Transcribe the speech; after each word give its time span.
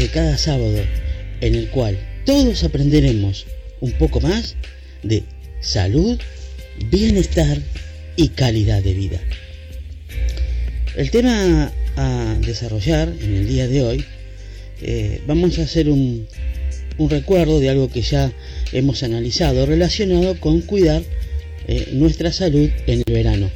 De 0.00 0.08
cada 0.08 0.38
sábado 0.38 0.78
en 1.42 1.54
el 1.54 1.68
cual 1.68 1.98
todos 2.24 2.64
aprenderemos 2.64 3.46
un 3.80 3.92
poco 3.92 4.20
más 4.20 4.56
de 5.02 5.24
salud, 5.60 6.18
bienestar 6.90 7.58
y 8.16 8.28
calidad 8.28 8.82
de 8.82 8.94
vida. 8.94 9.20
El 10.96 11.10
tema 11.10 11.70
a 11.96 12.36
desarrollar 12.40 13.12
en 13.20 13.34
el 13.34 13.46
día 13.46 13.68
de 13.68 13.82
hoy, 13.82 14.04
eh, 14.80 15.20
vamos 15.26 15.58
a 15.58 15.62
hacer 15.64 15.90
un, 15.90 16.26
un 16.96 17.10
recuerdo 17.10 17.60
de 17.60 17.68
algo 17.68 17.90
que 17.90 18.00
ya 18.00 18.32
hemos 18.72 19.02
analizado 19.02 19.66
relacionado 19.66 20.40
con 20.40 20.62
cuidar 20.62 21.02
eh, 21.68 21.90
nuestra 21.92 22.32
salud 22.32 22.70
en 22.86 23.02
el 23.06 23.12
verano. 23.12 23.50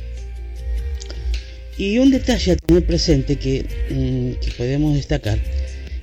Y 1.79 1.99
un 1.99 2.11
detalle 2.11 2.53
a 2.53 2.57
tener 2.57 2.87
presente 2.87 3.37
que, 3.37 3.65
mm, 3.91 4.45
que 4.45 4.51
podemos 4.53 4.95
destacar, 4.95 5.39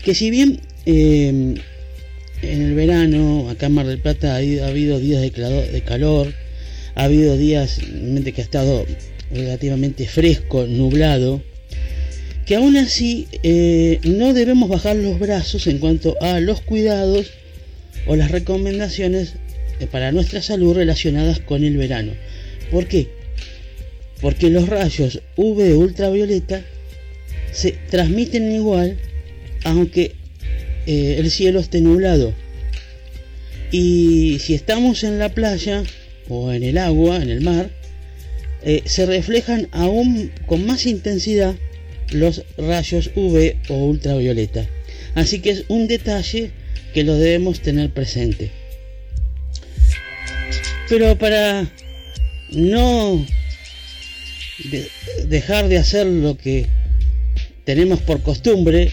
que 0.04 0.16
si 0.16 0.30
bien 0.30 0.60
eh, 0.86 1.56
en 2.42 2.62
el 2.62 2.74
verano, 2.74 3.50
acá 3.50 3.68
en 3.68 3.74
Mar 3.74 3.86
del 3.88 4.00
Plata, 4.00 4.34
ha, 4.34 4.38
habido- 4.38 4.66
ha 4.66 4.70
habido 4.70 5.00
días 5.00 5.22
de, 5.22 5.32
calor, 5.86 6.34
ha 6.96 7.04
habido 7.04 7.38
días 7.38 7.80
que 7.80 8.42
ha 8.42 8.44
estado 8.44 8.86
relativamente 9.32 10.08
fresco, 10.08 10.66
nublado, 10.68 11.42
que 12.46 12.56
aún 12.56 12.76
así 12.78 13.28
eh, 13.44 14.00
no 14.04 14.34
debemos 14.34 14.68
bajar 14.70 14.96
los 14.96 15.20
brazos 15.20 15.68
en 15.68 15.78
cuanto 15.78 16.18
a 16.22 16.40
los 16.40 16.62
cuidados 16.62 17.32
o 18.08 18.16
las 18.16 18.32
recomendaciones 18.32 19.36
eh, 19.80 19.88
para 19.88 20.12
nuestra 20.12 20.42
salud 20.42 20.76
relacionadas 20.76 21.40
con 21.40 21.64
el 21.64 21.78
verano. 21.78 22.14
¿Por 22.72 22.88
qué? 22.88 23.08
Porque 24.20 24.50
los 24.50 24.68
rayos 24.68 25.22
UV 25.36 25.78
ultravioleta 25.78 26.62
se 27.52 27.72
transmiten 27.90 28.52
igual 28.52 28.98
aunque 29.64 30.16
eh, 30.86 31.16
el 31.20 31.30
cielo 31.32 31.60
esté 31.60 31.82
nublado. 31.82 32.34
Y 33.72 34.40
si 34.40 34.54
estamos 34.54 35.04
en 35.04 35.18
la 35.20 35.30
playa 35.30 35.84
o 36.28 36.52
en 36.52 36.64
el 36.64 36.78
agua, 36.78 37.18
en 37.18 37.30
el 37.30 37.42
mar, 37.42 37.70
eh, 38.64 38.84
se 38.86 39.06
reflejan 39.06 39.68
aún 39.72 40.32
con 40.46 40.66
más 40.66 40.86
intensidad 40.86 41.56
los 42.12 42.44
rayos 42.58 43.12
UV 43.16 43.56
o 43.70 43.86
ultravioleta. 43.86 44.68
Así 45.16 45.40
que 45.40 45.52
es 45.52 45.64
un 45.68 45.88
detalle 45.88 46.52
que 46.94 47.04
lo 47.04 47.16
debemos 47.16 47.62
tener 47.62 47.92
presente. 47.92 48.52
Pero 50.90 51.18
para 51.18 51.72
no 52.52 53.26
de- 54.70 54.90
dejar 55.28 55.70
de 55.70 55.78
hacer 55.78 56.06
lo 56.06 56.38
que 56.38 56.68
tenemos 57.64 58.02
por 58.02 58.22
costumbre, 58.22 58.92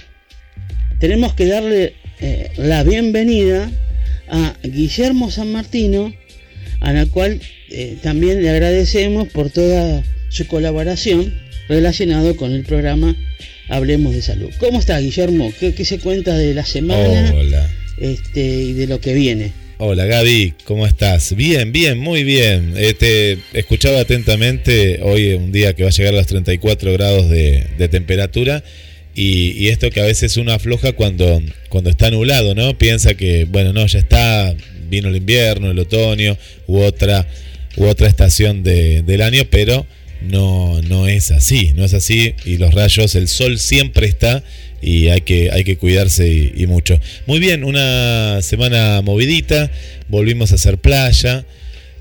tenemos 0.99 1.35
que 1.35 1.47
darle 1.47 1.95
eh, 2.21 2.51
la 2.57 2.83
bienvenida 2.83 3.71
a 4.29 4.55
Guillermo 4.63 5.31
San 5.31 5.53
Martino, 5.53 6.13
a 6.81 6.93
la 6.93 7.07
cual 7.07 7.41
eh, 7.71 7.97
también 8.03 8.43
le 8.43 8.51
agradecemos 8.51 9.29
por 9.29 9.51
toda 9.51 10.03
su 10.29 10.47
colaboración 10.47 11.35
relacionado 11.69 12.37
con 12.37 12.53
el 12.53 12.65
programa 12.65 13.17
Hablemos 13.69 14.15
de 14.15 14.23
Salud. 14.23 14.51
¿Cómo 14.59 14.81
está 14.81 14.99
Guillermo? 14.99 15.53
¿Qué, 15.59 15.75
qué 15.75 15.85
se 15.85 15.99
cuenta 15.99 16.37
de 16.37 16.55
la 16.55 16.65
semana 16.65 17.33
Hola. 17.35 17.71
este, 17.99 18.41
y 18.41 18.73
de 18.73 18.87
lo 18.87 19.01
que 19.01 19.15
viene? 19.15 19.53
Hola 19.81 20.07
Gaby, 20.07 20.55
¿cómo 20.65 20.89
estás? 20.89 21.37
Bien, 21.37 21.71
bien, 21.71 21.99
muy 21.99 22.25
bien. 22.25 22.75
Eh, 22.77 22.95
te 22.95 23.39
escuchaba 23.53 24.01
atentamente 24.01 24.99
hoy 25.03 25.35
un 25.35 25.53
día 25.53 25.75
que 25.75 25.85
va 25.85 25.91
a 25.91 25.93
llegar 25.93 26.15
a 26.15 26.17
los 26.17 26.27
34 26.27 26.93
grados 26.95 27.31
de, 27.31 27.65
de 27.79 27.89
temperatura 27.89 28.65
y, 29.21 29.69
esto 29.69 29.91
que 29.91 30.01
a 30.01 30.05
veces 30.05 30.37
uno 30.37 30.53
afloja 30.53 30.93
cuando, 30.93 31.43
cuando 31.69 31.91
está 31.91 32.11
nublado, 32.11 32.55
¿no? 32.55 32.79
Piensa 32.79 33.15
que, 33.15 33.45
bueno, 33.47 33.73
no, 33.73 33.87
ya 33.87 33.99
está, 33.99 34.55
vino 34.89 35.09
el 35.09 35.17
invierno, 35.17 35.71
el 35.71 35.79
otoño 35.79 36.39
u 36.67 36.79
otra, 36.81 37.27
u 37.77 37.87
otra 37.87 38.07
estación 38.07 38.63
de- 38.63 39.03
del 39.03 39.23
año, 39.23 39.43
pero 39.51 39.87
no, 40.23 40.81
no 40.83 41.09
es 41.09 41.31
así, 41.33 41.73
no 41.75 41.85
es 41.85 41.95
así 41.95 42.35
y 42.45 42.59
los 42.59 42.73
rayos, 42.73 43.15
el 43.17 43.29
sol 43.29 43.59
siempre 43.59 44.07
está 44.07 44.45
y 44.81 45.09
hay 45.09 45.23
que, 45.23 45.51
hay 45.51 45.65
que 45.65 45.77
cuidarse 45.77 46.29
y, 46.29 46.53
y 46.57 46.67
mucho. 46.67 47.01
Muy 47.27 47.41
bien, 47.41 47.65
una 47.65 48.41
semana 48.43 49.03
movidita, 49.03 49.71
volvimos 50.09 50.53
a 50.53 50.55
hacer 50.55 50.79
playa 50.79 51.45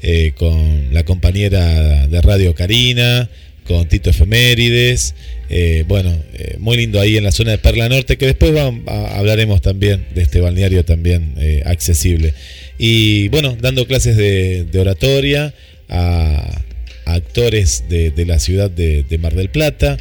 eh, 0.04 0.34
con 0.38 0.94
la 0.94 1.04
compañera 1.04 2.06
de 2.08 2.22
radio 2.22 2.54
Karina, 2.54 3.28
con 3.66 3.88
Tito 3.88 4.12
Efemérides, 4.12 5.16
eh, 5.50 5.86
bueno, 5.88 6.14
eh, 6.34 6.58
muy 6.60 6.78
lindo 6.78 7.00
ahí 7.00 7.18
en 7.18 7.24
la 7.24 7.32
zona 7.32 7.52
de 7.52 7.58
Perla 7.58 7.88
Norte, 7.88 8.18
que 8.18 8.26
después 8.26 8.54
hablaremos 8.88 9.62
también 9.62 10.06
de 10.14 10.22
este 10.22 10.42
balneario 10.42 10.84
también 10.84 11.34
eh, 11.38 11.64
accesible. 11.66 12.34
Y 12.78 13.30
bueno, 13.30 13.58
dando 13.60 13.88
clases 13.88 14.18
de, 14.18 14.68
oratoria 14.78 15.54
a, 15.90 16.62
actores 17.06 17.86
de, 17.88 18.26
la 18.26 18.40
ciudad 18.40 18.70
de, 18.70 19.04
de 19.04 19.18
Mar 19.18 19.34
del 19.34 19.50
Plata. 19.50 19.98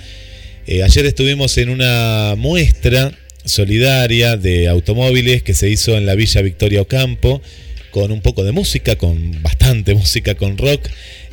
Ayer 0.66 1.06
estuvimos 1.06 1.56
en 1.58 1.68
una 1.68 2.34
muestra 2.36 3.12
solidaria 3.44 4.36
de 4.36 4.66
automóviles 4.66 5.44
que 5.44 5.54
se 5.54 5.70
hizo 5.70 5.96
en 5.96 6.06
la 6.06 6.16
Villa 6.16 6.42
Victoria 6.42 6.82
Ocampo 6.82 7.40
con 7.92 8.10
un 8.10 8.20
poco 8.20 8.44
de 8.44 8.52
música, 8.52 8.96
con 8.96 9.42
bastante 9.42 9.94
música, 9.94 10.34
con 10.34 10.58
rock 10.58 10.86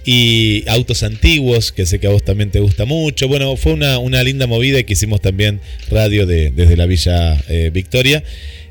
y 0.05 0.63
autos 0.67 1.03
antiguos, 1.03 1.71
que 1.71 1.85
sé 1.85 1.99
que 1.99 2.07
a 2.07 2.09
vos 2.09 2.23
también 2.23 2.51
te 2.51 2.59
gusta 2.59 2.85
mucho. 2.85 3.27
Bueno, 3.27 3.55
fue 3.55 3.73
una, 3.73 3.99
una 3.99 4.23
linda 4.23 4.47
movida 4.47 4.83
que 4.83 4.93
hicimos 4.93 5.21
también 5.21 5.61
radio 5.89 6.25
de, 6.25 6.51
desde 6.51 6.75
la 6.75 6.85
Villa 6.85 7.41
eh, 7.47 7.69
Victoria. 7.73 8.23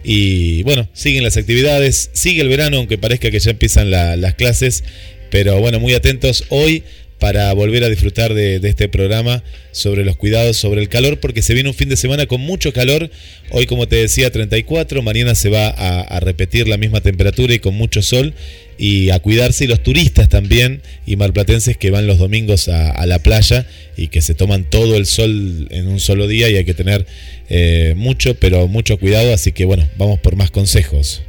Y 0.04 0.62
bueno, 0.64 0.88
siguen 0.92 1.22
las 1.22 1.36
actividades, 1.36 2.10
sigue 2.12 2.42
el 2.42 2.48
verano, 2.48 2.76
aunque 2.78 2.98
parezca 2.98 3.30
que 3.30 3.38
ya 3.40 3.52
empiezan 3.52 3.90
la- 3.90 4.16
las 4.16 4.34
clases, 4.34 4.84
pero 5.30 5.58
bueno, 5.60 5.80
muy 5.80 5.94
atentos 5.94 6.44
hoy 6.48 6.82
para 7.18 7.52
volver 7.52 7.84
a 7.84 7.88
disfrutar 7.88 8.34
de, 8.34 8.56
este 8.64 8.88
programa 8.88 9.44
sobre 9.70 10.04
los 10.04 10.16
cuidados, 10.16 10.56
sobre 10.56 10.80
el 10.80 10.88
calor, 10.88 11.20
porque 11.20 11.40
se 11.40 11.54
viene 11.54 11.68
un 11.68 11.74
fin 11.76 11.88
de 11.88 11.96
semana 11.96 12.26
con 12.26 12.40
mucho 12.40 12.72
calor. 12.72 13.12
Hoy, 13.50 13.66
como 13.66 13.86
te 13.86 13.94
decía, 13.94 14.30
34, 14.32 15.02
mañana 15.02 15.36
se 15.36 15.48
va 15.48 15.68
a 15.68 16.18
repetir 16.18 16.66
la 16.66 16.78
misma 16.78 17.00
temperatura 17.00 17.54
y 17.54 17.60
con 17.60 17.74
mucho 17.74 18.02
sol. 18.02 18.34
Y 18.78 19.10
a 19.10 19.18
cuidarse, 19.20 19.64
y 19.64 19.66
los 19.68 19.82
turistas 19.82 20.28
también, 20.28 20.82
y 21.06 21.16
marplatenses 21.16 21.76
que 21.76 21.90
van 21.90 22.06
los 22.06 22.18
domingos 22.18 22.68
a, 22.68 22.90
a 22.90 23.06
la 23.06 23.18
playa 23.20 23.66
y 23.96 24.08
que 24.08 24.22
se 24.22 24.34
toman 24.34 24.64
todo 24.64 24.96
el 24.96 25.06
sol 25.06 25.68
en 25.70 25.86
un 25.88 26.00
solo 26.00 26.26
día 26.26 26.48
y 26.50 26.56
hay 26.56 26.64
que 26.64 26.74
tener 26.74 27.06
eh, 27.48 27.94
mucho, 27.96 28.34
pero 28.34 28.66
mucho 28.68 28.98
cuidado. 28.98 29.32
Así 29.32 29.52
que 29.52 29.64
bueno, 29.64 29.88
vamos 29.98 30.18
por 30.20 30.36
más 30.36 30.50
consejos. 30.50 31.22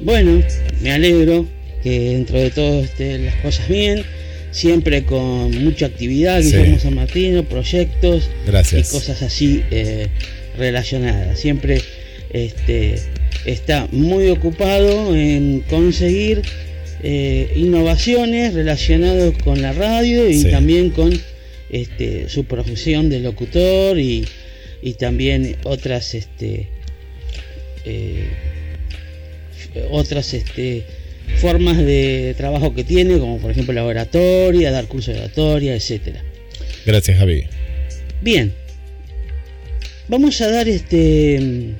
Bueno, 0.00 0.42
me 0.82 0.90
alegro 0.90 1.46
que 1.82 2.00
dentro 2.10 2.38
de 2.40 2.50
todo 2.50 2.82
estén 2.82 3.26
las 3.26 3.36
cosas 3.36 3.68
bien, 3.68 4.02
siempre 4.50 5.04
con 5.04 5.62
mucha 5.64 5.86
actividad, 5.86 6.40
Sí. 6.42 6.48
Guillermo 6.48 6.78
San 6.80 6.94
Martino, 6.94 7.44
proyectos 7.44 8.28
Gracias. 8.46 8.88
y 8.88 8.92
cosas 8.92 9.22
así 9.22 9.62
eh, 9.70 10.08
relacionadas. 10.56 11.38
Siempre 11.38 11.80
este, 12.32 12.96
está 13.44 13.88
muy 13.92 14.28
ocupado 14.28 15.14
en 15.14 15.60
conseguir 15.68 16.42
eh, 17.02 17.52
innovaciones 17.56 18.54
relacionadas 18.54 19.32
con 19.42 19.60
la 19.60 19.72
radio 19.72 20.28
y 20.28 20.40
Sí. 20.40 20.50
también 20.50 20.90
con 20.90 21.12
este, 21.70 22.28
su 22.28 22.44
profesión 22.44 23.10
de 23.10 23.20
locutor 23.20 23.98
y, 23.98 24.24
y 24.82 24.94
también 24.94 25.56
otras 25.64 26.14
este, 26.14 26.68
eh, 27.84 28.28
otras 29.90 30.32
este, 30.34 30.84
formas 31.38 31.76
de 31.78 32.34
trabajo 32.36 32.74
que 32.74 32.84
tiene, 32.84 33.18
como 33.18 33.38
por 33.38 33.50
ejemplo 33.50 33.74
la 33.74 33.84
oratoria, 33.84 34.70
dar 34.70 34.86
cursos 34.86 35.14
de 35.14 35.20
oratoria, 35.20 35.74
etcétera. 35.74 36.22
Gracias, 36.86 37.18
Javi. 37.18 37.44
Bien, 38.22 38.52
vamos 40.08 40.40
a 40.40 40.48
dar 40.50 40.68
este 40.68 41.74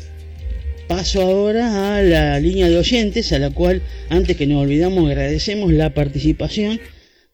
paso 0.87 1.23
ahora 1.23 1.97
a 1.97 2.03
la 2.03 2.39
línea 2.41 2.69
de 2.69 2.79
oyentes, 2.79 3.33
a 3.33 3.39
la 3.39 3.51
cual 3.51 3.83
antes 4.09 4.37
que 4.37 4.47
nos 4.47 4.63
olvidamos 4.63 5.07
agradecemos 5.07 5.73
la 5.73 5.95
participación 5.95 6.81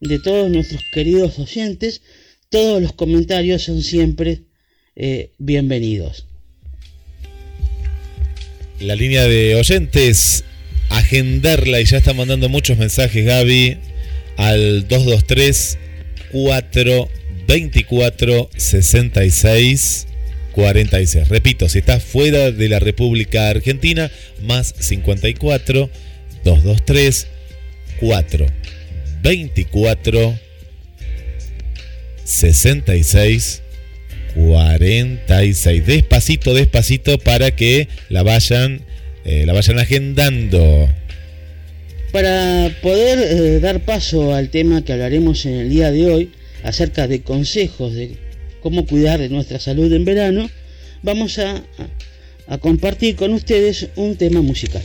de 0.01 0.19
todos 0.19 0.51
nuestros 0.51 0.83
queridos 0.93 1.39
oyentes. 1.39 2.03
Todos 2.49 2.83
los 2.83 2.93
comentarios 2.93 3.63
son 3.63 3.83
siempre 3.83 4.43
eh, 4.97 5.31
bienvenidos. 5.39 6.27
La 8.81 8.97
línea 8.97 9.25
de 9.25 9.55
oyentes, 9.57 10.45
agendarla 10.89 11.81
y 11.81 11.85
ya 11.85 11.99
está 11.99 12.15
mandando 12.15 12.49
muchos 12.49 12.79
mensajes, 12.79 13.25
Gaby, 13.25 13.77
al 14.37 14.89
223 14.89 15.79
424 16.33 18.51
66 18.57 20.09
46. 20.53 21.29
Repito, 21.29 21.69
si 21.69 21.79
estás 21.79 22.03
fuera 22.03 22.51
de 22.51 22.69
la 22.69 22.79
República 22.79 23.49
Argentina, 23.49 24.11
más 24.43 24.75
54 24.79 25.91
223 26.45 27.27
4 27.99 28.47
24 29.23 30.39
66 32.25 33.63
46. 34.35 35.87
Despacito, 35.87 36.55
despacito 36.55 37.19
para 37.19 37.51
que 37.55 37.89
la 38.09 38.23
vayan, 38.23 38.83
eh, 39.25 39.45
la 39.47 39.53
vayan 39.53 39.79
agendando. 39.79 40.89
Para 42.13 42.71
poder 42.83 43.19
eh, 43.19 43.61
dar 43.61 43.81
paso 43.81 44.35
al 44.35 44.51
tema 44.51 44.85
que 44.85 44.93
hablaremos 44.93 45.47
en 45.47 45.55
el 45.55 45.71
día 45.71 45.93
de 45.93 46.07
hoy, 46.07 46.33
acerca 46.63 47.07
de 47.07 47.23
consejos 47.23 47.95
de 47.95 48.17
cómo 48.61 48.87
cuidar 48.87 49.21
de 49.21 49.29
nuestra 49.29 49.59
salud 49.59 49.93
en 49.93 50.05
verano, 50.05 50.49
vamos 51.03 51.39
a, 51.39 51.63
compartir 52.61 53.15
con 53.15 53.33
ustedes 53.33 53.89
un 53.95 54.17
tema 54.17 54.43
musical. 54.43 54.83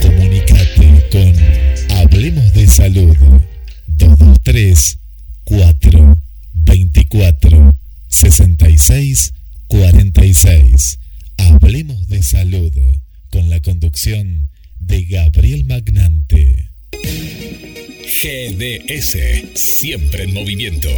Comunicate 0.00 1.08
con 1.12 1.96
Hablemos 1.96 2.52
de 2.54 2.66
Salud 2.66 3.16
223 3.86 5.01
4 5.52 6.18
24 6.54 7.74
66 8.08 9.34
46. 9.68 10.98
Hablemos 11.36 12.08
de 12.08 12.22
Salud 12.22 12.72
con 13.30 13.50
la 13.50 13.60
conducción 13.60 14.48
de 14.80 15.04
Gabriel 15.04 15.64
Magnante. 15.64 16.68
GDS, 18.22 19.18
siempre 19.54 20.24
en 20.24 20.34
movimiento. 20.34 20.88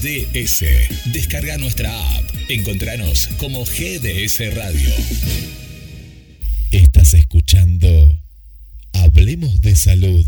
GDS, 0.00 0.64
descarga 1.06 1.58
nuestra 1.58 1.90
app. 1.90 2.24
Encontranos 2.48 3.26
como 3.38 3.64
GDS 3.64 4.54
Radio. 4.54 4.90
Estás 6.70 7.14
escuchando 7.14 7.88
Hablemos 8.92 9.60
de 9.60 9.74
Salud 9.74 10.24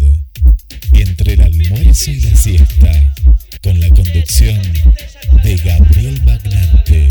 entre 0.94 1.34
el 1.34 1.42
almuerzo 1.42 2.10
y 2.10 2.20
la 2.20 2.36
siesta 2.36 3.14
con 3.62 3.78
la 3.78 3.88
conducción 3.90 4.60
de 5.44 5.56
Gabriel 5.58 6.20
Magnante. 6.24 7.08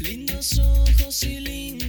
Lindos 0.00 0.58
ojos 0.58 1.22
y 1.24 1.40
linda 1.40 1.79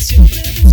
siempre 0.00 0.67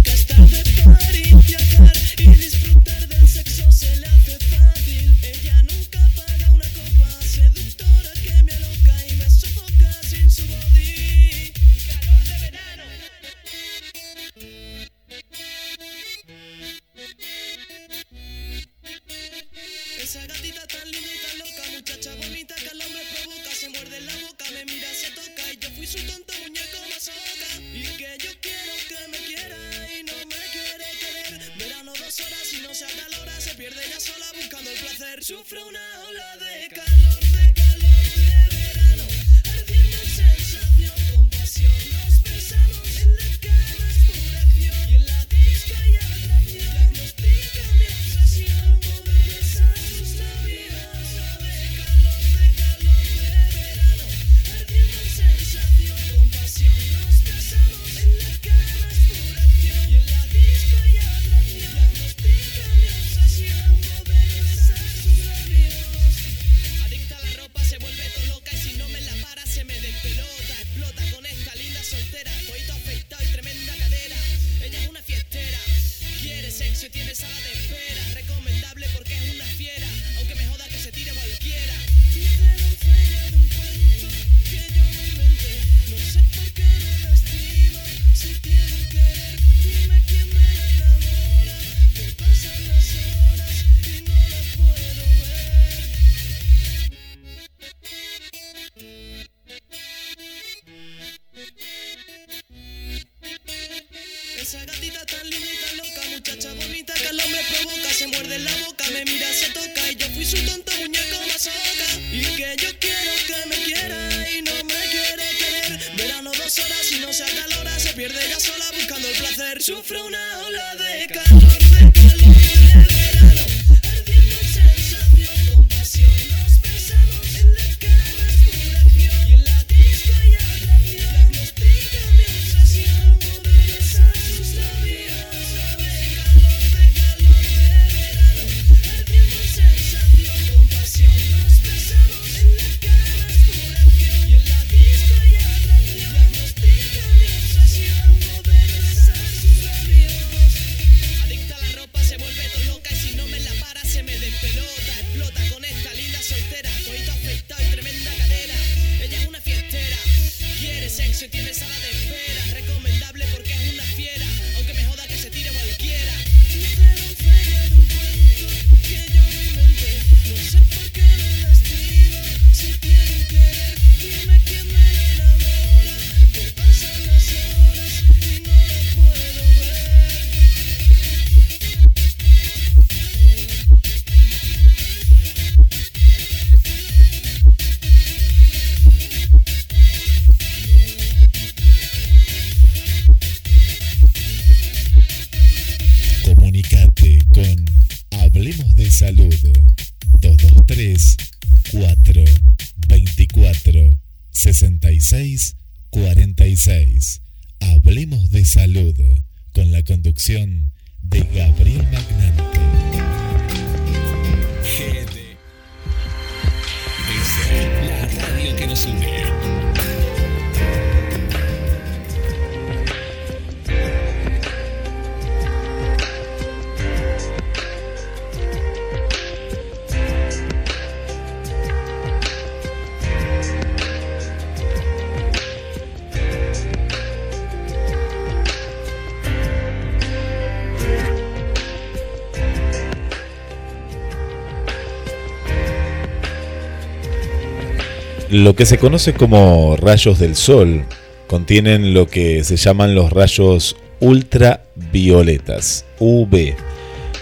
Lo 248.36 248.54
que 248.54 248.66
se 248.66 248.78
conoce 248.78 249.14
como 249.14 249.78
rayos 249.78 250.20
del 250.20 250.36
sol 250.36 250.84
contienen 251.26 251.94
lo 251.94 252.06
que 252.08 252.44
se 252.44 252.58
llaman 252.58 252.94
los 252.94 253.14
rayos 253.14 253.78
ultravioletas, 254.02 255.86
UV, 256.00 256.54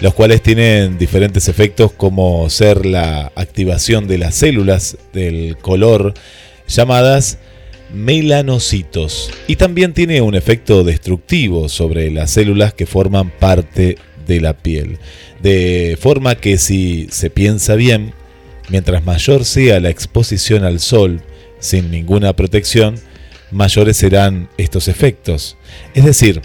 los 0.01 0.15
cuales 0.15 0.41
tienen 0.41 0.97
diferentes 0.97 1.49
efectos 1.49 1.91
como 1.91 2.49
ser 2.49 2.87
la 2.87 3.31
activación 3.35 4.07
de 4.07 4.17
las 4.17 4.33
células 4.33 4.97
del 5.13 5.55
color 5.57 6.15
llamadas 6.67 7.37
melanocitos 7.93 9.29
y 9.45 9.57
también 9.57 9.93
tiene 9.93 10.19
un 10.21 10.33
efecto 10.33 10.83
destructivo 10.83 11.69
sobre 11.69 12.09
las 12.09 12.31
células 12.31 12.73
que 12.73 12.87
forman 12.87 13.29
parte 13.29 13.99
de 14.25 14.41
la 14.41 14.57
piel, 14.57 14.97
de 15.43 15.95
forma 16.01 16.33
que 16.33 16.57
si 16.57 17.07
se 17.11 17.29
piensa 17.29 17.75
bien, 17.75 18.15
Mientras 18.73 19.05
mayor 19.05 19.45
sea 19.45 19.79
la 19.79 19.91
exposición 19.91 20.63
al 20.63 20.79
sol 20.79 21.21
sin 21.59 21.91
ninguna 21.91 22.35
protección, 22.35 22.95
mayores 23.51 23.97
serán 23.97 24.49
estos 24.57 24.87
efectos. 24.87 25.57
Es 25.93 26.03
decir, 26.05 26.41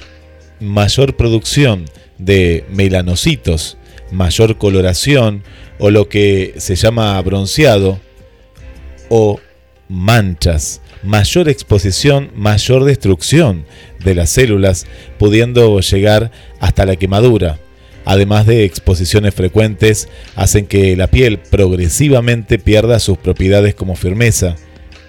mayor 0.60 1.16
producción 1.16 1.86
de 2.18 2.66
melanocitos, 2.68 3.78
mayor 4.12 4.58
coloración 4.58 5.42
o 5.78 5.88
lo 5.88 6.10
que 6.10 6.52
se 6.58 6.76
llama 6.76 7.18
bronceado 7.22 7.98
o 9.08 9.40
manchas, 9.88 10.82
mayor 11.02 11.48
exposición, 11.48 12.30
mayor 12.34 12.84
destrucción 12.84 13.64
de 14.04 14.14
las 14.14 14.28
células, 14.28 14.86
pudiendo 15.18 15.80
llegar 15.80 16.30
hasta 16.60 16.84
la 16.84 16.96
quemadura 16.96 17.58
además 18.08 18.46
de 18.46 18.64
exposiciones 18.64 19.34
frecuentes, 19.34 20.08
hacen 20.34 20.64
que 20.64 20.96
la 20.96 21.08
piel 21.08 21.38
progresivamente 21.38 22.58
pierda 22.58 23.00
sus 23.00 23.18
propiedades 23.18 23.74
como 23.74 23.96
firmeza, 23.96 24.56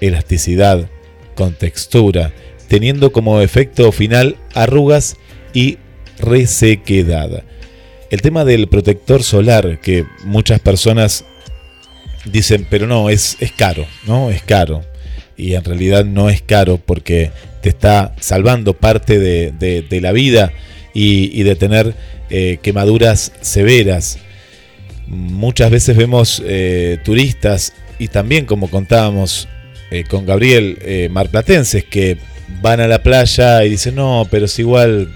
elasticidad, 0.01 0.89
contextura, 1.33 2.33
teniendo 2.67 3.13
como 3.13 3.39
efecto 3.39 3.93
final 3.93 4.35
arrugas 4.53 5.15
y 5.53 5.77
resequedad. 6.19 7.45
El 8.11 8.21
tema 8.21 8.43
del 8.43 8.67
protector 8.67 9.23
solar, 9.23 9.79
que 9.79 10.03
muchas 10.25 10.59
personas 10.59 11.23
dicen, 12.25 12.67
pero 12.69 12.85
no, 12.85 13.09
es, 13.09 13.37
es 13.39 13.53
caro, 13.53 13.87
¿no? 14.07 14.29
Es 14.29 14.43
caro. 14.43 14.83
Y 15.37 15.53
en 15.53 15.63
realidad 15.63 16.03
no 16.03 16.29
es 16.29 16.41
caro 16.41 16.81
porque 16.85 17.31
te 17.61 17.69
está 17.69 18.13
salvando 18.19 18.73
parte 18.73 19.19
de, 19.19 19.53
de, 19.57 19.83
de 19.83 20.01
la 20.01 20.11
vida 20.11 20.51
y, 20.93 21.43
de 21.43 21.55
tener 21.55 21.95
eh, 22.29 22.59
quemaduras 22.61 23.31
severas. 23.41 24.19
Muchas 25.07 25.71
veces 25.71 25.97
vemos 25.97 26.41
eh, 26.45 26.97
turistas 27.03 27.73
y 27.97 28.07
también, 28.07 28.45
como 28.45 28.69
contábamos 28.69 29.47
eh, 29.91 30.03
con 30.09 30.25
Gabriel, 30.25 31.09
marplatenses 31.11 31.83
que 31.83 32.17
van 32.61 32.79
a 32.79 32.87
la 32.87 33.01
playa 33.03 33.63
y 33.65 33.69
dicen, 33.69 33.95
no, 33.95 34.27
pero 34.29 34.45
es 34.45 34.59
igual 34.59 35.13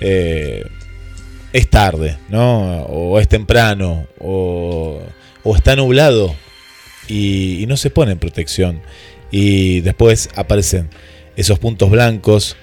es 0.00 1.68
tarde, 1.70 2.16
¿no? 2.28 2.82
O 2.84 3.20
es 3.20 3.28
temprano, 3.28 4.06
o, 4.18 5.00
o 5.44 5.56
está 5.56 5.76
nublado 5.76 6.34
y, 7.06 7.62
y 7.62 7.66
no 7.66 7.76
se 7.76 7.90
ponen 7.90 8.18
protección. 8.18 8.80
Y 9.30 9.80
después 9.80 10.28
aparecen 10.34 10.90
esos 11.36 11.58
puntos 11.58 11.90
blancos, 11.90 12.56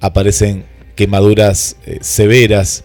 aparecen 0.00 0.64
quemaduras 0.96 1.76
eh, 1.86 1.98
severas 2.00 2.84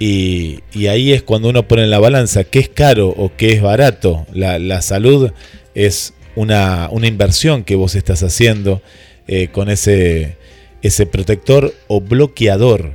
y, 0.00 0.62
ahí 0.88 1.12
es 1.12 1.22
cuando 1.22 1.50
uno 1.50 1.68
pone 1.68 1.84
en 1.84 1.90
la 1.90 1.98
balanza 1.98 2.44
qué 2.44 2.58
es 2.58 2.70
caro 2.70 3.08
o 3.08 3.32
qué 3.36 3.52
es 3.52 3.60
barato. 3.60 4.26
La, 4.32 4.80
salud 4.80 5.30
es 5.74 6.14
una, 6.34 6.88
una 6.90 7.06
inversión 7.06 7.64
que 7.64 7.76
vos 7.76 7.94
estás 7.94 8.22
haciendo 8.22 8.80
eh, 9.28 9.48
con 9.48 9.68
ese, 9.68 10.38
ese 10.80 11.04
protector 11.04 11.74
o 11.86 12.00
bloqueador. 12.00 12.92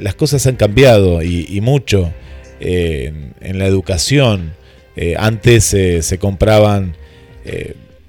Las 0.00 0.14
cosas 0.14 0.46
han 0.46 0.56
cambiado 0.56 1.22
y, 1.22 1.60
mucho 1.60 2.14
eh, 2.60 3.12
en, 3.42 3.58
la 3.58 3.66
educación. 3.66 4.54
Antes 5.18 5.64
se 5.64 6.18
compraban 6.18 6.96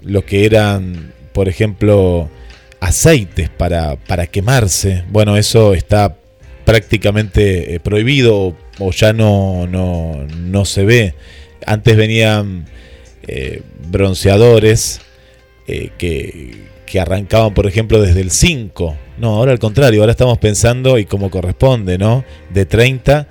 lo 0.01 0.25
que 0.25 0.46
eran, 0.46 1.13
por 1.34 1.50
ejemplo, 1.50 2.29
aceites 2.79 3.50
para, 3.50 3.95
para 3.95 4.27
quemarse. 4.27 5.03
Bueno, 5.09 5.38
eso 5.38 5.74
está 5.74 6.17
prácticamente 6.65 7.75
eh, 7.75 7.79
prohibido 7.79 8.55
o, 8.79 8.91
ya 8.91 9.13
no, 9.13 9.67
no, 9.67 10.25
no 10.38 10.65
se 10.65 10.86
ve. 10.86 11.15
Antes 11.65 11.98
venían 11.98 12.65
eh, 13.27 13.62
bronceadores 13.89 15.01
eh, 15.67 15.89
que, 15.98 16.65
que 16.86 17.00
arrancaban, 17.00 17.53
por 17.53 17.67
ejemplo, 17.67 18.01
desde 18.01 18.21
el 18.21 18.31
5. 18.31 18.98
No, 19.17 19.36
ahora 19.36 19.51
al 19.51 19.59
contrario, 19.59 20.01
ahora 20.01 20.12
estamos 20.12 20.38
pensando, 20.38 20.98
y 20.98 21.05
como 21.05 21.29
corresponde, 21.29 21.98
¿no? 21.98 22.24
De 22.51 22.65
30 22.65 23.27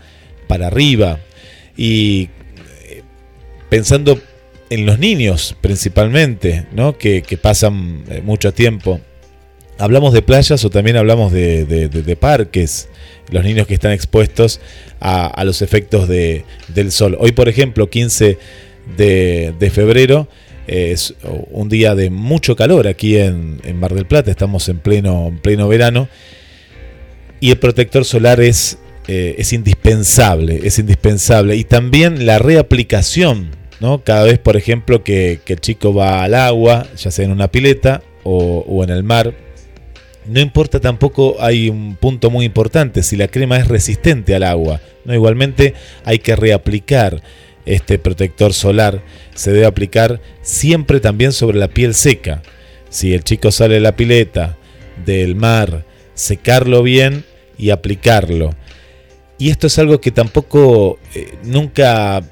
para 0.47 0.67
arriba. 0.67 1.19
Y 1.77 2.29
pensando 3.69 4.21
en 4.71 4.87
los 4.87 4.99
niños 4.99 5.57
principalmente, 5.61 6.67
¿no? 6.73 6.99
Que, 6.99 7.23
pasan 7.41 8.05
mucho 8.25 8.53
tiempo. 8.53 9.01
Hablamos 9.79 10.13
de 10.13 10.23
playas 10.23 10.65
o 10.65 10.71
también 10.71 10.97
hablamos 10.97 11.33
de, 11.33 12.17
parques, 12.21 12.89
los 13.31 13.45
niños 13.45 13.67
que 13.67 13.75
están 13.75 13.93
expuestos 13.93 14.61
a, 15.01 15.45
los 15.45 15.63
efectos 15.63 16.09
del 16.09 16.93
sol. 16.93 17.17
Hoy, 17.21 17.33
por 17.33 17.49
ejemplo, 17.49 17.89
15 17.89 18.39
de, 18.97 19.71
febrero, 19.73 20.29
es 20.67 21.15
un 21.51 21.69
día 21.69 21.95
de 21.95 22.11
mucho 22.11 22.57
calor 22.57 22.87
aquí 22.89 23.17
en, 23.17 23.61
en 23.65 23.79
Mar 23.79 23.95
del 23.95 24.07
Plata, 24.07 24.31
estamos 24.31 24.69
en 24.69 24.81
pleno, 24.81 25.29
en 25.29 25.39
pleno 25.39 25.69
verano, 25.69 26.09
y 27.41 27.51
el 27.51 27.59
protector 27.59 28.05
solar 28.05 28.41
eh, 28.41 28.51
es 29.39 29.53
indispensable, 29.53 30.61
es 30.65 30.79
indispensable. 30.79 31.57
Y 31.57 31.65
también 31.65 32.27
la 32.27 32.39
reaplicación, 32.39 33.51
¿no? 33.81 34.03
Cada 34.03 34.25
vez, 34.25 34.39
por 34.39 34.57
ejemplo, 34.57 35.05
que, 35.05 35.41
el 35.47 35.61
chico 35.61 35.95
va 35.95 36.25
al 36.25 36.35
agua, 36.35 36.87
ya 36.97 37.11
sea 37.11 37.25
en 37.25 37.31
una 37.31 37.49
pileta 37.49 38.03
o, 38.25 38.85
en 38.85 38.91
el 38.91 39.05
mar, 39.05 39.35
no 40.29 40.41
importa 40.41 40.81
tampoco, 40.81 41.37
hay 41.41 41.69
un 41.69 41.97
punto 41.97 42.31
muy 42.31 42.45
importante, 42.45 43.03
si 43.03 43.17
la 43.17 43.29
crema 43.29 43.59
es 43.59 43.69
resistente 43.69 44.35
al 44.35 44.43
agua. 44.43 44.81
¿no? 45.05 45.15
Igualmente 45.15 45.75
hay 46.05 46.19
que 46.19 46.37
reaplicar 46.37 47.23
este 47.67 47.99
protector 47.99 48.55
solar, 48.55 49.03
se 49.35 49.53
debe 49.53 49.67
aplicar 49.67 50.21
siempre 50.43 51.01
también 51.01 51.33
sobre 51.33 51.59
la 51.59 51.69
piel 51.69 51.95
seca. 51.95 52.43
Si 52.89 53.13
el 53.13 53.25
chico 53.25 53.51
sale 53.51 53.75
de 53.75 53.81
la 53.81 53.97
pileta, 53.97 54.57
del 55.05 55.35
mar, 55.35 55.85
secarlo 56.15 56.83
bien 56.83 57.25
y 57.59 57.71
aplicarlo. 57.71 58.55
Y 59.39 59.51
esto 59.51 59.67
es 59.67 59.79
algo 59.79 60.01
que 60.01 60.11
tampoco 60.11 60.99
eh, 61.15 61.35
nunca 61.45 62.23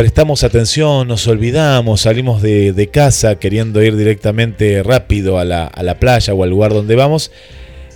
prestamos 0.00 0.44
atención, 0.44 1.08
nos 1.08 1.28
olvidamos, 1.28 2.00
salimos 2.00 2.40
de, 2.40 2.88
casa 2.90 3.34
queriendo 3.34 3.82
ir 3.82 3.96
directamente 3.96 4.82
rápido 4.82 5.38
a 5.38 5.44
la, 5.44 5.66
a 5.66 5.82
la, 5.82 6.00
playa 6.00 6.32
o 6.32 6.42
al 6.42 6.48
lugar 6.48 6.72
donde 6.72 6.96
vamos. 6.96 7.30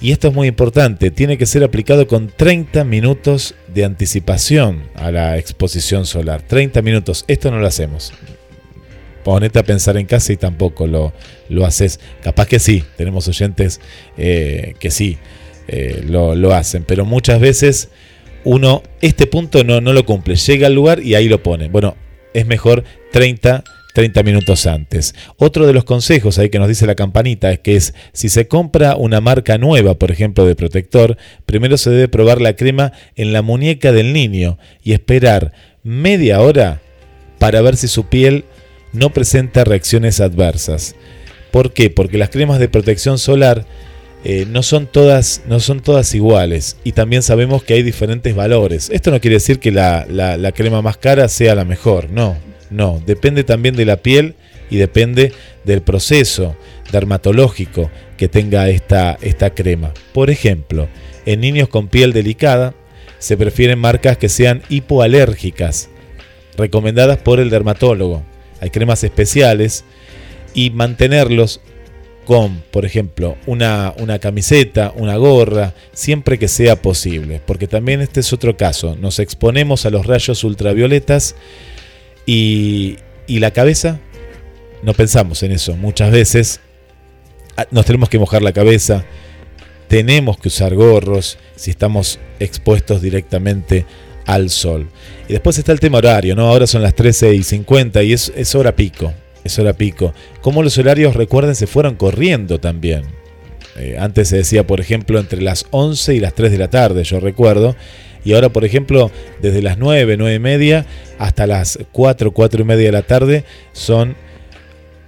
Y 0.03 0.13
esto 0.13 0.29
es 0.29 0.35
muy 0.35 0.47
importante, 0.47 1.11
tiene 1.11 1.39
que 1.39 1.47
ser 1.47 1.65
aplicado 1.65 2.07
con 2.07 2.29
30 2.29 2.85
minutos 2.85 3.55
de 3.73 3.87
anticipación 3.87 4.83
a 4.95 5.11
la 5.13 5.39
exposición 5.39 6.05
solar. 6.05 6.43
30 6.43 6.83
minutos, 6.83 7.25
esto 7.27 7.51
no 7.51 7.59
lo 7.59 7.67
hacemos. 7.67 8.13
Ponete 9.25 9.59
a 9.59 9.63
pensar 9.63 9.97
en 9.97 10.05
casa 10.05 10.31
y 10.35 10.37
tampoco 10.37 10.87
lo, 10.87 11.15
lo 11.49 11.65
haces. 11.65 12.01
Capaz 12.23 12.49
que 12.49 12.59
sí, 12.59 12.85
tenemos 12.99 13.29
oyentes 13.29 13.81
eh, 14.19 14.75
que 14.79 14.91
sí 14.91 15.17
eh, 15.69 16.05
lo, 16.07 16.35
lo 16.35 16.53
hacen, 16.53 16.85
pero 16.85 17.07
muchas 17.07 17.41
veces 17.41 17.89
uno 18.45 18.83
este 19.01 19.27
punto 19.27 19.65
no, 19.65 19.81
no 19.81 19.93
lo 19.93 20.05
cumple, 20.05 20.37
llega 20.37 20.67
al 20.67 20.75
lugar 20.75 21.01
y 21.01 21.15
ahí 21.15 21.29
lo 21.29 21.43
pone. 21.43 21.69
Bueno, 21.69 21.97
es 22.33 22.47
mejor 22.47 22.85
30 23.13 23.65
30 23.95 24.25
minutos 24.25 24.67
antes. 24.67 25.15
Otro 25.37 25.67
de 25.67 25.73
los 25.73 25.85
consejos 25.85 26.39
ahí 26.39 26.51
que 26.51 26.59
nos 26.59 26.69
dice 26.69 26.85
la 26.85 26.97
campanita 26.97 27.53
es 27.53 27.61
que 27.61 27.77
es 27.77 27.95
si 28.13 28.29
se 28.29 28.49
compra 28.49 28.97
una 28.97 29.21
marca 29.21 29.57
nueva, 29.57 29.95
por 29.95 30.11
ejemplo 30.11 30.45
de 30.45 30.57
protector, 30.57 31.17
primero 31.47 31.79
se 31.79 31.91
debe 31.91 32.09
probar 32.09 32.41
la 32.41 32.57
crema 32.57 32.93
en 33.15 33.33
la 33.33 33.41
muñeca 33.41 33.93
del 33.93 34.13
niño 34.13 34.59
y 34.83 34.93
esperar 34.93 35.53
media 35.85 36.41
hora 36.41 36.83
para 37.39 37.63
ver 37.63 37.77
si 37.77 37.87
su 37.87 38.09
piel 38.09 38.45
no 38.93 39.11
presenta 39.11 39.63
reacciones 39.63 40.21
adversas. 40.21 40.97
¿Por 41.53 41.73
qué? 41.73 41.89
Porque 41.89 42.19
las 42.19 42.31
cremas 42.31 42.59
de 42.59 42.69
protección 42.69 43.17
solar 43.17 43.65
eh, 44.27 44.47
no, 44.49 44.63
son 44.63 44.87
todas, 44.87 45.43
no 45.47 45.61
son 45.61 45.81
todas 45.81 46.15
iguales 46.15 46.79
y 46.83 46.93
también 46.93 47.23
sabemos 47.23 47.63
que 47.63 47.75
hay 47.75 47.83
diferentes 47.83 48.35
valores. 48.35 48.89
Esto 48.91 49.11
no 49.11 49.21
quiere 49.21 49.37
decir 49.37 49.59
que 49.59 49.71
la, 49.71 50.53
crema 50.55 50.81
más 50.81 50.97
cara 50.97 51.29
sea 51.29 51.55
la 51.55 51.67
mejor, 51.67 52.09
no, 52.11 52.37
no, 52.71 53.03
depende 53.05 53.45
también 53.45 53.77
de 53.77 53.85
la 53.85 53.99
piel 53.99 54.35
y 54.71 54.79
depende 54.79 55.33
del 55.65 55.83
proceso 55.83 56.57
dermatológico 56.91 57.91
que 58.17 58.29
tenga 58.29 58.71
esta, 58.71 59.19
esta 59.21 59.51
crema. 59.51 59.93
Por 60.15 60.31
ejemplo, 60.31 60.89
en 61.27 61.41
niños 61.41 61.69
con 61.69 61.89
piel 61.89 62.15
delicada 62.15 62.75
se 63.19 63.37
prefieren 63.37 63.79
marcas 63.79 64.17
que 64.17 64.31
sean 64.31 64.63
hipoalérgicas, 64.71 65.91
recomendadas 66.57 67.19
por 67.19 67.41
el 67.41 67.51
dermatólogo. 67.51 68.23
Hay 68.61 68.71
cremas 68.71 69.05
especiales 69.05 69.85
y 70.55 70.71
mantenerlos 70.71 71.61
con, 72.25 72.63
por 72.71 72.85
ejemplo, 72.85 73.37
una, 73.47 73.95
una, 73.99 74.19
camiseta, 74.19 74.93
una 74.97 75.17
gorra, 75.17 75.75
siempre 75.93 76.39
que 76.39 76.49
sea 76.49 76.81
posible, 76.81 77.41
porque 77.45 77.67
también 77.67 78.01
este 78.01 78.21
es 78.21 78.33
otro 78.33 78.57
caso, 78.57 78.97
nos 79.01 79.19
exponemos 79.19 79.87
a 79.87 79.91
los 79.91 80.07
rayos 80.07 80.43
ultravioletas 80.45 81.37
y, 82.27 82.97
y 83.27 83.39
la 83.39 83.51
cabeza, 83.51 84.01
no 84.83 84.95
pensamos 84.95 85.43
en 85.43 85.53
eso, 85.53 85.77
muchas 85.77 86.11
veces 86.11 86.61
ah, 87.57 87.67
nos 87.71 87.87
tenemos 87.87 88.09
que 88.09 88.19
mojar 88.19 88.43
la 88.43 88.53
cabeza, 88.53 89.05
tenemos 89.89 90.39
que 90.39 90.49
usar 90.49 90.75
gorros 90.75 91.39
si 91.57 91.71
estamos 91.71 92.19
expuestos 92.41 93.03
directamente 93.03 93.87
al 94.27 94.49
sol. 94.51 94.89
Y 95.29 95.33
después 95.35 95.59
está 95.59 95.73
el 95.73 95.81
tema 95.81 95.99
horario, 95.99 96.35
¿no? 96.35 96.49
Ahora 96.49 96.67
son 96.67 96.83
las 96.83 96.95
13 96.95 97.35
y 97.35 97.43
50 97.43 98.03
y 98.03 98.13
es, 98.15 98.33
es 98.35 98.55
hora 98.55 98.75
pico 98.75 99.13
es 99.45 99.59
hora 99.59 99.75
pico. 99.75 100.15
Como 100.41 100.63
los 100.63 100.77
horarios, 100.79 101.15
recuerden, 101.15 101.55
se 101.55 101.67
fueron 101.67 101.95
corriendo 101.97 102.59
también. 102.59 103.05
Eh, 103.77 103.97
antes 103.99 104.29
se 104.29 104.37
decía, 104.37 104.67
por 104.67 104.81
ejemplo, 104.81 105.19
entre 105.19 105.43
las 105.43 105.67
11 105.71 106.15
y 106.15 106.21
las 106.21 106.35
3 106.35 106.51
de 106.51 106.59
la 106.59 106.69
tarde, 106.69 107.05
yo 107.05 107.21
recuerdo. 107.21 107.77
Y 108.25 108.33
ahora, 108.33 108.49
por 108.49 108.65
ejemplo, 108.65 109.11
desde 109.43 109.61
las 109.61 109.79
9, 109.79 110.17
9 110.17 110.35
y 110.35 110.39
media 110.39 110.87
hasta 111.19 111.47
las 111.47 111.79
4, 111.93 112.33
4 112.33 112.63
y 112.63 112.65
media 112.65 112.87
de 112.87 112.93
la 112.93 113.03
tarde 113.03 113.45
son 113.73 114.17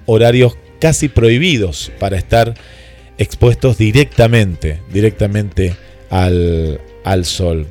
horarios 0.04 0.58
casi 0.80 1.08
prohibidos 1.08 1.90
para 1.98 2.18
estar 2.18 2.54
expuestos 3.16 3.78
directamente, 3.78 4.80
directamente 4.92 5.74
al, 6.10 6.80
al 7.04 7.24
sol. 7.24 7.66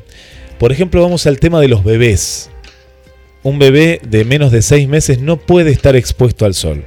Por 0.57 0.71
ejemplo, 0.71 1.01
vamos 1.01 1.27
al 1.27 1.39
tema 1.39 1.61
de 1.61 1.67
los 1.67 1.83
bebés 1.83 2.49
un 3.45 3.59
bebé 3.59 4.01
de 4.03 4.25
menos 4.25 4.51
de 4.51 4.63
seis 4.63 4.87
meses 4.87 5.19
no 5.19 5.37
puede 5.37 5.69
estar 5.69 5.95
expuesto 5.95 6.45
al 6.45 6.55
sol. 6.55 6.83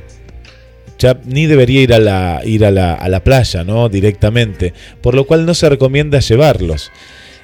Ni 1.25 1.47
debería 1.47 1.83
ir 1.83 1.95
a 1.95 2.01
la, 2.01 2.43
ir 2.45 2.65
a 2.65 2.73
la, 2.73 3.23
playa, 3.23 3.63
¿no? 3.63 3.89
Directamente. 3.89 4.75
Por 5.01 5.15
lo 5.15 5.25
cual 5.25 5.47
no 5.47 5.55
se 5.55 5.69
recomienda 5.69 6.19
llevarlos. 6.19 6.91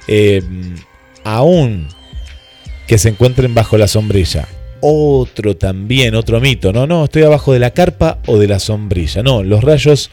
Eh, 0.09 0.41
aún 1.23 1.87
que 2.87 2.97
se 2.97 3.07
encuentren 3.07 3.55
bajo 3.55 3.77
la 3.77 3.87
sombrilla. 3.87 4.49
Otro 4.81 5.55
también, 5.55 6.13
otro 6.13 6.41
mito. 6.41 6.73
No, 6.73 6.85
no, 6.85 7.05
estoy 7.05 7.23
abajo 7.23 7.53
de 7.53 7.59
la 7.59 7.71
carpa 7.71 8.19
o 8.25 8.37
de 8.37 8.49
la 8.49 8.59
sombrilla. 8.59 9.23
No, 9.23 9.43
los 9.43 9.63
rayos 9.63 10.11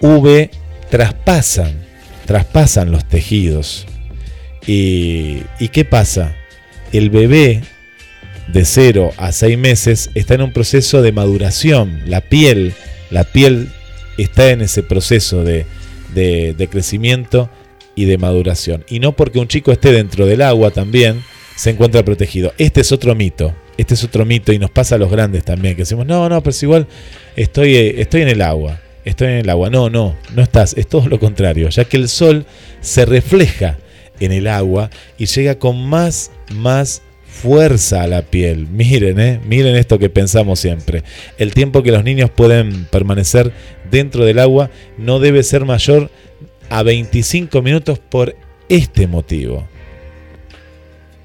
UV 0.00 0.50
traspasan, 0.90 1.84
traspasan 2.24 2.92
los 2.92 3.04
tejidos. 3.04 3.84
¿Y, 4.64 5.42
¿Y 5.58 5.70
qué 5.72 5.84
pasa? 5.84 6.36
El 6.92 7.10
bebé 7.10 7.62
de 8.48 8.64
0 8.64 9.12
a 9.16 9.32
6 9.32 9.58
meses 9.58 10.10
está 10.14 10.34
en 10.34 10.42
un 10.42 10.52
proceso 10.52 11.02
de 11.02 11.12
maduración. 11.12 12.02
La 12.06 12.20
piel, 12.20 12.74
la 13.10 13.24
piel 13.24 13.70
está 14.18 14.50
en 14.50 14.62
ese 14.62 14.82
proceso 14.82 15.44
de, 15.44 15.66
de, 16.14 16.68
crecimiento 16.70 17.50
y 17.94 18.04
de 18.04 18.18
maduración. 18.18 18.84
Y 18.88 19.00
no 19.00 19.12
porque 19.12 19.38
un 19.38 19.48
chico 19.48 19.72
esté 19.72 19.92
dentro 19.92 20.26
del 20.26 20.42
agua 20.42 20.70
también 20.70 21.22
se 21.56 21.70
encuentra 21.70 22.04
protegido. 22.04 22.52
Este 22.58 22.80
es 22.80 22.92
otro 22.92 23.14
mito. 23.14 23.54
Este 23.76 23.94
es 23.94 24.04
otro 24.04 24.24
mito 24.24 24.52
y 24.52 24.58
nos 24.58 24.70
pasa 24.70 24.94
a 24.94 24.98
los 24.98 25.10
grandes 25.10 25.44
también, 25.44 25.74
que 25.74 25.82
decimos, 25.82 26.06
no, 26.06 26.28
no, 26.28 26.42
pero 26.42 26.52
si 26.52 26.64
igual 26.64 26.86
estoy, 27.34 27.76
eh, 27.76 28.00
estoy 28.00 28.22
en 28.22 28.28
el 28.28 28.42
agua. 28.42 28.80
Estoy 29.04 29.28
en 29.28 29.38
el 29.38 29.50
agua. 29.50 29.70
No, 29.70 29.90
no, 29.90 30.16
no 30.34 30.42
estás. 30.42 30.74
Es 30.76 30.88
todo 30.88 31.08
lo 31.08 31.20
contrario, 31.20 31.68
ya 31.68 31.84
que 31.84 31.96
el 31.96 32.08
sol 32.08 32.46
se 32.80 33.04
refleja 33.04 33.78
en 34.18 34.32
el 34.32 34.46
agua 34.46 34.90
y 35.18 35.26
llega 35.26 35.58
con 35.58 35.86
más, 35.86 36.30
más 36.54 37.02
fuerza 37.36 38.02
a 38.02 38.06
la 38.06 38.22
piel. 38.22 38.66
Miren, 38.66 39.20
eh, 39.20 39.40
miren 39.46 39.76
esto 39.76 39.98
que 39.98 40.08
pensamos 40.08 40.58
siempre. 40.58 41.04
El 41.38 41.52
tiempo 41.52 41.82
que 41.82 41.92
los 41.92 42.02
niños 42.02 42.30
pueden 42.30 42.86
permanecer 42.86 43.52
dentro 43.90 44.24
del 44.24 44.38
agua 44.38 44.70
no 44.96 45.18
debe 45.18 45.42
ser 45.42 45.64
mayor 45.64 46.10
a 46.70 46.82
25 46.82 47.62
minutos 47.62 47.98
por 47.98 48.34
este 48.68 49.06
motivo. 49.06 49.68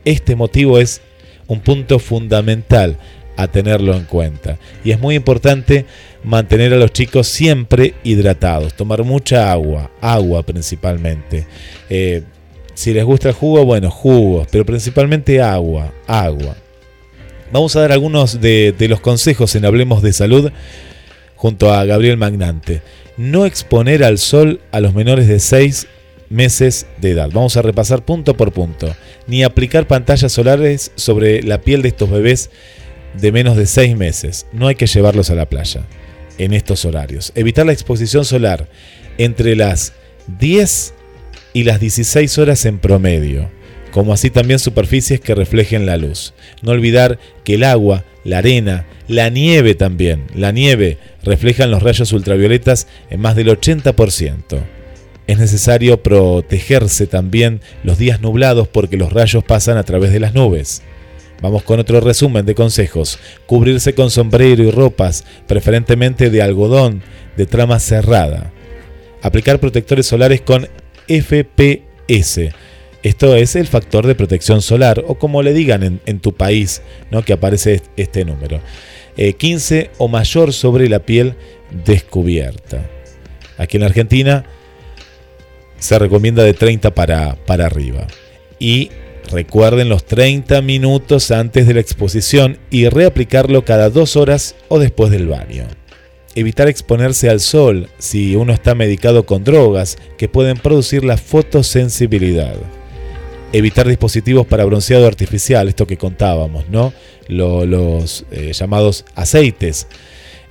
Este 0.04 0.36
motivo 0.36 0.80
es 0.80 1.02
un 1.48 1.62
punto 1.62 1.98
fundamental 1.98 2.98
a 3.38 3.48
tenerlo 3.48 3.96
en 3.96 4.04
cuenta. 4.04 4.58
Y 4.84 4.92
es 4.92 5.00
muy 5.00 5.16
importante 5.16 5.86
mantener 6.24 6.74
a 6.74 6.78
los 6.78 6.92
chicos 6.92 7.28
siempre 7.28 7.94
hidratados, 8.04 8.74
tomar 8.74 9.04
mucha 9.04 9.52
agua, 9.52 9.92
agua 10.02 10.44
principalmente. 10.44 11.48
Eh, 11.90 12.24
si 12.82 12.96
les 12.96 13.06
gusta 13.06 13.30
el 13.30 13.36
jugo, 13.36 13.64
bueno, 13.64 13.92
jugos, 13.92 14.48
pero 14.52 14.66
principalmente 14.66 15.40
agua, 15.40 15.94
agua. 16.08 16.56
Vamos 17.52 17.76
a 17.76 17.82
dar 17.82 17.92
algunos 17.92 18.42
de, 18.42 18.74
los 18.90 19.00
consejos 19.02 19.54
en 19.56 19.66
Hablemos 19.66 20.02
de 20.02 20.12
Salud 20.14 20.52
junto 21.36 21.72
a 21.72 21.86
Gabriel 21.86 22.18
Magnante. 22.18 22.82
no 23.18 23.46
exponer 23.46 24.04
al 24.04 24.18
sol 24.18 24.62
a 24.72 24.80
los 24.80 24.96
menores 24.96 25.28
de 25.28 25.40
6 25.40 25.86
meses 26.30 26.88
de 27.00 27.12
edad. 27.12 27.30
Vamos 27.32 27.56
a 27.56 27.62
repasar 27.62 28.04
punto 28.04 28.36
por 28.36 28.52
punto. 28.52 28.96
Ni 29.28 29.44
aplicar 29.44 29.86
pantallas 29.86 30.32
solares 30.32 30.92
sobre 30.96 31.44
la 31.44 31.62
piel 31.62 31.84
de 31.84 31.90
estos 31.90 32.10
bebés 32.10 32.50
de 33.14 33.32
menos 33.32 33.58
de 33.58 33.68
6 33.68 33.96
meses. 33.96 34.48
No 34.54 34.68
hay 34.68 34.76
que 34.76 34.88
llevarlos 34.88 35.30
a 35.30 35.36
la 35.36 35.46
playa 35.46 35.86
en 36.40 36.54
estos 36.54 36.84
horarios. 36.86 37.32
Evitar 37.36 37.68
la 37.68 37.74
exposición 37.74 38.26
solar 38.26 38.68
entre 39.20 39.56
las 39.56 39.94
10 40.40 40.96
y 41.54 41.64
las 41.64 41.80
16 41.80 42.38
horas 42.38 42.66
en 42.66 42.80
promedio, 42.80 43.50
como 43.92 44.14
así 44.14 44.30
también 44.30 44.60
superficies 44.60 45.20
que 45.20 45.36
reflejen 45.36 45.86
la 45.86 45.98
luz. 45.98 46.34
No 46.62 46.72
olvidar 46.72 47.20
que 47.44 47.56
el 47.56 47.64
agua, 47.64 48.06
la 48.24 48.40
arena, 48.40 48.86
la 49.08 49.30
nieve 49.30 49.76
también, 49.76 50.28
la 50.36 50.52
nieve 50.52 50.98
reflejan 51.24 51.72
los 51.72 51.84
rayos 51.84 52.14
ultravioletas 52.14 52.88
en 53.10 53.20
más 53.20 53.36
del 53.36 53.50
80%. 53.50 54.60
Es 55.28 55.38
necesario 55.38 56.02
protegerse 56.02 57.08
también 57.08 57.62
los 57.84 57.98
días 57.98 58.22
nublados 58.22 58.68
porque 58.68 58.98
los 58.98 59.14
rayos 59.14 59.44
pasan 59.44 59.78
a 59.78 59.84
través 59.84 60.12
de 60.12 60.20
las 60.20 60.34
nubes. 60.34 60.82
Vamos 61.42 61.64
con 61.64 61.80
otro 61.80 62.00
resumen 62.02 62.46
de 62.46 62.54
consejos. 62.54 63.18
Cubrirse 63.48 63.96
con 63.96 64.12
sombrero 64.12 64.64
y 64.64 64.70
ropas, 64.70 65.24
preferentemente 65.48 66.30
de 66.30 66.42
algodón, 66.42 67.02
de 67.36 67.46
trama 67.48 67.80
cerrada. 67.80 68.52
Aplicar 69.24 69.60
protectores 69.60 70.06
solares 70.06 70.42
con 70.42 70.68
FPS. 71.20 72.54
Esto 73.04 73.36
es 73.36 73.56
el 73.56 73.68
factor 73.68 74.06
de 74.06 74.16
protección 74.16 74.62
solar, 74.62 75.04
o 75.08 75.16
como 75.16 75.42
le 75.42 75.54
digan 75.54 76.02
en, 76.06 76.20
tu 76.20 76.34
país, 76.34 76.82
¿no? 77.10 77.24
que 77.24 77.34
aparece 77.34 77.82
este 77.98 78.24
número. 78.26 78.62
15 79.16 79.80
eh, 79.80 79.92
o 79.98 80.08
mayor 80.08 80.54
sobre 80.54 80.88
la 80.88 81.00
piel 81.00 81.36
descubierta. 81.86 82.88
Aquí 83.58 83.78
en 83.78 83.84
Argentina 83.84 84.46
se 85.80 85.98
recomienda 85.98 86.44
de 86.44 86.54
30 86.54 86.94
para, 86.94 87.36
para 87.46 87.66
arriba. 87.66 88.06
Y 88.60 88.92
recuerden 89.32 89.90
los 89.90 90.06
30 90.06 90.62
minutos 90.62 91.32
antes 91.32 91.68
de 91.68 91.74
la 91.74 91.82
exposición 91.82 92.60
y 92.70 92.88
reaplicarlo 92.88 93.66
cada 93.66 93.90
dos 93.90 94.16
horas 94.16 94.56
o 94.68 94.78
después 94.78 95.12
del 95.12 95.28
baño. 95.28 95.66
Evitar 96.34 96.70
exponerse 96.70 97.30
al 97.30 97.42
sol 97.42 97.90
si 97.98 98.36
uno 98.36 98.54
está 98.54 98.74
medicado 98.74 99.26
con 99.26 99.44
drogas 99.44 99.98
que 100.18 100.30
pueden 100.30 100.58
producir 100.58 101.04
la 101.04 101.18
fotosensibilidad. 101.18 102.56
Evitar 103.54 103.88
dispositivos 103.88 104.48
para 104.48 104.64
bronceado 104.64 105.08
artificial, 105.08 105.68
esto 105.68 105.86
que 105.86 105.98
contábamos, 105.98 106.70
¿no? 106.70 106.94
los 107.28 108.26
eh, 108.32 108.52
llamados 108.54 109.06
aceites, 109.16 109.88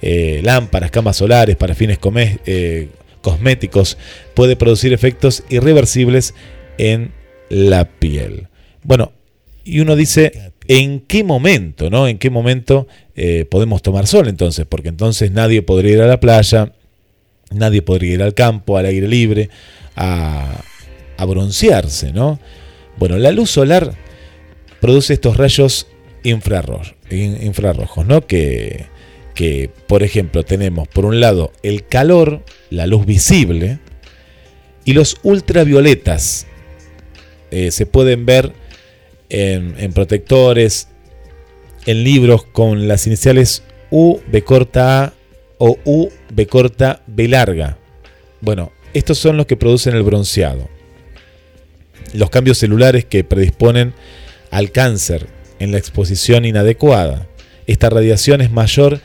eh, 0.02 0.40
lámparas, 0.44 0.90
camas 0.90 1.16
solares 1.16 1.56
para 1.56 1.74
fines 1.74 1.98
eh, 2.46 2.88
cosméticos, 3.22 3.96
puede 4.34 4.56
producir 4.56 4.92
efectos 4.92 5.44
irreversibles 5.48 6.34
en 6.78 7.12
la 7.48 7.86
piel. 7.86 8.48
Bueno, 8.82 9.12
y 9.64 9.80
uno 9.80 9.96
dice, 9.96 10.52
¿en 10.70 11.00
qué 11.00 11.24
momento, 11.24 11.90
no? 11.90 12.06
¿En 12.06 12.16
qué 12.16 12.30
momento 12.30 12.86
eh, 13.16 13.44
podemos 13.50 13.82
tomar 13.82 14.06
sol 14.06 14.28
entonces? 14.28 14.66
Porque 14.68 14.88
entonces 14.88 15.32
nadie 15.32 15.62
podría 15.62 15.94
ir 15.94 16.02
a 16.02 16.06
la 16.06 16.20
playa, 16.20 16.74
nadie 17.50 17.82
podría 17.82 18.14
ir 18.14 18.22
al 18.22 18.34
campo, 18.34 18.78
al 18.78 18.86
aire 18.86 19.08
libre, 19.08 19.50
a, 19.96 20.62
broncearse, 21.26 22.12
¿no? 22.12 22.38
Bueno, 22.98 23.18
la 23.18 23.32
luz 23.32 23.50
solar 23.50 23.94
produce 24.80 25.14
estos 25.14 25.36
rayos 25.36 25.88
infrarrojos, 26.22 26.94
infrarrojos 27.10 28.06
¿no? 28.06 28.24
Que, 28.24 28.86
que, 29.34 29.72
por 29.88 30.04
ejemplo, 30.04 30.44
tenemos 30.44 30.86
por 30.86 31.04
un 31.04 31.18
lado 31.18 31.50
el 31.64 31.84
calor, 31.84 32.44
la 32.70 32.86
luz 32.86 33.06
visible, 33.06 33.80
y 34.84 34.92
los 34.92 35.16
ultravioletas. 35.24 36.46
Eh, 37.50 37.72
se 37.72 37.86
pueden 37.86 38.24
ver 38.24 38.52
en, 39.30 39.92
protectores, 39.92 40.88
en 41.86 42.04
libros 42.04 42.44
con 42.44 42.88
las 42.88 43.06
iniciales 43.06 43.62
U, 43.90 44.18
B 44.26 44.42
corta 44.42 45.04
A 45.04 45.12
o 45.58 45.78
U, 45.84 46.08
B 46.32 46.46
corta 46.46 47.02
B 47.06 47.28
larga. 47.28 47.78
Bueno, 48.40 48.72
estos 48.92 49.18
son 49.18 49.36
los 49.36 49.46
que 49.46 49.56
producen 49.56 49.94
el 49.94 50.02
bronceado. 50.02 50.68
Los 52.12 52.30
cambios 52.30 52.58
celulares 52.58 53.04
que 53.04 53.24
predisponen 53.24 53.94
al 54.50 54.72
cáncer 54.72 55.26
en 55.60 55.72
la 55.72 55.78
exposición 55.78 56.44
inadecuada. 56.44 57.28
Esta 57.66 57.88
radiación 57.88 58.40
es 58.40 58.50
mayor 58.50 59.00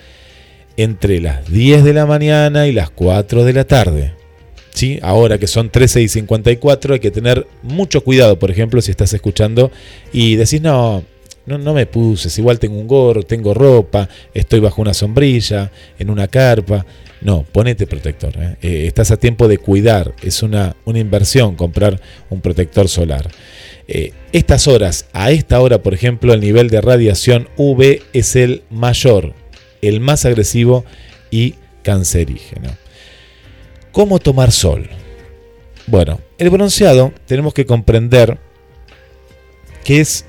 entre 0.78 1.20
las 1.20 1.50
10 1.52 1.84
de 1.84 1.94
la 1.94 2.06
mañana 2.06 2.68
y 2.68 2.72
las 2.72 2.90
4 2.90 3.44
de 3.44 3.54
la 3.54 3.66
tarde. 3.66 4.25
Ahora 5.02 5.38
que 5.38 5.48
son 5.48 5.70
13 5.70 6.02
y 6.02 6.08
54 6.08 6.96
hay 6.96 7.00
que 7.00 7.12
tener 7.12 7.48
mucho 7.64 8.04
cuidado, 8.04 8.38
por 8.38 8.52
ejemplo, 8.52 8.82
si 8.82 8.92
estás 8.92 9.14
escuchando 9.14 9.72
y 10.12 10.36
decís, 10.36 10.62
no, 10.62 11.04
no, 11.46 11.58
no 11.58 11.74
me 11.74 11.86
puse, 11.86 12.30
igual 12.42 12.60
tengo 12.60 12.78
un 12.78 12.88
gorro, 12.88 13.24
tengo 13.24 13.54
ropa, 13.54 14.10
estoy 14.34 14.60
bajo 14.60 14.82
una 14.82 14.94
sombrilla, 14.94 15.72
en 15.98 16.10
una 16.10 16.28
carpa. 16.28 16.86
No, 17.22 17.44
ponete 17.44 17.88
protector. 17.88 18.36
¿eh? 18.38 18.58
Eh, 18.62 18.88
estás 18.88 19.10
a 19.12 19.18
tiempo 19.18 19.48
de 19.48 19.58
cuidar. 19.58 20.14
Es 20.22 20.44
una, 20.44 20.76
una 20.86 21.00
inversión 21.00 21.56
comprar 21.56 22.00
un 22.30 22.42
protector 22.42 22.88
solar. 22.90 23.30
Eh, 23.88 24.12
estas 24.32 24.68
horas, 24.68 25.06
a 25.14 25.32
esta 25.32 25.60
hora, 25.62 25.82
por 25.82 25.94
ejemplo, 25.94 26.34
el 26.34 26.42
nivel 26.42 26.70
de 26.70 26.82
radiación 26.82 27.48
UV 27.58 28.02
es 28.14 28.36
el 28.36 28.64
mayor, 28.70 29.34
el 29.82 30.02
más 30.02 30.26
agresivo 30.26 30.84
y 31.32 31.56
cancerígeno. 31.84 32.85
¿Cómo 33.96 34.20
tomar 34.20 34.52
sol? 34.52 34.90
Bueno, 35.88 36.20
el 36.38 36.50
bronceado 36.50 37.14
tenemos 37.28 37.54
que 37.54 37.66
comprender 37.66 38.38
que 39.86 40.02
es, 40.02 40.26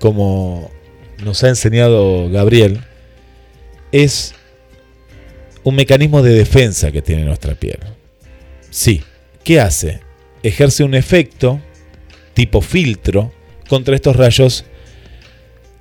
como 0.00 0.68
nos 1.22 1.44
ha 1.44 1.48
enseñado 1.48 2.28
Gabriel, 2.28 2.80
es 3.92 4.34
un 5.62 5.76
mecanismo 5.76 6.22
de 6.22 6.32
defensa 6.32 6.90
que 6.90 7.02
tiene 7.02 7.22
nuestra 7.22 7.54
piel. 7.54 7.78
Sí, 8.70 9.04
¿qué 9.44 9.60
hace? 9.60 10.00
Ejerce 10.42 10.82
un 10.82 10.96
efecto 10.96 11.60
tipo 12.34 12.62
filtro 12.62 13.32
contra 13.68 13.94
estos 13.94 14.16
rayos 14.16 14.64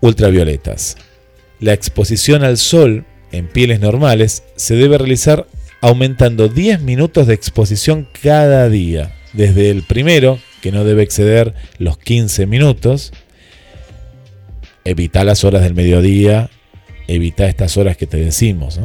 ultravioletas. 0.02 0.98
La 1.60 1.74
exposición 1.74 2.44
al 2.44 2.60
sol 2.60 3.06
en 3.32 3.48
pieles 3.48 3.80
normales 3.80 4.44
se 4.56 4.76
debe 4.76 5.00
realizar 5.00 5.48
aumentando 5.84 6.48
10 6.48 6.80
minutos 6.80 7.28
de 7.28 7.34
exposición 7.34 8.08
cada 8.22 8.70
día. 8.70 9.14
Desde 9.34 9.70
el 9.70 9.84
primero, 9.84 10.40
que 10.62 10.72
no 10.72 10.86
debe 10.86 11.04
exceder 11.04 11.56
los 11.78 11.98
15 11.98 12.46
minutos, 12.46 13.12
evita 14.86 15.26
las 15.26 15.44
horas 15.44 15.62
del 15.62 15.74
mediodía, 15.74 16.50
evita 17.10 17.50
estas 17.50 17.76
horas 17.76 17.98
que 17.98 18.08
te 18.08 18.16
decimos. 18.16 18.80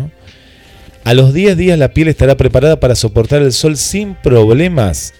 A 1.04 1.14
los 1.14 1.32
10 1.32 1.56
días 1.56 1.78
la 1.78 1.94
piel 1.94 2.08
estará 2.08 2.36
preparada 2.36 2.80
para 2.80 2.96
soportar 2.96 3.42
el 3.42 3.52
sol 3.52 3.76
sin 3.76 4.16
problemas, 4.16 5.14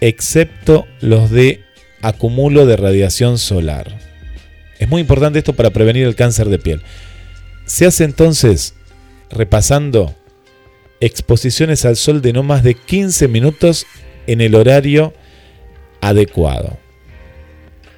excepto 0.00 0.86
los 1.00 1.32
de 1.32 1.64
acumulo 2.02 2.66
de 2.66 2.76
radiación 2.76 3.36
solar. 3.38 3.98
Es 4.78 4.88
muy 4.88 5.00
importante 5.00 5.40
esto 5.40 5.54
para 5.54 5.70
prevenir 5.70 6.06
el 6.06 6.14
cáncer 6.14 6.48
de 6.48 6.60
piel. 6.60 6.82
Se 7.64 7.84
hace 7.84 8.04
entonces, 8.04 8.74
repasando, 9.28 10.14
exposiciones 11.02 11.84
al 11.84 11.96
sol 11.96 12.22
de 12.22 12.32
no 12.32 12.44
más 12.44 12.62
de 12.62 12.74
15 12.74 13.26
minutos 13.26 13.86
en 14.28 14.40
el 14.40 14.54
horario 14.54 15.12
adecuado. 16.00 16.78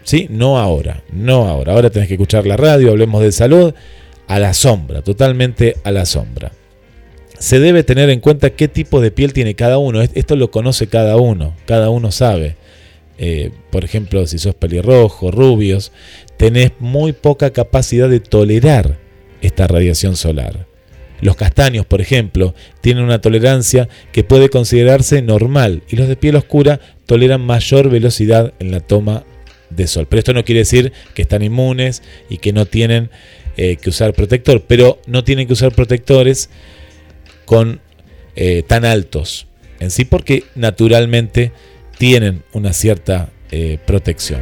¿Sí? 0.02 0.26
No 0.30 0.58
ahora, 0.58 1.04
no 1.12 1.46
ahora. 1.46 1.74
Ahora 1.74 1.90
tenés 1.90 2.08
que 2.08 2.14
escuchar 2.14 2.46
la 2.46 2.56
radio, 2.56 2.90
hablemos 2.90 3.22
de 3.22 3.32
salud, 3.32 3.74
a 4.26 4.38
la 4.38 4.54
sombra, 4.54 5.02
totalmente 5.02 5.76
a 5.84 5.90
la 5.90 6.06
sombra. 6.06 6.52
Se 7.38 7.60
debe 7.60 7.84
tener 7.84 8.08
en 8.08 8.20
cuenta 8.20 8.50
qué 8.50 8.68
tipo 8.68 9.02
de 9.02 9.10
piel 9.10 9.34
tiene 9.34 9.54
cada 9.54 9.76
uno. 9.76 10.00
Esto 10.00 10.34
lo 10.34 10.50
conoce 10.50 10.86
cada 10.86 11.16
uno, 11.18 11.54
cada 11.66 11.90
uno 11.90 12.10
sabe. 12.10 12.56
Eh, 13.18 13.50
por 13.70 13.84
ejemplo, 13.84 14.26
si 14.26 14.38
sos 14.38 14.54
pelirrojo, 14.54 15.30
rubios, 15.30 15.92
tenés 16.38 16.72
muy 16.78 17.12
poca 17.12 17.50
capacidad 17.50 18.08
de 18.08 18.20
tolerar 18.20 18.98
esta 19.42 19.66
radiación 19.66 20.16
solar. 20.16 20.66
Los 21.20 21.36
castaños, 21.36 21.86
por 21.86 22.00
ejemplo, 22.00 22.54
tienen 22.80 23.04
una 23.04 23.20
tolerancia 23.20 23.88
que 24.12 24.24
puede 24.24 24.48
considerarse 24.48 25.22
normal 25.22 25.82
y 25.88 25.96
los 25.96 26.08
de 26.08 26.16
piel 26.16 26.36
oscura 26.36 26.80
toleran 27.06 27.40
mayor 27.40 27.88
velocidad 27.88 28.52
en 28.58 28.70
la 28.70 28.80
toma 28.80 29.24
de 29.70 29.86
sol. 29.86 30.06
Pero 30.08 30.18
esto 30.18 30.34
no 30.34 30.44
quiere 30.44 30.60
decir 30.60 30.92
que 31.14 31.22
están 31.22 31.42
inmunes 31.42 32.02
y 32.28 32.38
que 32.38 32.52
no 32.52 32.66
tienen 32.66 33.10
eh, 33.56 33.76
que 33.76 33.90
usar 33.90 34.12
protector, 34.12 34.62
pero 34.66 35.00
no 35.06 35.24
tienen 35.24 35.46
que 35.46 35.52
usar 35.52 35.72
protectores 35.72 36.50
con 37.44 37.80
eh, 38.36 38.64
tan 38.66 38.84
altos 38.84 39.46
en 39.80 39.90
sí 39.90 40.04
porque 40.04 40.44
naturalmente 40.54 41.52
tienen 41.98 42.42
una 42.52 42.72
cierta 42.72 43.30
eh, 43.50 43.78
protección. 43.86 44.40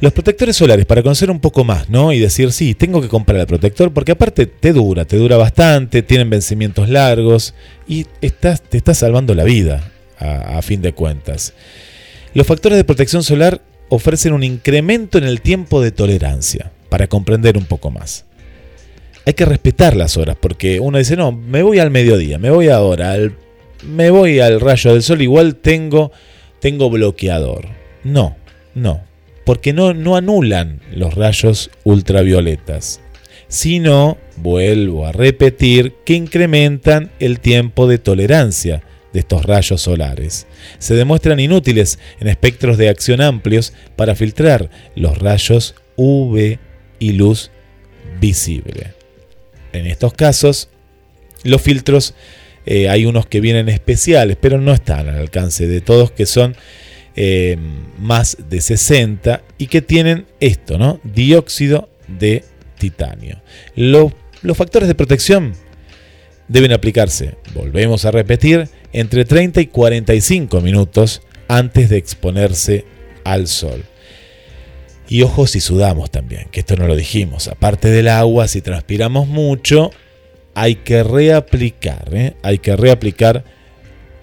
Los 0.00 0.12
protectores 0.12 0.56
solares, 0.56 0.84
para 0.84 1.02
conocer 1.02 1.30
un 1.30 1.40
poco 1.40 1.64
más, 1.64 1.88
¿no? 1.88 2.12
Y 2.12 2.18
decir, 2.18 2.52
sí, 2.52 2.74
tengo 2.74 3.00
que 3.00 3.08
comprar 3.08 3.40
el 3.40 3.46
protector, 3.46 3.94
porque 3.94 4.12
aparte 4.12 4.44
te 4.44 4.74
dura, 4.74 5.06
te 5.06 5.16
dura 5.16 5.38
bastante, 5.38 6.02
tienen 6.02 6.28
vencimientos 6.28 6.90
largos 6.90 7.54
y 7.88 8.04
te 8.04 8.76
está 8.76 8.94
salvando 8.94 9.34
la 9.34 9.44
vida, 9.44 9.90
a, 10.18 10.60
fin 10.60 10.82
de 10.82 10.92
cuentas. 10.92 11.54
Los 12.34 12.46
factores 12.46 12.76
de 12.76 12.84
protección 12.84 13.22
solar 13.22 13.62
ofrecen 13.88 14.34
un 14.34 14.42
incremento 14.42 15.16
en 15.16 15.24
el 15.24 15.40
tiempo 15.40 15.80
de 15.80 15.92
tolerancia, 15.92 16.72
para 16.90 17.06
comprender 17.06 17.56
un 17.56 17.64
poco 17.64 17.90
más. 17.90 18.26
Hay 19.24 19.32
que 19.32 19.46
respetar 19.46 19.96
las 19.96 20.18
horas, 20.18 20.36
porque 20.38 20.78
uno 20.78 20.98
dice, 20.98 21.16
no, 21.16 21.32
me 21.32 21.62
voy 21.62 21.78
al 21.78 21.90
mediodía, 21.90 22.38
me 22.38 22.50
voy 22.50 22.68
ahora, 22.68 23.16
me 23.82 24.10
voy 24.10 24.40
al 24.40 24.60
rayo 24.60 24.92
del 24.92 25.02
sol, 25.02 25.22
igual 25.22 25.56
tengo, 25.56 26.12
tengo 26.60 26.90
bloqueador. 26.90 27.66
No, 28.04 28.36
no, 28.74 29.05
porque 29.46 29.72
no, 29.72 30.16
anulan 30.16 30.80
los 30.92 31.14
rayos 31.14 31.70
ultravioletas, 31.84 33.00
sino, 33.46 34.18
vuelvo 34.38 35.06
a 35.06 35.12
repetir, 35.12 35.94
que 36.04 36.14
incrementan 36.14 37.12
el 37.20 37.38
tiempo 37.38 37.86
de 37.86 37.98
tolerancia 37.98 38.82
de 39.12 39.20
estos 39.20 39.44
rayos 39.46 39.80
solares. 39.80 40.48
Se 40.78 40.96
demuestran 40.96 41.38
inútiles 41.38 42.00
en 42.18 42.26
espectros 42.26 42.76
de 42.76 42.88
acción 42.88 43.20
amplios 43.20 43.72
para 43.94 44.16
filtrar 44.16 44.68
los 44.96 45.16
rayos 45.16 45.76
UV 45.94 46.58
y 46.98 47.12
luz 47.12 47.52
visible. 48.20 48.94
En 49.72 49.86
estos 49.86 50.12
casos, 50.12 50.70
los 51.44 51.62
filtros 51.62 52.14
eh, 52.66 52.88
hay 52.88 53.06
unos 53.06 53.26
que 53.26 53.40
vienen 53.40 53.68
especiales, 53.68 54.36
pero 54.40 54.60
no 54.60 54.72
están 54.72 55.08
al 55.08 55.18
alcance 55.18 55.68
de 55.68 55.80
todos, 55.80 56.10
que 56.10 56.26
son 56.26 56.56
eh, 57.16 57.56
más 57.98 58.36
de 58.48 58.60
60 58.60 59.42
y 59.58 59.66
que 59.68 59.82
tienen 59.82 60.26
esto, 60.38 60.78
¿no? 60.78 61.00
Dióxido 61.02 61.88
de 62.06 62.44
titanio. 62.78 63.40
los 63.74 64.12
factores 64.56 64.86
de 64.86 64.94
protección 64.94 65.54
deben 66.48 66.72
aplicarse, 66.72 67.36
volvemos 67.54 68.04
a 68.04 68.10
repetir, 68.10 68.68
entre 68.92 69.24
30 69.24 69.62
y 69.62 69.66
45 69.66 70.60
minutos 70.60 71.22
antes 71.48 71.88
de 71.88 71.96
exponerse 71.96 72.84
al 73.24 73.48
sol. 73.48 73.84
Y 75.08 75.22
ojo 75.22 75.46
si 75.46 75.60
sudamos 75.60 76.10
también, 76.10 76.48
que 76.50 76.60
esto 76.60 76.76
no 76.76 76.86
lo 76.86 76.96
dijimos. 76.96 77.48
Aparte 77.48 77.90
del 77.90 78.08
agua, 78.08 78.48
si 78.48 78.60
transpiramos 78.60 79.26
mucho, 79.26 79.90
hay 80.54 80.76
que 80.76 81.02
reaplicar, 81.02 82.08
¿eh? 82.12 82.34
hay 82.42 82.58
que 82.58 82.76
reaplicar 82.76 83.44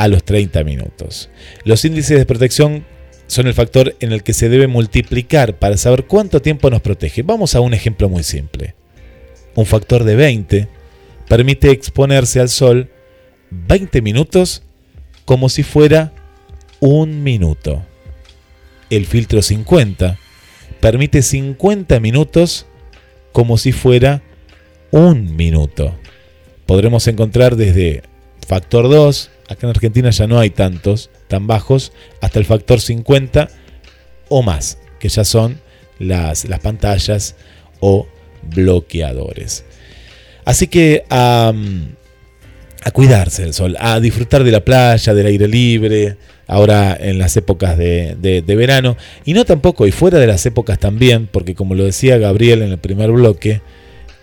a 0.04 0.10
los 0.10 0.26
30 0.26 0.66
minutos. 0.66 1.30
Los 1.64 1.86
índices 1.86 2.18
de 2.18 2.26
protección 2.26 2.84
son 3.28 3.48
el 3.48 3.54
factor 3.54 3.96
en 4.02 4.12
el 4.12 4.22
que 4.22 4.34
se 4.34 4.50
debe 4.50 4.68
multiplicar 4.68 5.58
para 5.60 5.78
saber 5.78 6.08
cuánto 6.08 6.42
tiempo 6.42 6.70
nos 6.70 6.82
protege. 6.82 7.24
Vamos 7.24 7.56
a 7.56 7.62
un 7.62 7.74
ejemplo 7.74 8.10
muy 8.10 8.24
simple. 8.24 8.76
Un 9.56 9.66
factor 9.66 10.04
de 10.04 10.18
20 10.18 10.68
permite 11.30 11.72
exponerse 11.72 12.42
al 12.42 12.50
sol 12.50 12.90
20 13.50 14.02
minutos 14.02 14.64
como 15.24 15.48
si 15.48 15.64
fuera 15.64 16.12
un 16.82 17.24
minuto. 17.24 17.86
El 18.90 19.06
filtro 19.06 19.42
50 19.42 20.20
permite 20.82 21.22
50 21.22 21.98
minutos 22.02 22.66
como 23.32 23.58
si 23.58 23.72
fuera 23.72 24.22
un 24.92 25.38
minuto. 25.38 25.96
Podremos 26.66 27.08
encontrar 27.08 27.56
desde 27.56 28.04
factor 28.46 28.90
2, 28.90 29.32
acá 29.54 29.68
en 29.68 29.72
Argentina 29.72 30.10
ya 30.10 30.28
no 30.28 30.40
hay 30.40 30.50
tantos, 30.50 31.10
tan 31.28 31.48
bajos, 31.48 31.92
hasta 32.22 32.40
el 32.40 32.46
factor 32.46 32.80
50 32.82 33.50
o 34.30 34.42
más, 34.42 34.78
que 35.00 35.10
ya 35.10 35.24
son 35.24 35.60
las, 36.00 36.46
las 36.46 36.60
pantallas 36.60 37.36
o 37.80 38.08
bloqueadores. 38.44 39.66
Así 40.46 40.68
que 40.68 41.04
a, 41.10 41.54
cuidarse 42.94 43.44
del 43.44 43.54
sol, 43.54 43.78
a 43.80 44.00
disfrutar 44.00 44.44
de 44.44 44.52
la 44.52 44.66
playa, 44.66 45.14
del 45.14 45.28
aire 45.28 45.48
libre, 45.48 46.18
ahora 46.48 46.98
en 47.00 47.18
las 47.18 47.38
épocas 47.38 47.78
de, 47.78 48.44
verano, 48.46 48.98
y 49.26 49.34
no 49.34 49.46
tampoco, 49.46 49.88
y 49.88 49.92
fuera 49.92 50.20
de 50.20 50.28
las 50.28 50.46
épocas 50.46 50.80
también, 50.80 51.28
porque 51.32 51.56
como 51.56 51.76
lo 51.76 51.86
decía 51.86 52.18
Gabriel 52.18 52.62
en 52.62 52.72
el 52.72 52.78
primer 52.78 53.12
bloque, 53.12 53.62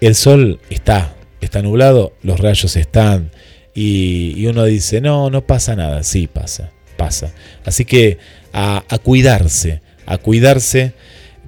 el 0.00 0.14
sol 0.14 0.60
está, 0.68 1.14
está 1.40 1.62
nublado, 1.62 2.12
los 2.22 2.38
rayos 2.38 2.76
están, 2.76 3.30
y, 3.74 4.46
uno 4.46 4.64
dice, 4.64 5.00
no, 5.00 5.30
no 5.30 5.46
pasa 5.46 5.76
nada, 5.76 6.02
sí 6.02 6.26
pasa, 6.26 6.70
pasa. 6.96 7.32
Así 7.64 7.84
que 7.84 8.18
a, 8.52 8.82
cuidarse, 9.02 9.80
a 10.06 10.18
cuidarse, 10.18 10.92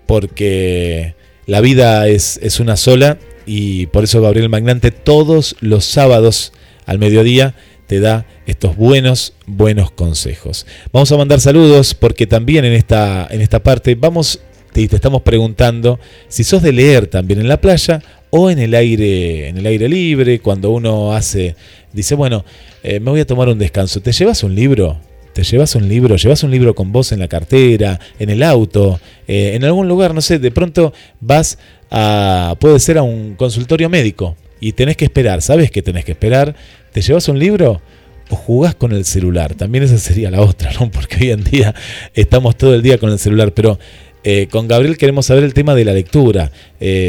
porque 0.07 1.15
la 1.47 1.61
vida 1.61 2.07
es, 2.09 2.39
es 2.43 2.61
una 2.61 2.77
sola, 2.77 3.19
y 3.47 3.87
por 3.87 4.05
eso 4.05 4.23
Gabriel 4.23 4.49
Magnante 4.49 4.91
todos 4.91 5.57
los 5.61 5.85
sábados 5.85 6.53
al 6.87 6.99
mediodía 6.99 7.55
te 7.87 8.01
da 8.01 8.25
estos 8.47 8.77
buenos, 8.77 9.35
buenos 9.47 9.91
consejos. 9.91 10.67
Vamos 10.93 11.11
a 11.13 11.17
mandar 11.17 11.41
saludos 11.41 11.95
porque 11.95 12.27
también 12.27 12.65
en 12.65 12.73
esta, 12.73 13.29
en 13.31 13.41
esta 13.41 13.63
parte 13.63 13.95
vamos, 13.95 14.41
te, 14.73 14.87
te 14.87 14.97
estamos 14.97 15.23
preguntando 15.23 16.01
si 16.29 16.45
sos 16.45 16.63
de 16.63 16.73
leer 16.73 17.09
también 17.09 17.41
en 17.41 17.49
la 17.49 17.61
playa 17.61 18.03
o 18.31 18.51
en 18.51 18.59
el 18.59 18.75
aire, 18.75 19.49
en 19.49 19.59
el 19.59 19.67
aire 19.67 19.91
libre, 19.91 20.41
cuando 20.41 20.71
uno 20.71 21.13
hace, 21.13 21.55
dice, 21.93 22.15
bueno, 22.15 22.45
eh, 22.83 23.01
me 23.01 23.11
voy 23.11 23.21
a 23.21 23.27
tomar 23.27 23.49
un 23.49 23.59
descanso. 23.59 24.01
¿Te 24.01 24.13
llevas 24.13 24.43
un 24.43 24.55
libro? 24.55 24.99
¿Te 25.33 25.43
llevas 25.45 25.75
un 25.75 25.89
libro? 25.89 26.17
¿Llevas 26.17 26.43
un 26.43 26.51
libro 26.51 26.75
con 26.75 26.93
vos 26.93 27.13
en 27.13 27.19
la 27.19 27.29
cartera, 27.29 27.99
en 28.19 28.31
el 28.31 28.43
auto, 28.43 29.01
eh, 29.27 29.53
en 29.55 29.65
algún 29.65 29.89
lugar? 29.89 30.15
No 30.15 30.21
sé, 30.21 30.39
de 30.39 30.51
pronto 30.51 30.93
vas 31.21 31.59
a, 31.91 32.55
puede 32.61 32.79
ser 32.81 32.99
a 32.99 33.03
un 33.03 33.35
consultorio 33.35 33.89
médico 33.89 34.37
y 34.61 34.73
tenés 34.73 34.97
que 34.97 35.05
esperar, 35.05 35.41
¿sabes 35.41 35.71
que 35.71 35.83
tenés 35.83 36.05
que 36.05 36.13
esperar? 36.13 36.55
¿Te 36.93 37.01
llevas 37.01 37.29
un 37.29 37.39
libro? 37.39 37.81
o 38.31 38.37
jugás 38.37 38.75
con 38.75 38.93
el 38.93 39.05
celular. 39.05 39.55
También 39.55 39.85
esa 39.85 39.99
sería 39.99 40.31
la 40.31 40.41
otra, 40.41 40.73
¿no? 40.81 40.91
Porque 40.91 41.17
hoy 41.21 41.31
en 41.33 41.45
día 41.45 41.75
estamos 42.15 42.57
todo 42.57 42.75
el 42.75 42.81
día 42.81 42.97
con 42.97 43.11
el 43.11 43.19
celular. 43.19 43.53
Pero 43.53 43.79
eh, 44.25 44.49
con 44.51 44.69
Gabriel 44.69 44.97
queremos 44.97 45.27
saber 45.27 45.45
el 45.45 45.53
tema 45.53 45.75
de 45.75 45.85
la 45.85 45.93
lectura. 45.93 46.51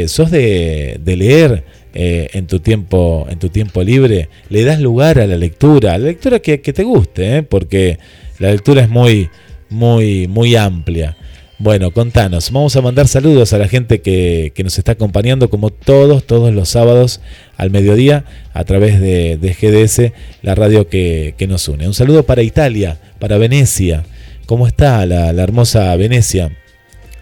¿Sos 0.06 0.30
de, 0.30 1.00
leer 1.02 1.64
eh, 1.94 2.28
en, 2.32 2.46
tu 2.46 2.60
tiempo, 2.60 3.26
en 3.30 3.38
tu 3.38 3.48
tiempo 3.48 3.82
libre? 3.82 4.28
¿Le 4.48 4.64
das 4.64 4.80
lugar 4.80 5.18
a 5.18 5.26
la 5.26 5.36
lectura? 5.36 5.94
A 5.94 5.98
la 5.98 6.06
lectura 6.06 6.40
que, 6.40 6.60
que 6.60 6.72
te 6.72 6.82
guste, 6.82 7.42
porque 7.42 7.98
la 8.38 8.50
lectura 8.50 8.82
es 8.82 8.88
muy, 8.88 9.30
muy, 9.70 10.26
muy 10.28 10.56
amplia. 10.56 11.16
Bueno, 11.58 11.92
contanos, 11.92 12.50
vamos 12.50 12.74
a 12.74 12.82
mandar 12.82 13.06
saludos 13.06 13.52
a 13.52 13.58
la 13.58 13.68
gente 13.68 14.02
que, 14.02 14.52
nos 14.64 14.76
está 14.76 14.92
acompañando 14.92 15.48
como 15.48 15.70
todos, 15.70 16.26
todos 16.26 16.52
los 16.52 16.68
sábados 16.68 17.20
al 17.56 17.70
mediodía 17.70 18.24
a 18.52 18.64
través 18.64 19.00
de, 19.00 19.38
GDS, 19.38 20.12
la 20.42 20.56
radio 20.56 20.88
que, 20.88 21.34
nos 21.48 21.68
une. 21.68 21.86
Un 21.86 21.94
saludo 21.94 22.24
para 22.24 22.42
Italia, 22.42 22.98
para 23.20 23.38
Venecia. 23.38 24.04
¿Cómo 24.46 24.66
está 24.66 25.06
la, 25.06 25.32
la 25.32 25.42
hermosa 25.44 25.94
Venecia? 25.94 26.50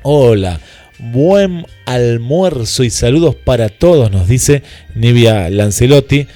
Hola, 0.02 0.58
buen 1.10 1.66
almuerzo 1.84 2.84
y 2.84 2.90
saludos 2.90 3.34
para 3.34 3.68
todos, 3.68 4.10
nos 4.10 4.28
dice 4.28 4.62
Nivia 4.94 5.50
Lancelotti. 5.50 6.26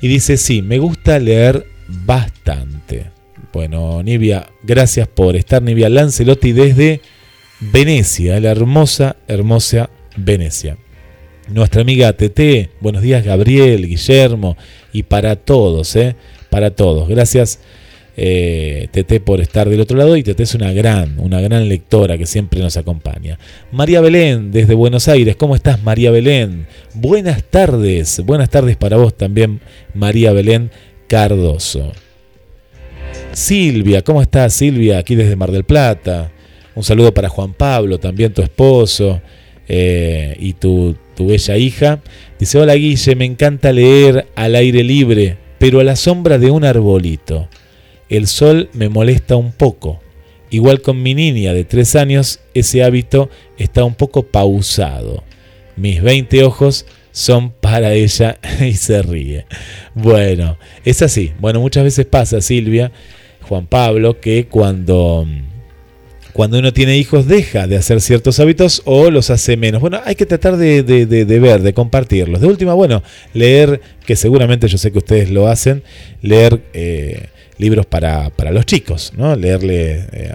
Y 0.00 0.08
dice, 0.08 0.36
sí, 0.36 0.62
me 0.62 0.78
gusta 0.78 1.18
leer 1.18 1.66
bastante. 1.88 3.06
Bueno, 3.52 4.02
Nivia, 4.02 4.48
gracias 4.62 5.08
por 5.08 5.36
estar, 5.36 5.62
Nivia 5.62 5.88
Lancelotti, 5.88 6.52
desde 6.52 7.00
Venecia, 7.60 8.38
la 8.40 8.50
hermosa, 8.50 9.16
hermosa 9.26 9.90
Venecia. 10.16 10.76
Nuestra 11.48 11.80
amiga 11.80 12.12
TT, 12.12 12.70
buenos 12.80 13.00
días 13.02 13.24
Gabriel, 13.24 13.88
Guillermo 13.88 14.56
y 14.92 15.04
para 15.04 15.34
todos, 15.36 15.96
¿eh? 15.96 16.14
para 16.50 16.70
todos. 16.70 17.08
Gracias 17.08 17.60
eh, 18.20 18.88
TT 18.90 19.22
por 19.22 19.40
estar 19.40 19.68
del 19.68 19.80
otro 19.80 19.96
lado 19.96 20.16
y 20.16 20.24
TT 20.24 20.40
es 20.40 20.56
una 20.56 20.72
gran, 20.72 21.20
una 21.20 21.40
gran 21.40 21.68
lectora 21.68 22.18
que 22.18 22.26
siempre 22.26 22.60
nos 22.60 22.76
acompaña. 22.76 23.38
María 23.70 24.00
Belén 24.00 24.50
desde 24.50 24.74
Buenos 24.74 25.06
Aires, 25.06 25.36
¿cómo 25.36 25.54
estás 25.54 25.84
María 25.84 26.10
Belén? 26.10 26.66
Buenas 26.94 27.44
tardes, 27.44 28.20
buenas 28.26 28.50
tardes 28.50 28.76
para 28.76 28.96
vos 28.96 29.16
también 29.16 29.60
María 29.94 30.32
Belén 30.32 30.72
Cardoso. 31.06 31.92
Silvia, 33.30 34.02
¿cómo 34.02 34.20
estás 34.20 34.52
Silvia? 34.52 34.98
Aquí 34.98 35.14
desde 35.14 35.36
Mar 35.36 35.52
del 35.52 35.62
Plata. 35.62 36.32
Un 36.74 36.82
saludo 36.82 37.14
para 37.14 37.28
Juan 37.28 37.54
Pablo, 37.54 37.98
también 37.98 38.34
tu 38.34 38.42
esposo 38.42 39.20
eh, 39.68 40.36
y 40.40 40.54
tu, 40.54 40.96
tu 41.14 41.28
bella 41.28 41.56
hija. 41.56 42.00
Dice, 42.36 42.58
hola 42.58 42.74
Guille, 42.74 43.14
me 43.14 43.26
encanta 43.26 43.72
leer 43.72 44.26
al 44.34 44.56
aire 44.56 44.82
libre, 44.82 45.36
pero 45.60 45.78
a 45.78 45.84
la 45.84 45.94
sombra 45.94 46.36
de 46.36 46.50
un 46.50 46.64
arbolito. 46.64 47.48
El 48.08 48.26
sol 48.26 48.70
me 48.72 48.88
molesta 48.88 49.36
un 49.36 49.52
poco. 49.52 50.00
Igual 50.50 50.80
con 50.80 51.02
mi 51.02 51.14
niña 51.14 51.52
de 51.52 51.64
tres 51.64 51.94
años, 51.94 52.40
ese 52.54 52.82
hábito 52.82 53.28
está 53.58 53.84
un 53.84 53.94
poco 53.94 54.22
pausado. 54.22 55.24
Mis 55.76 56.02
20 56.02 56.42
ojos 56.44 56.86
son 57.12 57.50
para 57.50 57.92
ella 57.92 58.38
y 58.60 58.74
se 58.74 59.02
ríe. 59.02 59.46
Bueno, 59.94 60.58
es 60.84 61.02
así. 61.02 61.32
Bueno, 61.38 61.60
muchas 61.60 61.84
veces 61.84 62.06
pasa, 62.06 62.40
Silvia, 62.40 62.92
Juan 63.42 63.66
Pablo, 63.66 64.20
que 64.20 64.46
cuando 64.46 65.26
cuando 66.38 66.60
uno 66.60 66.72
tiene 66.72 66.96
hijos 66.96 67.26
deja 67.26 67.66
de 67.66 67.76
hacer 67.76 68.00
ciertos 68.00 68.38
hábitos 68.38 68.82
o 68.84 69.10
los 69.10 69.28
hace 69.28 69.56
menos. 69.56 69.80
Bueno, 69.80 70.00
hay 70.04 70.14
que 70.14 70.24
tratar 70.24 70.56
de, 70.56 70.84
de, 70.84 71.04
de, 71.04 71.38
ver, 71.40 71.62
de 71.62 71.74
compartirlos. 71.74 72.40
De 72.40 72.46
última, 72.46 72.74
bueno, 72.74 73.02
leer, 73.34 73.80
que 74.06 74.14
seguramente 74.14 74.68
yo 74.68 74.78
sé 74.78 74.92
que 74.92 74.98
ustedes 74.98 75.30
lo 75.30 75.48
hacen, 75.48 75.82
leer 76.22 76.62
eh, 76.74 77.26
libros 77.58 77.86
para, 77.86 78.30
para, 78.30 78.50
los 78.50 78.66
chicos, 78.66 79.12
¿no? 79.16 79.36
Leerle 79.36 80.06
eh, 80.12 80.32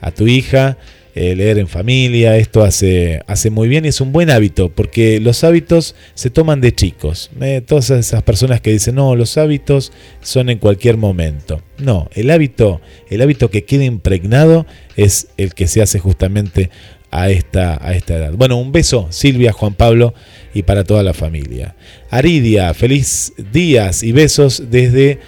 a, 0.00 0.10
tu 0.10 0.26
hija 0.26 0.76
eh, 1.14 1.34
leer 1.34 1.58
en 1.58 1.66
familia, 1.66 2.36
esto 2.36 2.62
hace, 2.62 3.22
hace 3.26 3.48
muy 3.48 3.68
bien 3.68 3.86
y 3.86 3.88
es 3.88 4.02
un 4.02 4.12
buen 4.12 4.28
hábito, 4.28 4.68
porque 4.68 5.18
los 5.18 5.44
hábitos 5.44 5.94
se 6.12 6.28
toman 6.28 6.60
de 6.60 6.74
chicos. 6.74 7.30
Eh, 7.40 7.62
todas 7.66 7.88
esas 7.88 8.22
personas 8.22 8.60
que 8.60 8.70
dicen, 8.70 8.96
no, 8.96 9.16
los 9.16 9.38
hábitos 9.38 9.92
son 10.20 10.50
en 10.50 10.58
cualquier 10.58 10.98
momento. 10.98 11.62
No, 11.78 12.10
el 12.14 12.30
hábito, 12.30 12.82
el 13.08 13.22
hábito 13.22 13.50
que 13.50 13.64
queda 13.64 13.84
impregnado 13.84 14.66
es 14.94 15.28
el 15.38 15.54
que 15.54 15.68
se 15.68 15.80
hace 15.80 15.98
justamente 15.98 16.68
a 17.10 17.30
esta, 17.30 17.78
a 17.80 17.94
esta 17.94 18.16
edad. 18.16 18.34
Bueno, 18.34 18.58
un 18.58 18.72
beso, 18.72 19.06
Silvia, 19.08 19.52
Juan 19.52 19.72
Pablo 19.72 20.12
y 20.52 20.64
para 20.64 20.84
toda 20.84 21.02
la 21.02 21.14
familia. 21.14 21.76
Aridia, 22.10 22.74
feliz 22.74 23.32
días 23.52 24.02
y 24.02 24.12
besos 24.12 24.64
desde 24.70 25.18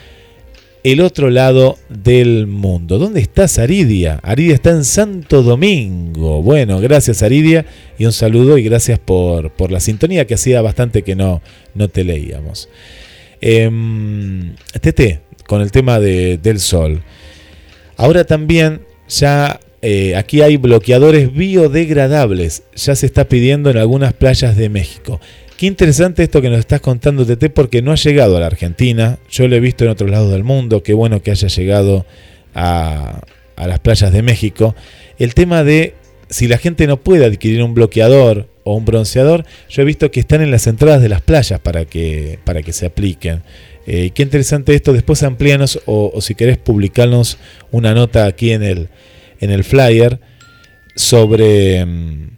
el 0.84 1.00
otro 1.00 1.30
lado 1.30 1.78
del 1.88 2.46
mundo. 2.46 2.98
¿Dónde 2.98 3.20
estás, 3.20 3.58
Aridia? 3.58 4.20
Aridia 4.22 4.54
está 4.54 4.70
en 4.70 4.84
Santo 4.84 5.42
Domingo. 5.42 6.42
Bueno, 6.42 6.80
gracias, 6.80 7.22
Aridia, 7.22 7.66
y 7.98 8.06
un 8.06 8.12
saludo 8.12 8.58
y 8.58 8.62
gracias 8.62 8.98
por, 8.98 9.50
por 9.52 9.70
la 9.70 9.80
sintonía 9.80 10.26
que 10.26 10.34
hacía 10.34 10.62
bastante 10.62 11.02
que 11.02 11.14
no, 11.14 11.42
no 11.74 11.88
te 11.88 12.04
leíamos. 12.04 12.68
Eh, 13.40 13.70
Tete, 14.80 15.20
con 15.46 15.62
el 15.62 15.70
tema 15.70 15.98
de, 16.00 16.38
del 16.38 16.60
sol. 16.60 17.02
Ahora 17.96 18.24
también 18.24 18.82
ya 19.08 19.60
eh, 19.80 20.16
aquí 20.16 20.42
hay 20.42 20.56
bloqueadores 20.56 21.32
biodegradables. 21.32 22.64
Ya 22.74 22.94
se 22.94 23.06
está 23.06 23.28
pidiendo 23.28 23.70
en 23.70 23.78
algunas 23.78 24.12
playas 24.12 24.56
de 24.56 24.68
México. 24.68 25.20
Qué 25.58 25.66
interesante 25.66 26.22
esto 26.22 26.40
que 26.40 26.50
nos 26.50 26.60
estás 26.60 26.80
contando, 26.80 27.26
Tete, 27.26 27.50
porque 27.50 27.82
no 27.82 27.90
ha 27.90 27.96
llegado 27.96 28.36
a 28.36 28.40
la 28.40 28.46
Argentina. 28.46 29.18
Yo 29.28 29.48
lo 29.48 29.56
he 29.56 29.60
visto 29.60 29.82
en 29.82 29.90
otros 29.90 30.08
lados 30.08 30.30
del 30.30 30.44
mundo. 30.44 30.84
Qué 30.84 30.94
bueno 30.94 31.20
que 31.20 31.32
haya 31.32 31.48
llegado 31.48 32.06
a, 32.54 33.22
las 33.56 33.80
playas 33.80 34.12
de 34.12 34.22
México. 34.22 34.76
El 35.18 35.34
tema 35.34 35.64
de 35.64 35.94
si 36.30 36.46
la 36.46 36.58
gente 36.58 36.86
no 36.86 36.98
puede 36.98 37.24
adquirir 37.26 37.60
un 37.64 37.74
bloqueador 37.74 38.48
o 38.62 38.76
un 38.76 38.84
bronceador, 38.84 39.44
yo 39.68 39.82
he 39.82 39.84
visto 39.84 40.12
que 40.12 40.20
están 40.20 40.42
en 40.42 40.52
las 40.52 40.68
entradas 40.68 41.02
de 41.02 41.08
las 41.08 41.22
playas 41.22 41.58
para 41.58 41.84
que, 41.86 42.38
para 42.44 42.62
que 42.62 42.72
se 42.72 42.86
apliquen. 42.86 43.42
Eh, 43.88 44.12
qué 44.14 44.22
interesante 44.22 44.76
esto. 44.76 44.92
Después 44.92 45.24
amplíanos 45.24 45.80
o, 45.86 46.12
o, 46.14 46.20
si 46.20 46.36
querés 46.36 46.58
publicarnos 46.58 47.36
una 47.72 47.94
nota 47.94 48.26
aquí 48.26 48.52
en 48.52 48.62
el, 48.62 48.90
en 49.40 49.50
el 49.50 49.64
flyer 49.64 50.20
sobre, 50.94 51.84
mm, 51.84 52.36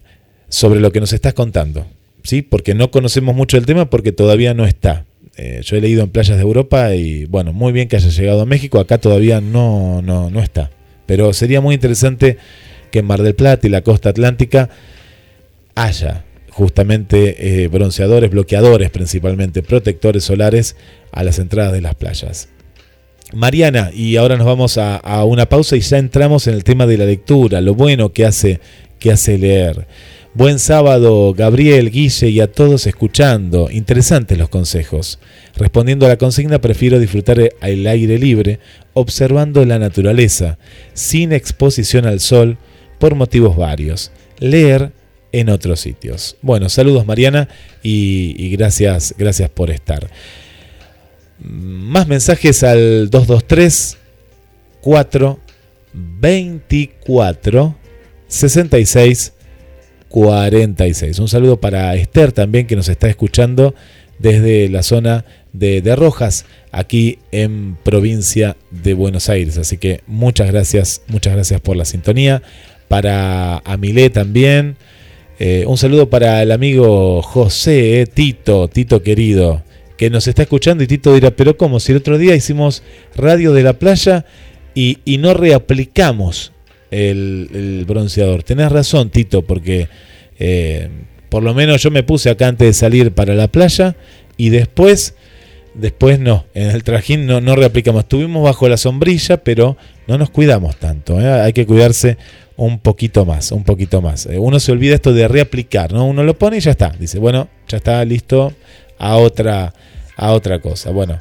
sobre 0.49 0.81
lo 0.81 0.91
que 0.91 1.01
nos 1.01 1.13
estás 1.13 1.35
contando. 1.35 1.87
¿Sí? 2.23 2.43
porque 2.43 2.75
no 2.75 2.91
conocemos 2.91 3.35
mucho 3.35 3.57
el 3.57 3.67
tema 3.67 3.91
porque 3.91 4.13
todavía 4.13 4.55
no 4.55 4.67
está. 4.67 5.05
Eh, 5.37 5.61
yo 5.65 5.77
he 5.77 5.81
leído 5.81 6.03
en 6.03 6.11
playas 6.11 6.37
de 6.37 6.43
Europa 6.43 6.95
y 6.95 7.25
bueno, 7.25 7.53
muy 7.53 7.73
bien 7.73 7.89
que 7.89 7.97
haya 7.97 8.11
llegado 8.11 8.43
a 8.43 8.47
México, 8.47 8.79
acá 8.79 8.99
todavía 8.99 9.41
no, 9.41 10.03
no, 10.03 10.31
no 10.31 10.41
está. 10.41 10.71
Pero 11.07 11.33
sería 11.33 11.61
muy 11.61 11.75
interesante 11.75 12.39
que 12.91 13.01
en 13.01 13.07
Mar 13.07 13.23
del 13.23 13.35
Plata 13.35 13.67
y 13.67 13.71
la 13.71 13.83
costa 13.83 14.11
atlántica 14.11 14.69
haya 15.75 16.25
justamente 16.51 17.63
eh, 17.63 17.69
bronceadores, 17.69 18.31
bloqueadores 18.31 18.91
principalmente, 18.91 19.63
protectores 19.63 20.25
solares 20.25 20.77
a 21.13 21.25
las 21.25 21.39
entradas 21.39 21.73
de 21.73 21.81
las 21.81 21.95
playas. 21.95 22.49
Mariana, 23.33 23.91
y 23.95 24.17
ahora 24.17 24.37
nos 24.37 24.47
vamos 24.47 24.77
a, 24.77 24.97
a, 24.97 25.25
una 25.25 25.49
pausa 25.49 25.77
y 25.77 25.81
ya 25.81 25.99
entramos 25.99 26.49
en 26.49 26.55
el 26.55 26.65
tema 26.65 26.87
de 26.87 26.99
la 26.99 27.07
lectura, 27.07 27.61
lo 27.61 27.75
bueno 27.75 28.13
que 28.13 28.27
hace, 28.27 28.61
que 28.99 29.13
hace 29.13 29.39
leer. 29.39 29.87
Buen 30.33 30.61
sábado, 30.61 31.35
Gabriel, 31.35 31.91
Guille 31.91 32.29
y 32.29 32.41
a 32.41 32.53
todos 32.53 32.87
escuchando. 32.87 33.69
Interesantes 33.69 34.39
los 34.39 34.49
consejos. 34.49 35.19
Respondiendo 35.57 36.07
a 36.07 36.09
la 36.09 36.19
consigna, 36.19 36.61
prefiero 36.61 37.01
disfrutar 37.01 37.41
el 37.61 37.87
aire 37.89 38.17
libre, 38.17 38.61
observando 38.93 39.65
la 39.65 39.81
naturaleza, 39.81 40.57
sin 40.95 41.33
exposición 41.33 42.07
al 42.07 42.21
sol, 42.21 42.59
por 43.01 43.17
motivos 43.17 43.57
varios. 43.57 44.13
Leer 44.39 44.93
en 45.33 45.49
otros 45.49 45.81
sitios. 45.81 46.37
Bueno, 46.43 46.69
saludos 46.69 47.05
Mariana 47.05 47.49
y, 47.83 48.37
y 48.39 48.51
gracias, 48.51 49.17
gracias 49.19 49.51
por 49.51 49.71
estar. 49.71 50.09
Más 51.41 52.07
mensajes 52.07 52.63
al 52.63 53.11
223 53.11 53.99
4 54.81 55.41
24 55.93 57.77
66 58.29 59.33
46. 60.11 61.19
Un 61.21 61.29
saludo 61.29 61.59
para 61.59 61.95
Esther 61.95 62.33
también 62.33 62.67
que 62.67 62.77
nos 62.77 62.89
está 62.89 63.09
escuchando 63.09 63.75
desde 64.19 64.69
la 64.69 64.83
zona 64.83 65.25
de, 65.53 65.81
de, 65.81 65.97
Rojas, 65.97 66.45
aquí 66.73 67.19
en 67.33 67.77
provincia 67.83 68.57
de 68.71 68.93
Buenos 68.93 69.31
Aires. 69.31 69.57
Así 69.57 69.79
que 69.79 70.03
muchas 70.07 70.51
gracias, 70.51 71.03
muchas 71.07 71.35
gracias 71.35 71.61
por 71.61 71.77
la 71.77 71.85
sintonía. 71.85 72.43
Para 72.89 73.59
Amilé 73.59 74.11
también. 74.11 74.77
Eh, 75.39 75.65
un 75.67 75.79
saludo 75.79 76.11
para 76.11 76.43
el 76.43 76.53
amigo 76.53 77.23
José, 77.23 78.03
eh, 78.03 78.07
Tito, 78.07 78.69
Tito 78.69 79.03
querido, 79.03 79.63
que 79.97 80.11
nos 80.11 80.29
está 80.29 80.43
escuchando 80.43 80.85
y 80.85 80.87
Tito 80.87 81.15
dirá, 81.15 81.31
pero 81.31 81.57
¿cómo? 81.57 81.81
Si 81.81 81.93
el 81.93 81.99
otro 81.99 82.19
día 82.19 82.35
hicimos 82.35 82.83
radio 83.17 83.55
de 83.55 83.63
la 83.63 83.75
playa 83.75 84.27
y, 84.75 84.99
y 85.07 85.17
no 85.17 85.33
reaplicamos 85.33 86.53
el, 86.91 87.85
bronceador. 87.87 88.43
Tenés 88.43 88.71
razón, 88.71 89.11
Tito, 89.11 89.43
porque 89.43 89.89
eh, 90.39 90.89
por 91.29 91.43
lo 91.43 91.55
menos 91.55 91.83
yo 91.83 91.91
me 91.91 92.03
puse 92.03 92.31
acá 92.31 92.49
antes 92.49 92.67
de 92.67 92.73
salir 92.73 93.13
para 93.13 93.35
la 93.35 93.49
playa 93.49 93.97
y 94.37 94.51
después, 94.51 95.15
después 95.75 96.19
no, 96.19 96.47
en 96.55 96.71
el 96.71 96.83
trajín 96.83 97.27
no, 97.27 97.57
reaplicamos. 97.57 98.05
Estuvimos 98.05 98.43
bajo 98.43 98.69
la 98.69 98.77
sombrilla, 98.77 99.39
pero 99.39 99.77
no 100.07 100.19
nos 100.19 100.31
cuidamos 100.31 100.77
tanto. 100.77 101.21
¿eh? 101.21 101.29
Hay 101.29 101.53
que 101.53 101.67
cuidarse 101.67 102.17
un 102.57 102.79
poquito 102.79 103.25
más, 103.25 103.53
un 103.53 103.65
poquito 103.65 104.03
más. 104.03 104.27
Eh, 104.27 104.39
uno 104.39 104.61
se 104.61 104.73
olvida 104.73 104.95
esto 104.95 105.13
de 105.13 105.29
reaplicar, 105.29 105.93
¿no? 105.93 106.05
Uno 106.07 106.23
lo 106.25 106.37
pone 106.39 106.59
y 106.59 106.61
ya 106.61 106.73
está. 106.73 106.91
Dice, 106.99 107.19
bueno, 107.19 107.49
ya 107.69 107.79
está 107.79 108.05
listo 108.05 108.53
a 108.99 109.17
otra, 109.17 109.73
a 110.17 110.33
otra 110.33 110.59
cosa. 110.59 110.91
Bueno, 110.91 111.19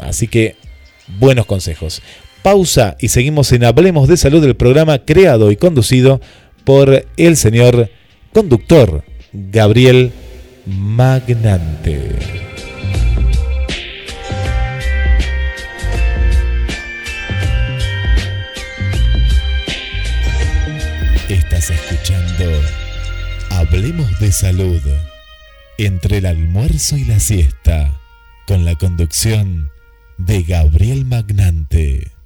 así 0.00 0.26
que 0.26 0.56
buenos 1.18 1.46
consejos 1.46 2.02
pausa 2.48 2.96
y 2.98 3.08
seguimos 3.08 3.52
en 3.52 3.62
Hablemos 3.62 4.08
de 4.08 4.16
Salud, 4.16 4.42
el 4.42 4.56
programa 4.56 5.00
creado 5.00 5.50
y 5.50 5.56
conducido 5.56 6.18
por 6.64 7.06
el 7.18 7.36
señor 7.36 7.90
conductor 8.32 9.04
Gabriel 9.34 10.12
Magnante. 10.64 12.08
Estás 21.28 21.68
escuchando 21.68 22.46
Hablemos 23.50 24.18
de 24.20 24.32
Salud 24.32 24.80
entre 25.76 26.16
el 26.16 26.24
almuerzo 26.24 26.96
y 26.96 27.04
la 27.04 27.20
siesta 27.20 27.92
con 28.46 28.64
la 28.64 28.74
conducción 28.74 29.70
de 30.16 30.44
Gabriel 30.44 31.04
Magnante. 31.04 32.17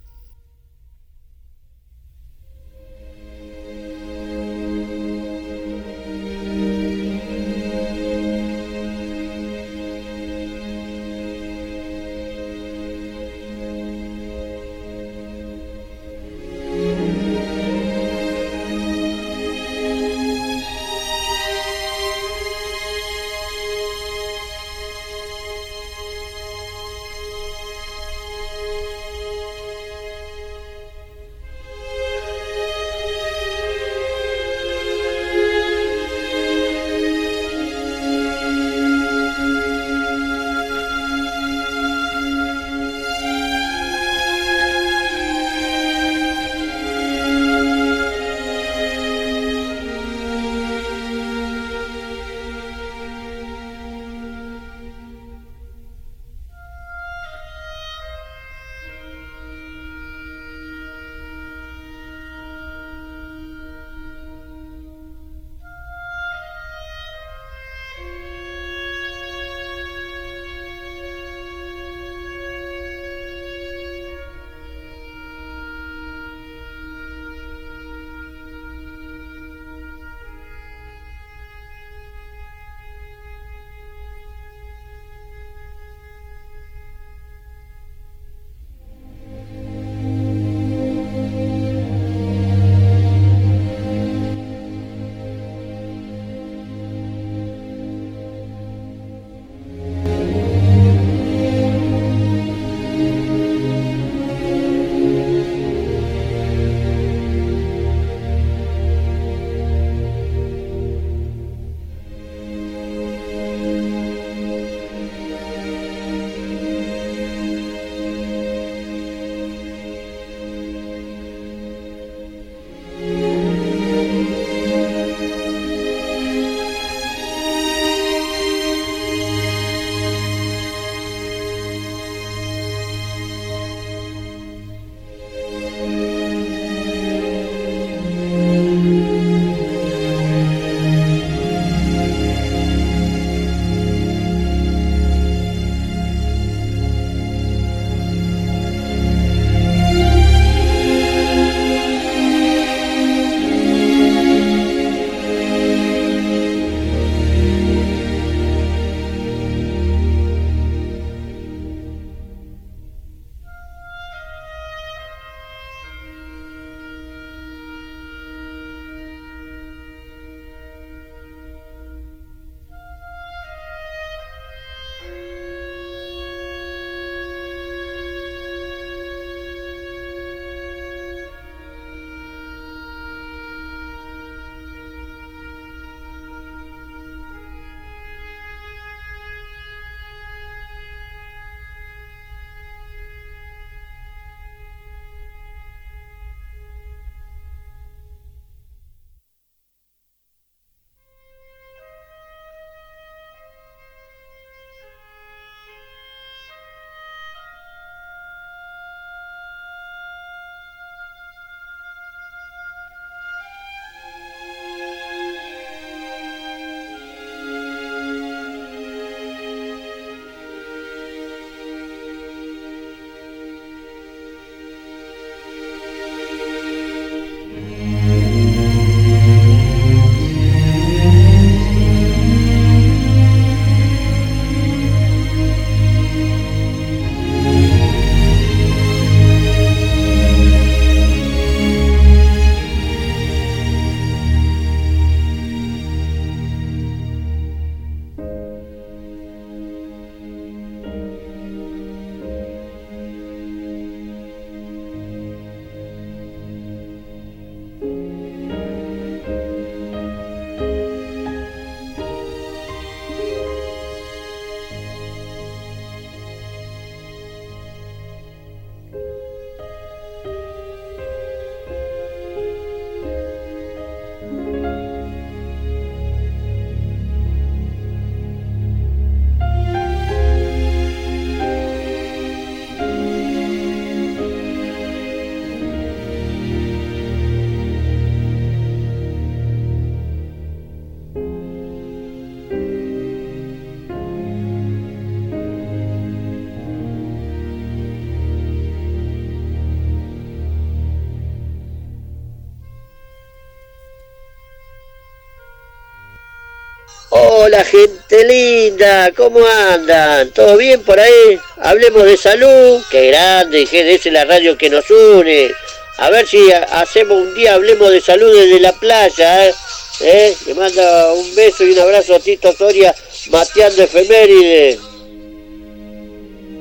Hola 307.25 307.63
gente 307.63 308.25
linda, 308.27 309.13
¿cómo 309.13 309.39
andan? 309.47 310.31
¿Todo 310.31 310.57
bien 310.57 310.83
por 310.83 310.99
ahí? 310.99 311.39
Hablemos 311.59 312.03
de 312.03 312.17
salud, 312.17 312.83
qué 312.91 313.11
grande, 313.11 313.65
GDS 313.65 314.07
la 314.13 314.25
radio 314.25 314.59
que 314.59 314.69
nos 314.69 314.91
une. 314.91 315.53
A 315.99 316.11
ver 316.11 316.27
si 316.27 316.51
hacemos 316.51 317.23
un 317.23 317.33
día, 317.37 317.55
hablemos 317.55 317.93
de 317.93 318.01
salud 318.01 318.35
desde 318.35 318.59
la 318.59 318.73
playa, 318.73 319.47
¿eh? 319.47 319.55
¿Eh? 320.01 320.37
Le 320.47 320.55
manda 320.55 321.13
un 321.13 321.33
beso 321.37 321.65
y 321.65 321.71
un 321.71 321.79
abrazo 321.79 322.17
a 322.17 322.19
Tito 322.19 322.53
Soria, 322.53 322.93
mateando 323.31 323.85
efemérides. 323.85 324.81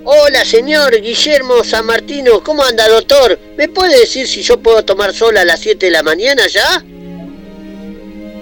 Hola 0.04 0.46
señor 0.46 1.02
Guillermo 1.02 1.64
San 1.64 1.88
Martino, 1.88 2.44
¿cómo 2.44 2.64
anda 2.64 2.88
doctor? 2.88 3.40
¿Me 3.58 3.68
puede 3.68 4.00
decir 4.00 4.28
si 4.28 4.44
yo 4.44 4.60
puedo 4.60 4.86
tomar 4.86 5.12
sol 5.12 5.38
a 5.38 5.46
las 5.46 5.60
7 5.60 5.88
de 5.88 5.92
la 5.92 6.04
mañana 6.04 6.46
ya? 6.46 6.84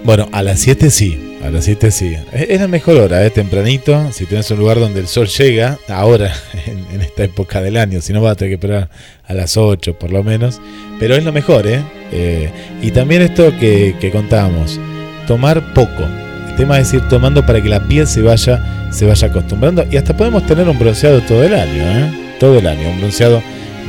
Bueno, 0.02 0.28
a 0.32 0.42
las 0.42 0.60
7 0.60 0.90
sí, 0.90 1.29
a 1.42 1.50
las 1.50 1.64
7 1.64 1.90
sí. 1.90 2.16
Es 2.32 2.60
la 2.60 2.68
mejor 2.68 2.96
hora, 2.96 3.24
¿eh? 3.24 3.30
tempranito, 3.30 4.12
si 4.12 4.26
tienes 4.26 4.50
un 4.50 4.58
lugar 4.58 4.78
donde 4.78 5.00
el 5.00 5.06
sol 5.06 5.26
llega, 5.26 5.78
ahora, 5.88 6.32
en, 6.66 7.00
esta 7.00 7.24
época 7.24 7.60
del 7.60 7.76
año, 7.76 8.00
si 8.00 8.12
no 8.12 8.20
vas 8.20 8.32
a 8.32 8.34
tener 8.36 8.50
que 8.50 8.54
esperar 8.66 8.90
a 9.26 9.34
las 9.34 9.56
8 9.56 9.98
por 9.98 10.10
lo 10.10 10.22
menos, 10.22 10.60
pero 10.98 11.16
es 11.16 11.24
lo 11.24 11.32
mejor, 11.32 11.66
¿eh? 11.66 11.82
eh 12.12 12.50
y 12.82 12.90
también 12.90 13.22
esto 13.22 13.52
que, 13.58 14.10
contábamos, 14.12 14.78
tomar 15.26 15.72
poco. 15.74 16.04
El 16.48 16.56
tema 16.56 16.78
es 16.78 16.92
ir 16.92 17.08
tomando 17.08 17.46
para 17.46 17.62
que 17.62 17.68
la 17.68 17.86
piel 17.86 18.06
se 18.06 18.20
vaya, 18.20 18.90
se 18.92 19.06
vaya 19.06 19.28
acostumbrando 19.28 19.86
y 19.90 19.96
hasta 19.96 20.16
podemos 20.16 20.44
tener 20.46 20.68
un 20.68 20.78
bronceado 20.78 21.20
todo 21.22 21.42
el 21.42 21.54
año, 21.54 21.82
¿eh? 21.82 22.36
todo 22.38 22.58
el 22.58 22.66
año, 22.66 22.90
un 22.90 22.98
bronceado 22.98 23.42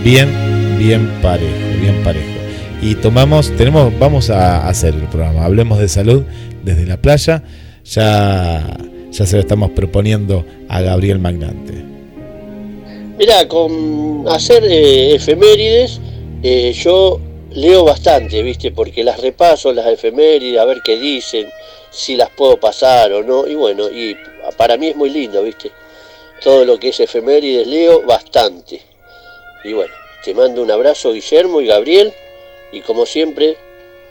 bien, 0.03 0.29
bien 0.77 1.09
parejo, 1.21 1.51
bien 1.81 2.01
parejo 2.03 2.41
y 2.81 2.95
tomamos, 2.95 3.55
tenemos, 3.55 3.97
vamos 3.99 4.31
a 4.31 4.67
hacer 4.67 4.95
el 4.95 5.03
programa. 5.03 5.45
Hablemos 5.45 5.77
de 5.77 5.87
salud 5.87 6.23
desde 6.63 6.85
la 6.85 6.97
playa. 6.97 7.43
Ya, 7.85 8.77
ya 9.11 9.25
se 9.25 9.35
lo 9.35 9.41
estamos 9.41 9.71
proponiendo 9.71 10.45
a 10.69 10.81
Gabriel 10.81 11.19
Magnante. 11.19 11.73
Mira, 13.17 13.47
con 13.47 14.25
hacer 14.27 14.63
eh, 14.63 15.15
efemérides, 15.15 15.99
eh, 16.41 16.73
yo 16.73 17.19
leo 17.51 17.83
bastante, 17.83 18.41
¿viste? 18.41 18.71
Porque 18.71 19.03
las 19.03 19.19
repaso, 19.19 19.73
las 19.73 19.87
efemérides, 19.87 20.59
a 20.59 20.65
ver 20.65 20.81
qué 20.83 20.97
dicen, 20.97 21.47
si 21.91 22.15
las 22.15 22.29
puedo 22.29 22.59
pasar 22.59 23.11
o 23.13 23.21
no. 23.21 23.45
Y 23.47 23.55
bueno, 23.55 23.89
y 23.89 24.15
para 24.57 24.77
mí 24.77 24.87
es 24.87 24.95
muy 24.95 25.09
lindo, 25.09 25.43
¿viste? 25.43 25.71
Todo 26.41 26.65
lo 26.65 26.79
que 26.79 26.89
es 26.89 26.99
efemérides 26.99 27.67
leo 27.67 28.01
bastante. 28.03 28.81
Y 29.63 29.73
bueno, 29.73 29.93
te 30.23 30.33
mando 30.33 30.63
un 30.63 30.71
abrazo, 30.71 31.13
Guillermo 31.13 31.61
y 31.61 31.67
Gabriel 31.67 32.13
y 32.71 32.81
como 32.81 33.05
siempre, 33.05 33.57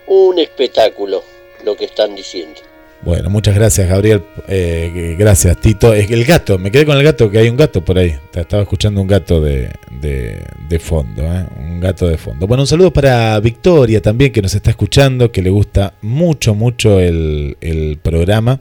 un 0.06 0.38
espectáculo 0.38 1.22
lo 1.64 1.76
que 1.76 1.86
están 1.86 2.14
diciendo. 2.14 2.60
Bueno, 3.02 3.30
muchas 3.30 3.54
gracias 3.54 3.88
Gabriel, 3.88 4.22
eh, 4.46 5.16
gracias 5.18 5.58
Tito. 5.58 5.94
El 5.94 6.22
gato, 6.26 6.58
me 6.58 6.70
quedé 6.70 6.84
con 6.84 6.98
el 6.98 7.02
gato, 7.02 7.30
que 7.30 7.38
hay 7.38 7.48
un 7.48 7.56
gato 7.56 7.82
por 7.82 7.98
ahí. 7.98 8.14
Estaba 8.34 8.62
escuchando 8.62 9.00
un 9.00 9.06
gato 9.06 9.40
de, 9.40 9.70
de, 10.02 10.78
fondo, 10.78 11.22
¿eh? 11.22 11.46
un 11.58 11.80
gato 11.80 12.06
de 12.06 12.18
fondo. 12.18 12.46
Bueno, 12.46 12.64
un 12.64 12.66
saludo 12.66 12.92
para 12.92 13.40
Victoria 13.40 14.02
también, 14.02 14.32
que 14.32 14.42
nos 14.42 14.54
está 14.54 14.68
escuchando, 14.68 15.32
que 15.32 15.40
le 15.40 15.48
gusta 15.48 15.94
mucho, 16.02 16.54
mucho 16.54 17.00
el, 17.00 17.98
programa. 18.02 18.60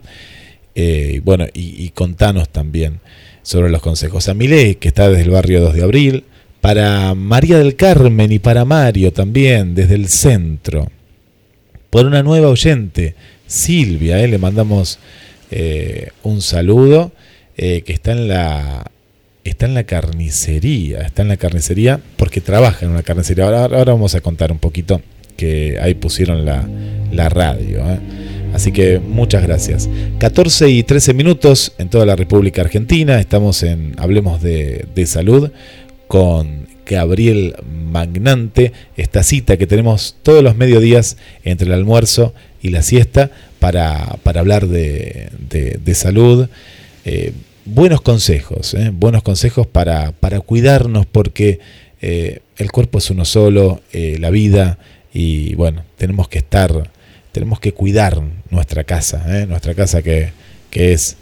Eh, 0.74 1.20
bueno, 1.22 1.46
y, 1.52 1.90
contanos 1.90 2.48
también 2.48 3.00
sobre 3.42 3.68
los 3.68 3.82
consejos. 3.82 4.26
A 4.30 4.34
Milé, 4.34 4.76
que 4.76 4.88
está 4.88 5.10
desde 5.10 5.24
el 5.24 5.30
barrio 5.30 5.60
2 5.60 5.74
de 5.74 5.82
abril 5.82 6.24
para 6.62 7.14
María 7.14 7.58
del 7.58 7.76
Carmen 7.76 8.32
y 8.32 8.38
para 8.38 8.64
Mario 8.64 9.12
también, 9.12 9.74
desde 9.74 9.96
el 9.96 10.08
centro. 10.08 10.88
Por 11.90 12.06
una 12.06 12.22
nueva 12.22 12.48
oyente, 12.48 13.14
Silvia, 13.46 14.20
eh, 14.20 14.28
le 14.28 14.38
mandamos 14.38 15.00
eh, 15.50 16.10
un 16.22 16.40
saludo, 16.40 17.10
eh, 17.56 17.82
que 17.82 17.92
está 17.92 18.12
en 18.12 18.28
la 18.28 18.90
está 19.42 19.66
en 19.66 19.74
la 19.74 19.84
carnicería, 19.84 21.00
está 21.00 21.22
en 21.22 21.28
la 21.28 21.36
carnicería 21.36 22.00
porque 22.16 22.40
trabaja 22.40 22.86
en 22.86 22.92
una 22.92 23.02
carnicería. 23.02 23.44
Ahora, 23.46 23.84
vamos 23.84 24.14
a 24.14 24.20
contar 24.20 24.52
un 24.52 24.58
poquito 24.58 25.02
que 25.36 25.78
ahí 25.80 25.94
pusieron 25.94 26.44
la, 26.44 26.68
la 27.10 27.28
radio. 27.28 27.82
Así 28.54 28.70
que 28.70 29.00
muchas 29.00 29.42
gracias. 29.42 29.88
14 30.18 30.68
y 30.68 30.82
13 30.82 31.14
minutos 31.14 31.72
en 31.78 31.88
toda 31.88 32.06
la 32.06 32.14
República 32.14 32.62
Argentina. 32.62 33.18
Estamos 33.18 33.62
en 33.62 33.94
Hablemos 33.98 34.42
de, 34.42 34.86
de 34.94 35.06
Salud 35.06 35.50
con 36.06 36.68
Gabriel 36.90 37.54
Magnante, 37.90 38.72
esta 38.96 39.22
cita 39.22 39.56
que 39.56 39.68
tenemos 39.68 40.16
todos 40.24 40.42
los 40.42 40.56
mediodías 40.56 41.16
entre 41.44 41.68
el 41.68 41.74
almuerzo 41.74 42.34
y 42.60 42.70
la 42.70 42.82
siesta 42.82 43.30
para, 43.60 44.18
hablar 44.24 44.66
de, 44.66 45.94
salud. 45.94 46.48
Eh, 47.04 47.32
buenos 47.64 48.00
consejos, 48.00 48.74
eh, 48.74 48.90
buenos 48.92 49.22
consejos 49.22 49.68
para, 49.68 50.10
para 50.10 50.40
cuidarnos 50.40 51.06
porque 51.06 51.60
eh, 52.02 52.40
el 52.56 52.72
cuerpo 52.72 52.98
es 52.98 53.08
uno 53.10 53.24
solo, 53.24 53.82
la 53.92 54.30
vida 54.30 54.78
y 55.14 55.54
bueno, 55.54 55.84
tenemos 55.96 56.28
que 56.28 56.38
estar, 56.38 56.90
tenemos 57.30 57.60
que 57.60 57.72
cuidar 57.72 58.20
nuestra 58.50 58.82
casa, 58.82 59.46
nuestra 59.46 59.74
casa 59.74 60.02
que, 60.02 60.30
que 60.70 60.92
es 60.92 61.16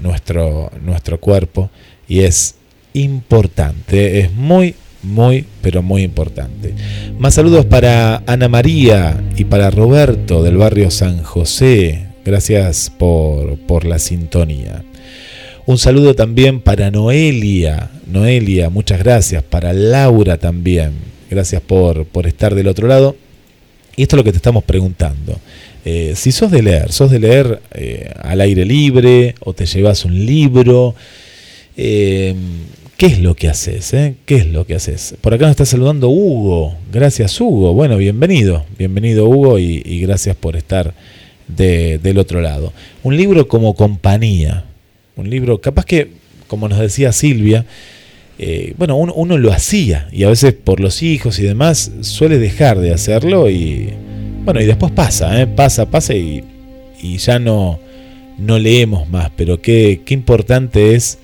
nuestro, 0.00 0.72
nuestro 0.82 1.20
cuerpo 1.20 1.70
y 2.08 2.20
es 2.20 2.56
importante, 2.92 4.20
es 4.20 4.32
muy, 4.32 4.74
muy, 5.02 5.44
pero 5.62 5.82
muy 5.82 6.02
importante. 6.02 6.74
Más 7.18 7.34
saludos 7.34 7.64
para 7.64 8.22
Ana 8.26 8.48
María 8.48 9.22
y 9.36 9.44
para 9.44 9.70
Roberto 9.70 10.42
del 10.42 10.56
barrio 10.56 10.90
San 10.90 11.22
José. 11.22 12.06
Gracias 12.24 12.90
por, 12.90 13.58
por 13.58 13.84
la 13.84 13.98
sintonía. 13.98 14.82
Un 15.66 15.78
saludo 15.78 16.14
también 16.14 16.60
para 16.60 16.90
Noelia. 16.90 17.90
Noelia, 18.06 18.70
muchas 18.70 18.98
gracias. 18.98 19.42
Para 19.42 19.72
Laura 19.72 20.36
también. 20.36 20.92
Gracias 21.30 21.60
por, 21.60 22.06
por 22.06 22.26
estar 22.26 22.54
del 22.54 22.68
otro 22.68 22.86
lado. 22.86 23.16
Y 23.96 24.02
esto 24.02 24.16
es 24.16 24.18
lo 24.18 24.24
que 24.24 24.32
te 24.32 24.36
estamos 24.36 24.62
preguntando. 24.62 25.40
Eh, 25.84 26.14
si 26.16 26.32
sos 26.32 26.50
de 26.50 26.62
leer, 26.62 26.92
sos 26.92 27.10
de 27.10 27.20
leer 27.20 27.62
eh, 27.72 28.12
al 28.20 28.40
aire 28.40 28.64
libre 28.64 29.36
o 29.40 29.52
te 29.52 29.66
llevas 29.66 30.04
un 30.04 30.26
libro, 30.26 30.94
eh, 31.76 32.34
¿Qué 32.96 33.06
es 33.06 33.18
lo 33.18 33.34
que 33.34 33.48
haces? 33.48 33.92
Eh? 33.92 34.14
¿Qué 34.24 34.36
es 34.36 34.46
lo 34.46 34.66
que 34.66 34.74
haces? 34.74 35.16
Por 35.20 35.34
acá 35.34 35.44
nos 35.44 35.50
está 35.50 35.66
saludando 35.66 36.08
Hugo. 36.08 36.74
Gracias, 36.90 37.38
Hugo. 37.38 37.74
Bueno, 37.74 37.98
bienvenido. 37.98 38.64
Bienvenido, 38.78 39.28
Hugo, 39.28 39.58
y, 39.58 40.00
gracias 40.00 40.34
por 40.34 40.56
estar 40.56 40.94
del 41.46 42.16
otro 42.16 42.40
lado. 42.40 42.72
Un 43.02 43.18
libro 43.18 43.48
como 43.48 43.74
compañía. 43.74 44.64
Un 45.14 45.28
libro, 45.28 45.60
capaz 45.60 45.84
que, 45.84 46.12
como 46.46 46.70
nos 46.70 46.78
decía 46.78 47.12
Silvia, 47.12 47.66
eh, 48.38 48.72
bueno, 48.78 48.96
uno, 48.96 49.36
lo 49.36 49.52
hacía 49.52 50.08
y 50.10 50.24
a 50.24 50.30
veces 50.30 50.54
por 50.54 50.80
los 50.80 51.02
hijos 51.02 51.38
y 51.38 51.42
demás 51.42 51.92
suele 52.00 52.38
dejar 52.38 52.78
de 52.78 52.94
hacerlo 52.94 53.50
y, 53.50 53.92
bueno, 54.42 54.62
y 54.62 54.64
después 54.64 54.92
pasa, 54.92 55.38
¿eh? 55.42 55.46
pasa, 55.46 55.90
pasa 55.90 56.14
y, 56.14 56.44
ya 57.18 57.38
no, 57.38 57.78
no 58.38 58.58
leemos 58.58 59.06
más. 59.10 59.30
Pero 59.36 59.60
qué, 59.60 60.00
qué 60.06 60.14
importante 60.14 60.94
es 60.94 61.18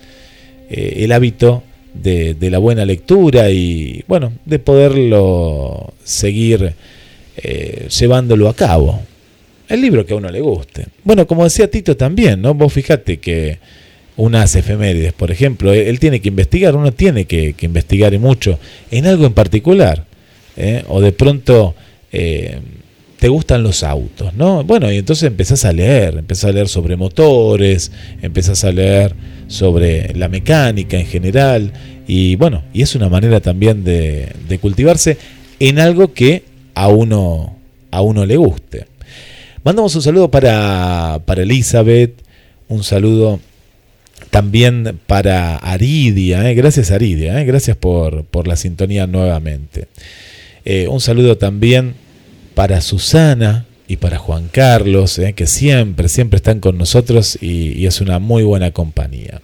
eh, 0.75 1.05
el 1.05 1.12
hábito 1.12 1.62
de, 1.93 2.35
la 2.41 2.57
buena 2.57 2.87
lectura 2.87 3.51
y 3.51 4.03
bueno, 4.09 4.33
de 4.47 4.59
poderlo 4.59 5.93
seguir 6.03 6.73
eh, 7.37 7.89
llevándolo 7.89 8.49
a 8.49 8.57
cabo. 8.57 9.03
El 9.68 9.83
libro 9.83 10.07
que 10.07 10.14
a 10.14 10.16
uno 10.16 10.31
le 10.31 10.41
guste. 10.41 10.87
Bueno, 11.05 11.27
como 11.27 11.45
decía 11.45 11.70
Tito 11.70 11.95
también, 11.95 12.41
¿no? 12.41 12.55
Vos 12.55 12.73
fijate 12.73 13.18
que 13.18 13.59
unas 14.16 14.57
efemérides, 14.57 15.12
por 15.12 15.31
ejemplo, 15.31 15.75
él 15.75 16.01
tiene 16.01 16.20
que 16.20 16.29
investigar, 16.29 16.75
uno 16.75 16.91
tiene 16.93 17.27
que, 17.27 17.55
investigar 17.61 18.14
y 18.14 18.18
mucho 18.18 18.59
en 18.91 19.07
algo 19.07 19.27
en 19.27 19.35
particular. 19.35 20.07
¿eh? 20.57 20.85
O 20.89 21.03
de 21.03 21.12
pronto 21.12 21.75
te 23.23 23.29
gustan 23.29 23.62
los 23.62 23.85
autos, 23.85 24.35
¿no? 24.35 24.64
Bueno, 24.64 24.91
y 24.91 24.97
entonces 24.97 25.29
empezás 25.29 25.64
a 25.64 25.73
leer, 25.73 26.18
empezás 26.18 26.51
a 26.51 26.53
leer 26.53 26.66
sobre 26.66 26.97
motores, 26.97 27.93
empezás 28.20 28.64
a 28.64 28.73
leer 28.73 29.14
sobre 29.47 30.12
la 30.16 30.29
mecánica 30.29 30.99
en 30.99 31.07
general, 31.07 31.73
y 32.09 32.35
bueno, 32.35 32.64
y 32.73 32.83
es 32.83 32.97
una 32.97 33.09
manera 33.09 33.39
también 33.39 33.85
de, 33.85 34.59
cultivarse 34.61 35.18
en 35.61 35.79
algo 35.79 36.12
que 36.12 36.43
a 36.75 36.89
uno, 36.89 37.57
a 37.93 38.03
uno 38.03 38.27
le 38.27 38.37
guste. 38.39 38.87
Mandamos 39.62 39.95
un 39.95 40.03
saludo 40.03 40.29
para, 40.29 41.20
para 41.25 41.43
Elizabeth, 41.43 42.14
un 42.66 42.83
saludo 42.83 43.39
también 44.31 44.99
para 45.07 45.59
Aridia, 45.59 46.51
¿eh? 46.51 46.55
gracias 46.55 46.91
Aridia, 46.91 47.41
¿eh? 47.41 47.45
gracias 47.45 47.77
por, 47.77 48.25
por, 48.25 48.49
la 48.49 48.57
sintonía 48.57 49.07
nuevamente. 49.07 49.87
Eh, 50.64 50.89
un 50.89 51.01
saludo 51.01 51.39
también 51.39 52.01
para 52.55 52.80
Susana 52.80 53.66
y 53.88 53.96
para 53.96 54.18
Juan 54.18 54.48
Carlos, 54.50 55.18
eh, 55.18 55.32
que 55.32 55.46
siempre, 55.46 56.09
siempre 56.09 56.36
están 56.36 56.61
con 56.61 56.78
nosotros 56.78 57.38
y, 57.40 57.86
es 57.86 58.00
una 58.00 58.18
muy 58.18 58.42
buena 58.42 58.70
compañía. 58.70 59.40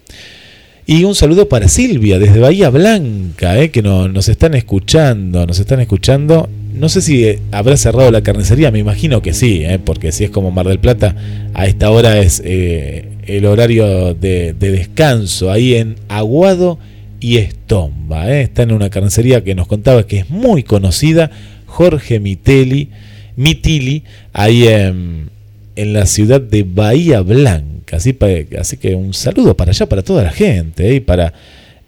Y 0.87 1.05
un 1.05 1.15
saludo 1.15 1.49
para 1.49 1.69
Silvia 1.69 2.19
desde 2.19 2.41
Bahía 2.41 2.71
Blanca, 2.71 3.59
eh, 3.59 3.71
que 3.71 3.83
nos 3.83 4.29
están 4.29 4.55
escuchando, 4.55 5.47
nos 5.47 5.59
están 5.59 5.81
escuchando. 5.81 6.49
No 6.73 6.89
sé 6.89 7.03
si 7.03 7.25
eh, 7.25 7.41
habrá 7.51 7.77
cerrado 7.77 8.11
la 8.11 8.23
carnicería, 8.23 8.71
me 8.71 8.79
imagino 8.79 9.21
que 9.21 9.35
sí, 9.35 9.65
porque 9.85 10.13
si 10.13 10.25
es 10.25 10.31
como 10.31 10.51
Mar 10.51 10.67
del 10.67 10.79
Plata, 10.79 11.15
a 11.53 11.67
esta 11.67 11.91
hora 11.91 12.19
es, 12.19 12.41
el 12.45 13.45
horario 13.45 14.15
de, 14.15 14.55
de 14.55 14.71
descanso 14.71 15.51
ahí 15.51 15.75
en 15.75 15.97
Aguado 16.09 16.79
y 17.21 17.39
Estomba. 17.39 18.31
¿eh? 18.31 18.43
Está 18.43 18.63
en 18.63 18.73
una 18.73 18.91
carnicería 18.91 19.43
que 19.43 19.55
nos 19.55 19.67
contaba 19.67 20.07
que 20.07 20.21
es 20.21 20.31
muy 20.31 20.63
conocida, 20.63 21.31
Jorge 21.79 22.19
Miteli, 22.19 22.89
Mitili, 23.37 24.03
ahí 24.33 24.67
en, 24.67 25.31
en 25.77 25.93
la 25.93 26.07
ciudad 26.07 26.41
de 26.41 26.65
Bahía 26.65 27.21
Blanca. 27.21 27.99
Así, 27.99 28.19
así 28.59 28.79
que 28.79 28.97
un 28.97 29.15
saludo 29.15 29.57
para 29.57 29.71
allá, 29.71 29.89
para 29.89 30.03
toda 30.03 30.25
la 30.25 30.33
gente 30.33 30.91
¿eh? 30.91 30.97
y, 30.97 31.01
para, 31.01 31.33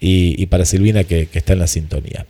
y, 0.00 0.46
para 0.46 0.64
Silvina 0.64 1.02
que, 1.02 1.26
que 1.26 1.40
está 1.40 1.54
en 1.54 1.58
la 1.58 1.66
sintonía. 1.66 2.24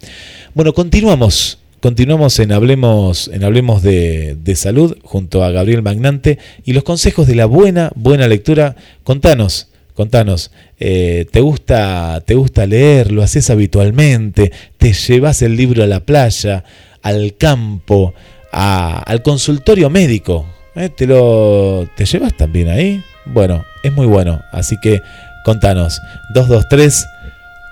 Bueno, 0.54 0.72
continuamos. 0.72 1.58
Continuamos 1.80 2.38
en 2.38 2.52
Hablemos, 2.52 3.28
en 3.30 3.44
Hablemos 3.44 3.82
de, 3.82 4.38
de 4.42 4.56
Salud 4.56 4.96
junto 5.02 5.44
a 5.44 5.50
Gabriel 5.50 5.82
Magnante 5.82 6.38
y 6.64 6.72
los 6.72 6.82
consejos 6.82 7.26
de 7.26 7.34
la 7.34 7.44
buena, 7.44 7.92
buena 7.94 8.26
lectura. 8.26 8.74
Contanos, 9.04 9.68
contanos, 9.92 10.50
eh, 10.78 11.26
¿te, 11.30 11.40
gusta, 11.40 12.22
¿te 12.24 12.36
gusta 12.36 12.64
leer? 12.64 13.12
¿Lo 13.12 13.22
haces 13.22 13.50
habitualmente? 13.50 14.50
¿Te 14.78 14.94
llevas 14.94 15.42
el 15.42 15.56
libro 15.56 15.82
a 15.82 15.86
la 15.86 16.00
playa, 16.00 16.64
al 17.02 17.36
campo, 17.36 18.14
a- 18.52 18.98
al 19.06 19.22
consultorio 19.22 19.90
médico? 19.90 20.46
¿Eh? 20.74 20.88
¿Te 20.88 21.06
lo 21.06 21.88
te 21.96 22.04
llevas 22.04 22.36
también 22.36 22.68
ahí? 22.68 23.02
Bueno, 23.26 23.64
es 23.82 23.92
muy 23.92 24.06
bueno, 24.06 24.40
así 24.52 24.76
que 24.80 25.00
contanos, 25.44 26.00
223 26.34 27.06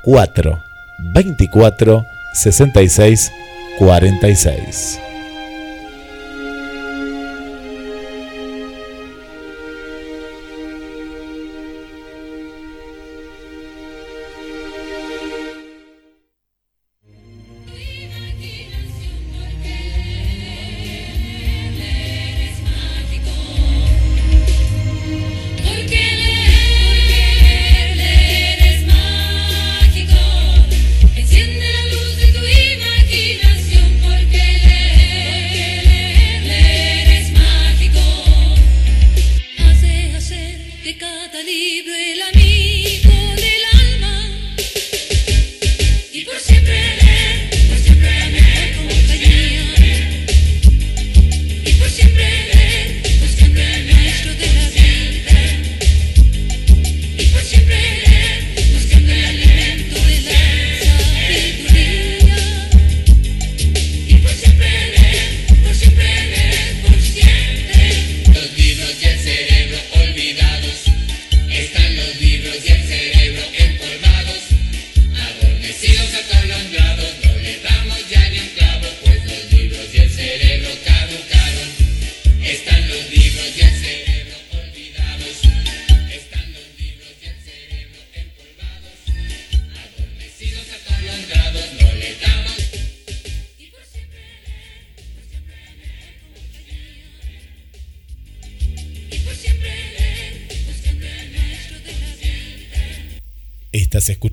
4 0.05 0.59
24 1.15 2.05
66 2.35 3.31
46. 3.79 5.01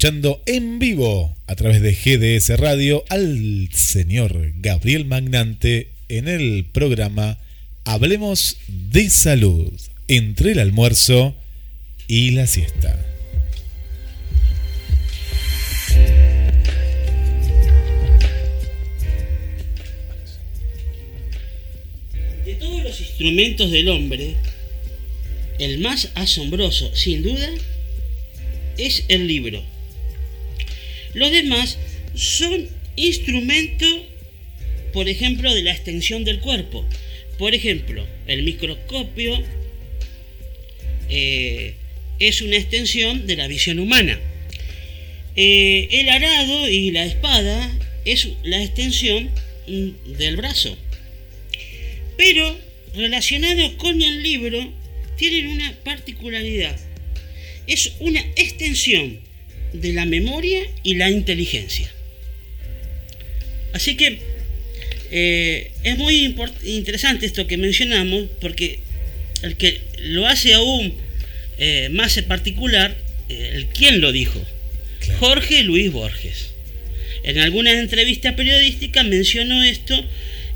En 0.07 0.77
vivo 0.77 1.35
a 1.47 1.55
través 1.55 1.81
de 1.81 1.95
GDS 1.95 2.59
Radio 2.59 3.03
al 3.09 3.69
señor 3.73 4.51
Gabriel 4.57 5.03
Magnante 5.05 5.93
en 6.09 6.27
el 6.27 6.63
programa 6.71 7.39
Hablemos 7.85 8.57
de 8.67 9.09
Salud 9.09 9.73
entre 10.07 10.51
el 10.51 10.59
almuerzo 10.59 11.35
y 12.07 12.29
la 12.31 12.45
siesta. 12.45 13.03
De 22.45 22.53
todos 22.59 22.83
los 22.83 23.01
instrumentos 23.01 23.71
del 23.71 23.89
hombre, 23.89 24.35
el 25.57 25.79
más 25.79 26.11
asombroso, 26.13 26.95
sin 26.95 27.23
duda, 27.23 27.49
es 28.77 29.05
el 29.07 29.25
libro. 29.25 29.74
Los 31.15 31.31
demás 31.31 31.77
son 32.13 32.67
instrumentos, 32.97 34.01
por 34.91 35.07
ejemplo, 35.07 35.53
de 35.53 35.63
la 35.63 35.71
extensión 35.71 36.25
del 36.25 36.41
cuerpo. 36.41 36.85
Por 37.39 37.55
ejemplo, 37.55 38.05
el 38.27 38.43
microscopio 38.43 39.41
eh, 41.09 41.75
es 42.19 42.41
una 42.41 42.57
extensión 42.57 43.27
de 43.27 43.37
la 43.37 43.47
visión 43.47 43.79
humana. 43.79 44.19
Eh, 45.37 45.87
el 45.91 46.09
arado 46.09 46.69
y 46.69 46.91
la 46.91 47.05
espada 47.05 47.71
es 48.03 48.27
la 48.43 48.61
extensión 48.61 49.31
mm, 49.67 50.17
del 50.17 50.35
brazo. 50.35 50.77
Pero 52.17 52.57
relacionados 52.93 53.71
con 53.73 54.01
el 54.01 54.21
libro 54.21 54.69
tienen 55.17 55.47
una 55.47 55.77
particularidad. 55.85 56.77
Es 57.67 57.93
una 57.99 58.19
extensión 58.35 59.24
de 59.81 59.93
la 59.93 60.05
memoria 60.05 60.61
y 60.83 60.95
la 60.95 61.09
inteligencia. 61.09 61.91
Así 63.73 63.95
que 63.95 64.19
eh, 65.11 65.71
es 65.83 65.97
muy 65.97 66.35
interesante 66.63 67.25
esto 67.25 67.45
que 67.47 67.57
mencionamos 67.57 68.27
porque 68.41 68.79
el 69.43 69.55
que 69.57 69.81
lo 69.99 70.27
hace 70.27 70.53
aún 70.53 70.93
eh, 71.57 71.89
más 71.91 72.19
particular, 72.23 72.97
eh, 73.29 73.51
el 73.53 73.65
quién 73.67 74.01
lo 74.01 74.11
dijo, 74.11 74.41
Jorge 75.19 75.63
Luis 75.63 75.91
Borges. 75.91 76.51
En 77.23 77.37
alguna 77.39 77.71
entrevista 77.71 78.35
periodística 78.35 79.03
mencionó 79.03 79.63
esto, 79.63 80.03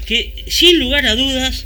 que 0.05 0.34
sin 0.47 0.80
lugar 0.80 1.05
a 1.05 1.15
dudas, 1.15 1.65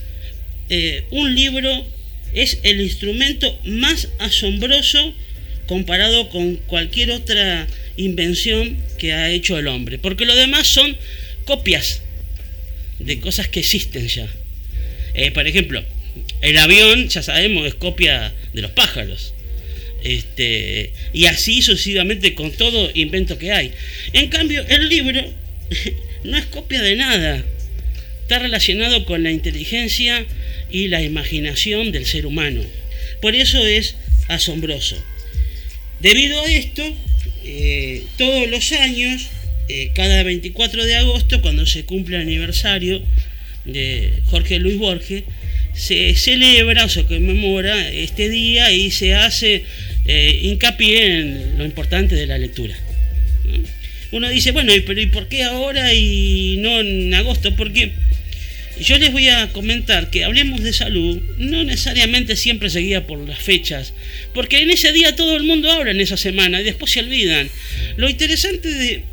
un 1.11 1.35
libro 1.35 1.85
es 2.33 2.59
el 2.63 2.81
instrumento 2.81 3.59
más 3.63 4.09
asombroso 4.17 5.13
comparado 5.67 6.29
con 6.29 6.55
cualquier 6.55 7.11
otra 7.11 7.67
invención 7.97 8.77
que 8.97 9.13
ha 9.13 9.29
hecho 9.29 9.57
el 9.57 9.67
hombre, 9.67 9.99
porque 9.99 10.25
lo 10.25 10.35
demás 10.35 10.67
son 10.67 10.97
copias 11.45 12.01
de 12.99 13.19
cosas 13.19 13.47
que 13.47 13.59
existen 13.59 14.07
ya. 14.07 14.27
Eh, 15.13 15.31
por 15.31 15.47
ejemplo, 15.47 15.83
el 16.41 16.57
avión, 16.57 17.07
ya 17.09 17.21
sabemos, 17.21 17.67
es 17.67 17.75
copia 17.75 18.33
de 18.53 18.61
los 18.61 18.71
pájaros. 18.71 19.33
Este, 20.03 20.91
y 21.13 21.25
así 21.25 21.61
sucesivamente 21.61 22.33
con 22.35 22.51
todo 22.51 22.91
invento 22.93 23.37
que 23.37 23.51
hay. 23.51 23.71
En 24.11 24.27
cambio, 24.27 24.65
el 24.67 24.89
libro 24.89 25.23
no 26.23 26.37
es 26.37 26.45
copia 26.47 26.81
de 26.81 26.95
nada. 26.95 27.43
Está 28.21 28.39
relacionado 28.39 29.05
con 29.05 29.23
la 29.23 29.31
inteligencia 29.31 30.25
y 30.71 30.87
la 30.87 31.01
imaginación 31.01 31.91
del 31.91 32.05
ser 32.05 32.25
humano. 32.25 32.61
Por 33.21 33.35
eso 33.35 33.65
es 33.65 33.95
asombroso. 34.27 35.01
Debido 36.03 36.39
a 36.41 36.51
esto, 36.51 36.83
eh, 37.45 38.03
todos 38.17 38.47
los 38.49 38.71
años, 38.73 39.29
eh, 39.69 39.91
cada 39.95 40.21
24 40.23 40.85
de 40.85 40.95
agosto, 40.97 41.41
cuando 41.41 41.65
se 41.65 41.85
cumple 41.85 42.17
el 42.17 42.23
aniversario 42.23 43.01
de 43.65 44.21
Jorge 44.29 44.59
Luis 44.59 44.77
Borges, 44.77 45.23
se 45.73 46.13
celebra 46.15 46.85
o 46.85 46.89
se 46.89 47.05
conmemora 47.05 47.89
este 47.89 48.29
día 48.29 48.71
y 48.73 48.91
se 48.91 49.15
hace 49.15 49.63
eh, 50.05 50.39
hincapié 50.43 51.05
en 51.21 51.57
lo 51.57 51.65
importante 51.65 52.15
de 52.15 52.27
la 52.27 52.37
lectura. 52.37 52.75
¿no? 53.45 53.57
Uno 54.11 54.29
dice, 54.29 54.51
bueno, 54.51 54.75
¿y- 54.75 54.81
pero 54.81 55.01
¿y 55.01 55.07
por 55.07 55.27
qué 55.29 55.43
ahora 55.43 55.93
y 55.93 56.57
no 56.59 56.81
en 56.81 57.13
agosto? 57.13 57.55
Porque 57.55 57.93
yo 58.79 58.97
les 58.97 59.11
voy 59.11 59.29
a 59.29 59.51
comentar 59.51 60.09
que 60.09 60.23
hablemos 60.23 60.61
de 60.63 60.73
salud 60.73 61.19
no 61.37 61.63
necesariamente 61.63 62.35
siempre 62.35 62.69
seguida 62.69 63.05
por 63.05 63.19
las 63.19 63.39
fechas, 63.39 63.93
porque 64.33 64.61
en 64.61 64.71
ese 64.71 64.91
día 64.91 65.15
todo 65.15 65.35
el 65.37 65.43
mundo 65.43 65.71
habla 65.71 65.91
en 65.91 66.01
esa 66.01 66.17
semana 66.17 66.59
y 66.59 66.63
después 66.63 66.91
se 66.91 66.99
olvidan. 67.01 67.49
Lo 67.97 68.09
interesante 68.09 68.69
de 68.69 69.03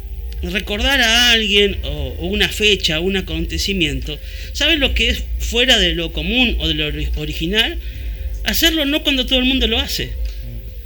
recordar 0.42 1.00
a 1.02 1.32
alguien 1.32 1.76
o, 1.84 1.88
o 2.18 2.26
una 2.26 2.48
fecha, 2.48 3.00
un 3.00 3.16
acontecimiento, 3.18 4.18
¿saben 4.54 4.80
lo 4.80 4.94
que 4.94 5.10
es 5.10 5.22
fuera 5.38 5.78
de 5.78 5.94
lo 5.94 6.12
común 6.12 6.56
o 6.60 6.66
de 6.68 6.74
lo 6.74 6.88
ori- 6.90 7.10
original? 7.16 7.76
Hacerlo 8.44 8.86
no 8.86 9.02
cuando 9.02 9.26
todo 9.26 9.38
el 9.38 9.44
mundo 9.44 9.66
lo 9.66 9.78
hace. 9.78 10.10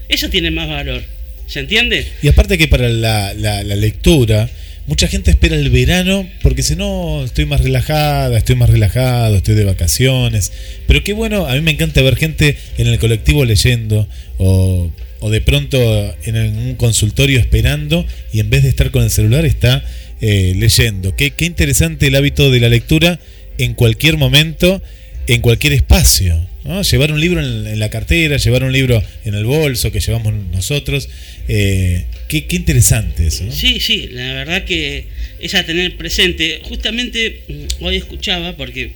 Eso 0.08 0.28
tiene 0.28 0.50
más 0.50 0.68
valor. 0.68 1.04
¿Se 1.46 1.60
entiende? 1.60 2.06
Y 2.22 2.28
aparte 2.28 2.58
que 2.58 2.66
para 2.68 2.88
la, 2.88 3.32
la- 3.34 3.62
la 3.62 3.76
lectura, 3.76 4.50
mucha 4.86 5.08
gente 5.08 5.30
espera 5.30 5.56
el 5.56 5.70
verano 5.70 6.26
porque 6.42 6.62
si 6.62 6.76
no 6.76 7.24
estoy 7.24 7.46
más 7.46 7.60
relajada, 7.60 8.36
estoy 8.36 8.56
más 8.56 8.70
relajado, 8.70 9.36
estoy 9.36 9.54
de 9.54 9.64
vacaciones. 9.64 10.52
Pero 10.86 11.02
qué 11.02 11.12
bueno, 11.12 11.46
a 11.46 11.54
mí 11.54 11.60
me 11.60 11.72
encanta 11.72 12.02
ver 12.02 12.16
gente 12.16 12.56
en 12.78 12.86
el 12.86 12.98
colectivo 12.98 13.44
leyendo 13.44 14.08
o, 14.38 14.90
o 15.20 15.30
de 15.30 15.40
pronto 15.40 15.78
en 16.24 16.36
un 16.36 16.74
consultorio 16.74 17.38
esperando 17.38 18.06
y 18.32 18.40
en 18.40 18.50
vez 18.50 18.62
de 18.62 18.68
estar 18.68 18.90
con 18.90 19.02
el 19.02 19.10
celular 19.10 19.44
está 19.44 19.84
eh, 20.20 20.54
leyendo. 20.56 21.14
Qué, 21.16 21.30
qué 21.32 21.44
interesante 21.44 22.06
el 22.06 22.16
hábito 22.16 22.50
de 22.50 22.60
la 22.60 22.68
lectura 22.68 23.18
en 23.58 23.74
cualquier 23.74 24.16
momento, 24.16 24.82
en 25.26 25.40
cualquier 25.40 25.72
espacio. 25.72 26.53
Llevar 26.64 27.12
un 27.12 27.20
libro 27.20 27.40
en, 27.40 27.78
la 27.78 27.90
cartera, 27.90 28.38
llevar 28.38 28.64
un 28.64 28.72
libro 28.72 29.02
en 29.26 29.34
el 29.34 29.44
bolso 29.44 29.92
que 29.92 30.00
llevamos 30.00 30.32
nosotros. 30.32 31.10
eh, 31.46 32.06
qué, 32.28 32.46
interesante 32.50 33.26
eso. 33.26 33.44
Sí, 33.52 33.80
sí, 33.80 34.08
la 34.10 34.32
verdad 34.32 34.64
que 34.64 35.04
es 35.40 35.54
a 35.54 35.64
tener 35.64 35.96
presente. 35.96 36.60
Justamente 36.62 37.42
mm, 37.48 37.84
hoy 37.84 37.96
escuchaba, 37.96 38.56
porque 38.56 38.92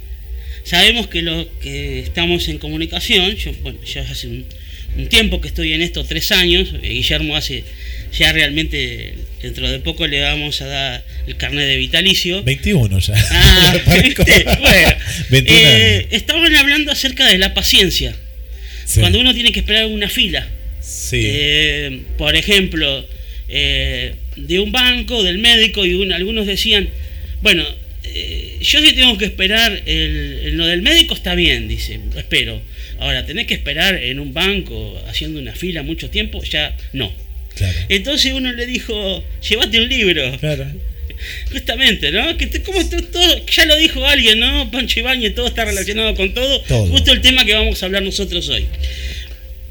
sabemos 0.64 1.08
que 1.08 1.20
los 1.20 1.46
que 1.60 2.00
estamos 2.00 2.48
en 2.48 2.58
comunicación, 2.58 3.36
yo, 3.36 3.52
bueno, 3.62 3.78
ya 3.84 4.00
hace 4.00 4.28
un, 4.28 4.46
un 4.96 5.08
tiempo 5.08 5.40
que 5.40 5.48
estoy 5.48 5.74
en 5.74 5.82
esto, 5.82 6.04
tres 6.04 6.32
años, 6.32 6.72
eh, 6.82 6.88
Guillermo 6.88 7.36
hace 7.36 7.64
ya 8.16 8.32
realmente, 8.32 9.14
dentro 9.42 9.70
de 9.70 9.78
poco 9.80 10.06
le 10.06 10.20
vamos 10.20 10.60
a 10.62 10.66
dar 10.66 11.04
el 11.26 11.36
carnet 11.36 11.66
de 11.66 11.76
vitalicio. 11.76 12.42
21 12.42 12.98
ya. 13.00 13.14
Ah. 13.30 13.74
Bueno, 14.60 14.96
21 15.30 15.58
eh, 15.60 16.06
estaban 16.10 16.54
hablando 16.56 16.92
acerca 16.92 17.26
de 17.26 17.38
la 17.38 17.54
paciencia. 17.54 18.14
Sí. 18.84 19.00
Cuando 19.00 19.20
uno 19.20 19.34
tiene 19.34 19.52
que 19.52 19.60
esperar 19.60 19.86
una 19.86 20.08
fila. 20.08 20.48
Sí. 20.80 21.20
Eh, 21.22 22.02
por 22.16 22.34
ejemplo, 22.36 23.06
eh, 23.48 24.14
de 24.36 24.58
un 24.60 24.72
banco, 24.72 25.22
del 25.22 25.38
médico, 25.38 25.84
y 25.84 25.94
un- 25.94 26.12
algunos 26.12 26.46
decían, 26.46 26.88
bueno, 27.42 27.64
yo 28.60 28.80
si 28.80 28.92
tengo 28.94 29.16
que 29.18 29.26
esperar 29.26 29.82
el, 29.86 30.40
el- 30.44 30.56
lo 30.56 30.66
del 30.66 30.82
médico 30.82 31.14
está 31.14 31.34
bien, 31.34 31.68
dice, 31.68 32.00
espero. 32.16 32.60
Ahora, 33.00 33.24
tenés 33.26 33.46
que 33.46 33.54
esperar 33.54 33.94
en 34.02 34.18
un 34.18 34.32
banco 34.34 35.00
haciendo 35.08 35.38
una 35.38 35.52
fila 35.54 35.82
mucho 35.82 36.10
tiempo, 36.10 36.42
ya 36.42 36.74
no. 36.92 37.12
Claro. 37.58 37.78
Entonces 37.88 38.32
uno 38.32 38.52
le 38.52 38.66
dijo, 38.66 39.22
llévate 39.48 39.78
un 39.80 39.88
libro. 39.88 40.38
Claro. 40.38 40.66
Justamente, 41.50 42.12
¿no? 42.12 42.36
Que 42.36 42.46
te- 42.46 42.62
como 42.62 42.78
todo, 42.88 43.46
ya 43.46 43.66
lo 43.66 43.76
dijo 43.76 44.04
alguien, 44.06 44.38
¿no? 44.38 44.70
Pancho 44.70 45.00
Ibáñez, 45.00 45.34
todo 45.34 45.48
está 45.48 45.64
relacionado 45.64 46.14
con 46.14 46.32
todo. 46.32 46.60
Todo. 46.62 46.86
Justo 46.86 47.12
el 47.12 47.20
tema 47.20 47.44
que 47.44 47.54
vamos 47.54 47.82
a 47.82 47.86
hablar 47.86 48.02
nosotros 48.02 48.48
hoy. 48.48 48.66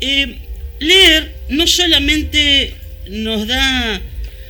Eh, 0.02 0.36
leer 0.80 1.32
no 1.50 1.66
solamente 1.68 2.74
nos 3.10 3.48
da 3.48 4.02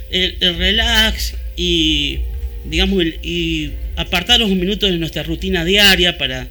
el, 0.09 0.37
el 0.39 0.57
relax 0.57 1.35
y, 1.55 2.19
digamos, 2.65 3.01
el- 3.01 3.19
y 3.21 3.71
apartar 3.95 4.41
unos 4.41 4.57
minutos 4.57 4.89
de 4.89 4.97
nuestra 4.97 5.23
rutina 5.23 5.63
diaria 5.65 6.17
para 6.17 6.47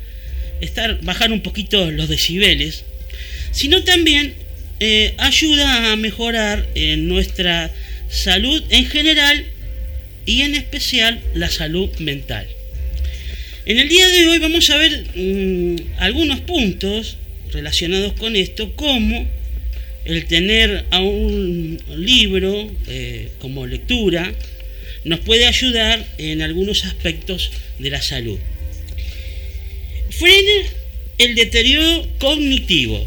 estar, 0.60 1.00
bajar 1.02 1.32
un 1.32 1.42
poquito 1.42 1.90
los 1.90 2.08
decibeles, 2.08 2.84
sino 3.50 3.82
también 3.82 4.34
eh, 4.80 5.14
ayuda 5.18 5.92
a 5.92 5.96
mejorar 5.96 6.66
eh, 6.74 6.96
nuestra 6.96 7.72
salud 8.10 8.62
en 8.70 8.86
general 8.86 9.44
y 10.26 10.42
en 10.42 10.54
especial 10.54 11.20
la 11.34 11.50
salud 11.50 11.88
mental. 11.98 12.46
En 13.64 13.78
el 13.78 13.88
día 13.88 14.08
de 14.08 14.28
hoy 14.28 14.38
vamos 14.38 14.68
a 14.70 14.76
ver 14.76 15.06
mm, 15.14 15.76
algunos 15.98 16.40
puntos 16.40 17.16
relacionados 17.52 18.12
con 18.14 18.36
esto, 18.36 18.74
como 18.76 19.28
el 20.04 20.26
tener 20.26 20.84
a 20.90 21.00
un 21.00 21.80
libro 21.96 22.70
eh, 22.86 23.30
como 23.40 23.66
lectura 23.66 24.32
nos 25.04 25.20
puede 25.20 25.46
ayudar 25.46 26.04
en 26.18 26.42
algunos 26.42 26.84
aspectos 26.84 27.50
de 27.78 27.90
la 27.90 28.02
salud. 28.02 28.38
Frena 30.10 30.68
el 31.18 31.34
deterioro 31.34 32.06
cognitivo. 32.18 33.04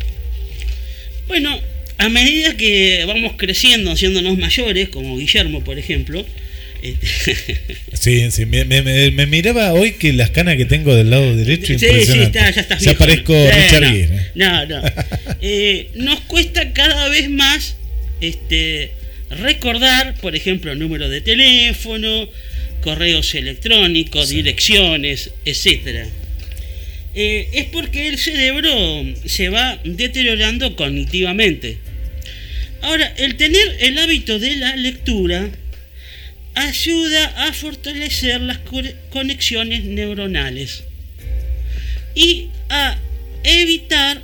Bueno, 1.29 1.57
a 1.99 2.09
medida 2.09 2.57
que 2.57 3.05
vamos 3.07 3.33
creciendo, 3.37 3.91
haciéndonos 3.91 4.37
mayores, 4.37 4.89
como 4.89 5.17
Guillermo, 5.17 5.63
por 5.63 5.77
ejemplo, 5.79 6.25
este, 6.81 7.35
Sí, 7.93 8.31
sí, 8.31 8.45
me, 8.45 8.65
me- 8.65 9.25
miraba 9.27 9.73
hoy 9.73 9.91
que 9.93 10.11
las 10.11 10.31
canas 10.31 10.57
que 10.57 10.65
tengo 10.65 10.95
del 10.95 11.09
lado 11.11 11.35
derecho 11.35 11.77
Sí, 11.77 11.85
sí, 12.05 12.19
está, 12.19 12.49
ya 12.49 12.61
estás 12.61 12.81
Ya 12.81 12.93
parezco 12.95 13.33
Richard 13.33 13.81
no, 13.83 13.91
Gere. 13.91 14.19
No, 14.35 14.65
no. 14.65 14.81
Eh, 15.41 15.89
nos 15.95 16.19
cuesta 16.21 16.73
cada 16.73 17.07
vez 17.09 17.29
más 17.29 17.75
este, 18.21 18.91
recordar, 19.29 20.15
por 20.19 20.35
ejemplo, 20.35 20.73
número 20.75 21.07
de 21.09 21.21
teléfono, 21.21 22.27
correos 22.81 23.35
electrónicos, 23.35 24.29
direcciones, 24.29 25.31
etcétera. 25.45 26.07
Eh, 27.15 27.49
es 27.53 27.65
porque 27.65 28.07
el 28.07 28.17
cerebro 28.19 28.71
se 29.25 29.49
va 29.49 29.79
deteriorando 29.83 30.75
cognitivamente. 30.75 31.77
Ahora, 32.81 33.13
el 33.17 33.35
tener 33.35 33.77
el 33.81 33.97
hábito 33.97 34.39
de 34.39 34.55
la 34.55 34.75
lectura 34.75 35.49
ayuda 36.55 37.47
a 37.47 37.53
fortalecer 37.53 38.41
las 38.41 38.59
co- 38.59 38.81
conexiones 39.09 39.83
neuronales 39.85 40.83
y 42.15 42.47
a 42.69 42.97
evitar 43.43 44.21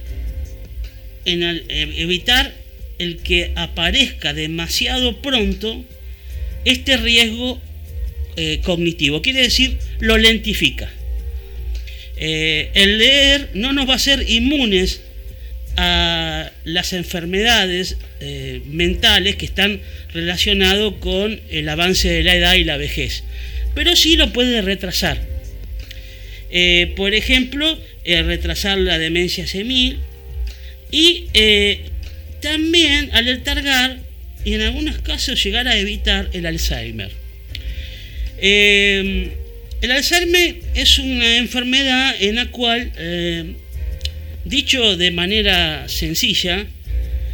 el- 1.26 1.64
eh, 1.70 1.94
evitar 1.98 2.54
el 3.00 3.18
que 3.18 3.52
aparezca 3.56 4.34
demasiado 4.34 5.22
pronto 5.22 5.84
este 6.66 6.98
riesgo 6.98 7.62
eh, 8.38 8.60
cognitivo. 8.64 9.22
Quiere 9.22 9.42
decir, 9.44 9.78
lo 10.00 10.18
lentifica. 10.18 10.92
Eh, 12.18 12.72
el 12.74 12.98
leer 12.98 13.50
no 13.54 13.74
nos 13.74 13.88
va 13.88 13.94
a 13.94 13.96
hacer 13.98 14.26
inmunes 14.30 15.02
a 15.78 16.52
las 16.64 16.94
enfermedades 16.94 17.98
eh, 18.22 18.62
mentales 18.66 19.36
que 19.36 19.46
están 19.46 19.82
relacionadas 20.14 20.94
con 21.00 21.42
el 21.50 21.68
avance 21.68 22.08
de 22.08 22.24
la 22.24 22.36
edad 22.36 22.54
y 22.56 22.64
la 22.64 22.78
vejez, 22.78 23.24
pero 23.74 23.96
sí 23.96 24.16
lo 24.16 24.32
puede 24.32 24.62
retrasar. 24.62 25.20
Eh, 26.52 26.94
por 26.96 27.14
ejemplo, 27.14 27.78
retrasar 28.06 28.78
la 28.78 28.98
demencia 28.98 29.46
senil 29.48 29.98
y 30.92 31.26
también 32.40 33.10
alertar 33.12 34.00
y 34.46 34.54
en 34.54 34.62
algunos 34.62 35.00
casos 35.00 35.44
llegar 35.44 35.68
a 35.68 35.78
evitar 35.78 36.30
el 36.32 36.46
Alzheimer. 36.46 37.12
El 39.82 39.92
Alzheimer 39.92 40.56
es 40.74 41.00
una 41.00 41.38
enfermedad 41.38 42.16
en 42.20 42.36
la 42.36 42.48
cual, 42.48 42.92
eh, 42.98 43.56
dicho 44.46 44.98
de 44.98 45.12
manera 45.12 45.88
sencilla, 45.88 46.66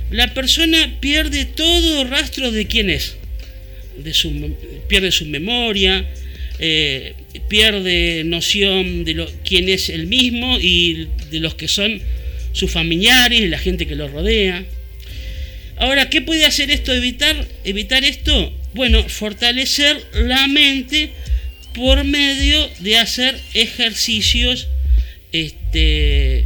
la 0.09 0.33
persona 0.33 0.97
pierde 0.99 1.45
todo 1.45 2.03
rastro 2.03 2.51
de 2.51 2.67
quién 2.67 2.89
es. 2.89 3.15
Pierde 4.87 5.11
su 5.11 5.25
memoria, 5.25 6.05
eh, 6.59 7.13
pierde 7.47 8.23
noción 8.23 9.03
de 9.05 9.27
quién 9.43 9.69
es 9.69 9.89
el 9.89 10.07
mismo 10.07 10.59
y 10.59 11.07
de 11.29 11.39
los 11.39 11.55
que 11.55 11.67
son 11.67 12.01
sus 12.53 12.69
familiares 12.69 13.49
la 13.49 13.57
gente 13.57 13.87
que 13.87 13.95
lo 13.95 14.07
rodea. 14.07 14.65
Ahora, 15.77 16.09
¿qué 16.09 16.21
puede 16.21 16.45
hacer 16.45 16.69
esto? 16.69 16.93
Evitar, 16.93 17.47
evitar 17.63 18.03
esto. 18.03 18.53
Bueno, 18.73 19.03
fortalecer 19.09 19.99
la 20.13 20.47
mente 20.47 21.11
por 21.73 22.03
medio 22.03 22.69
de 22.79 22.97
hacer 22.97 23.39
ejercicios 23.53 24.67
este, 25.31 26.45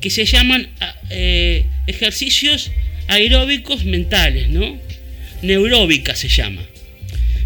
que 0.00 0.10
se 0.10 0.24
llaman 0.24 0.68
a- 0.80 0.96
eh, 1.10 1.66
ejercicios 1.86 2.70
aeróbicos 3.08 3.84
mentales, 3.84 4.48
¿no? 4.48 4.78
Neuróbica 5.42 6.14
se 6.14 6.28
llama. 6.28 6.62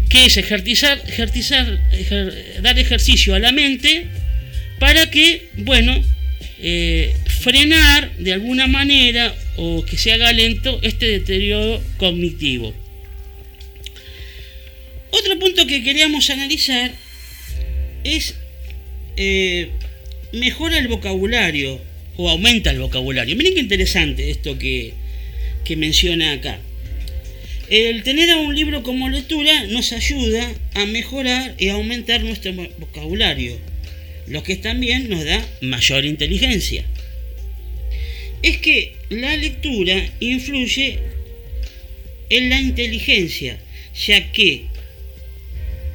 Que 0.09 0.25
es 0.25 0.37
ejercitar, 0.37 1.01
ejercitar, 1.07 1.79
ejer- 1.91 2.61
dar 2.61 2.77
ejercicio 2.79 3.35
a 3.35 3.39
la 3.39 3.51
mente 3.51 4.07
para 4.79 5.09
que, 5.11 5.49
bueno, 5.57 6.01
eh, 6.61 7.15
frenar 7.41 8.15
de 8.17 8.33
alguna 8.33 8.67
manera 8.67 9.33
o 9.57 9.83
que 9.85 9.97
se 9.97 10.11
haga 10.13 10.31
lento 10.33 10.79
este 10.83 11.05
deterioro 11.07 11.81
cognitivo. 11.97 12.73
Otro 15.19 15.37
punto 15.39 15.67
que 15.67 15.83
queríamos 15.83 16.29
analizar 16.29 16.91
es 18.03 18.35
eh, 19.17 19.69
mejora 20.31 20.77
el 20.77 20.87
vocabulario 20.87 21.79
o 22.15 22.29
aumenta 22.29 22.71
el 22.71 22.79
vocabulario. 22.79 23.35
Miren 23.35 23.53
qué 23.55 23.59
interesante 23.59 24.29
esto 24.29 24.57
que, 24.57 24.93
que 25.65 25.75
menciona 25.75 26.33
acá. 26.33 26.59
El 27.69 28.03
tener 28.03 28.29
a 28.31 28.37
un 28.37 28.55
libro 28.55 28.81
como 28.81 29.09
lectura 29.09 29.65
nos 29.67 29.91
ayuda 29.91 30.51
a 30.73 30.85
mejorar 30.85 31.55
y 31.57 31.67
aumentar 31.69 32.23
nuestro 32.23 32.51
vo- 32.53 32.69
vocabulario, 32.77 33.57
lo 34.27 34.41
que 34.43 34.55
también 34.55 35.09
nos 35.09 35.23
da 35.25 35.45
mayor 35.61 36.05
inteligencia. 36.05 36.83
Es 38.41 38.57
que 38.57 38.95
la 39.09 39.35
lectura 39.35 40.09
influye 40.19 40.99
en 42.29 42.49
la 42.49 42.59
inteligencia, 42.61 43.59
ya 44.07 44.31
que 44.31 44.68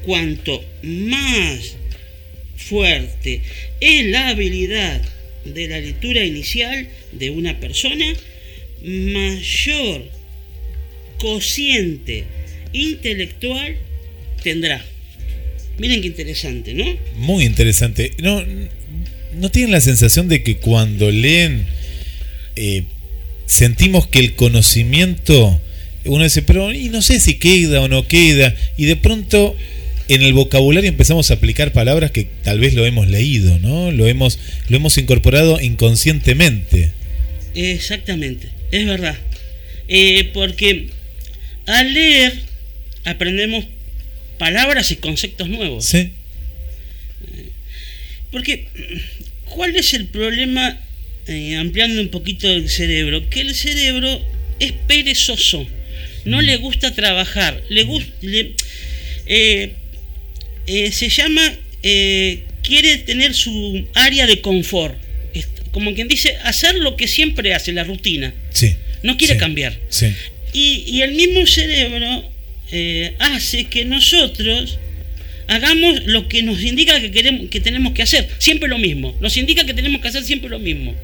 cuanto 0.05 0.65
más 0.83 1.77
fuerte 2.57 3.43
es 3.81 4.07
la 4.07 4.29
habilidad 4.29 5.03
de 5.45 5.69
la 5.69 5.81
lectura 5.81 6.25
inicial 6.25 6.89
de 7.13 7.31
una 7.31 7.61
persona, 7.61 8.07
mayor 8.83 10.05
cociente 11.19 12.25
intelectual 12.73 13.77
tendrá. 14.43 14.85
Miren 15.79 16.01
qué 16.01 16.07
interesante, 16.09 16.75
¿no? 16.75 16.85
Muy 17.17 17.45
interesante. 17.45 18.13
No, 18.19 18.45
¿No 19.39 19.51
tienen 19.51 19.73
la 19.73 19.81
sensación 19.81 20.29
de 20.29 20.43
que 20.43 20.57
cuando 20.59 21.11
leen 21.11 21.67
eh, 22.57 22.85
sentimos 23.47 24.07
que 24.07 24.21
el 24.21 24.35
conocimiento, 24.35 25.61
uno 26.05 26.25
dice, 26.25 26.43
pero 26.43 26.73
y 26.73 26.89
no 26.89 27.03
sé 27.03 27.19
si 27.19 27.35
queda 27.35 27.81
o 27.81 27.89
no 27.89 28.07
queda, 28.07 28.55
y 28.77 28.85
de 28.85 28.97
pronto 28.97 29.57
en 30.09 30.23
el 30.23 30.33
vocabulario 30.33 30.89
empezamos 30.89 31.31
a 31.31 31.35
aplicar 31.35 31.73
palabras 31.73 32.11
que 32.11 32.27
tal 32.43 32.59
vez 32.59 32.75
lo 32.75 32.85
hemos 32.85 33.09
leído, 33.09 33.59
¿no? 33.59 33.91
Lo 33.91 34.07
hemos, 34.07 34.39
lo 34.69 34.77
hemos 34.77 34.99
incorporado 34.99 35.61
inconscientemente. 35.61 36.93
Exactamente, 37.55 38.49
es 38.71 38.87
verdad. 38.87 39.17
Eh, 39.89 40.31
porque 40.35 40.89
al 41.67 41.95
leer 41.95 42.35
aprendemos 43.05 43.67
palabras 44.39 44.91
y 44.91 44.97
conceptos 44.97 45.49
nuevos. 45.49 45.87
Sí. 45.87 46.11
Porque, 48.31 48.67
¿cuál 49.45 49.77
es 49.77 49.95
el 49.95 50.07
problema, 50.07 50.81
eh, 51.29 51.57
ampliando 51.57 52.01
un 52.01 52.09
poquito 52.09 52.49
el 52.49 52.69
cerebro? 52.69 53.31
Que 53.31 53.41
el 53.41 53.55
cerebro 53.55 54.21
es 54.59 54.73
perezoso, 54.73 55.67
no 56.25 56.43
le 56.43 56.57
gusta 56.57 56.95
trabajar, 56.95 57.63
le 57.69 57.85
gusta... 57.85 58.13
se 60.67 61.09
llama, 61.09 61.55
eh, 61.83 62.45
quiere 62.63 62.99
tener 62.99 63.35
su 63.35 63.87
área 63.95 64.27
de 64.27 64.41
confort. 64.41 64.97
Como 65.73 65.93
quien 65.95 66.07
dice, 66.07 66.37
hacer 66.45 66.77
lo 66.77 66.97
que 66.97 67.09
siempre 67.09 67.53
hace, 67.53 67.73
la 67.73 67.83
rutina. 67.83 68.33
Sí. 68.51 68.77
No 69.03 69.17
quiere 69.17 69.35
sí, 69.35 69.41
cambiar. 69.41 69.77
Sí. 69.89 70.07
Y, 70.53 70.85
y 70.87 71.03
el 71.03 71.13
mismo 71.13 71.45
cerebro 71.47 72.31
eh, 72.71 73.15
hace 73.19 73.65
que 73.65 73.85
nosotros 73.85 74.79
hagamos 75.49 76.05
lo 76.07 76.29
que 76.29 76.43
nos 76.43 76.63
indica 76.63 77.01
que 77.01 77.11
queremos 77.11 77.51
que 77.51 77.61
tenemos 77.61 77.93
que 77.93 78.03
hacer, 78.03 78.29
siempre 78.39 78.69
lo 78.69 78.79
mismo. 78.79 79.15
Nos 79.21 79.37
indica 79.37 79.65
que 79.67 79.75
tenemos 79.75 80.01
que 80.01 80.09
hacer 80.09 80.25
siempre 80.25 80.49
lo 80.49 80.59
mismo. 80.59 80.95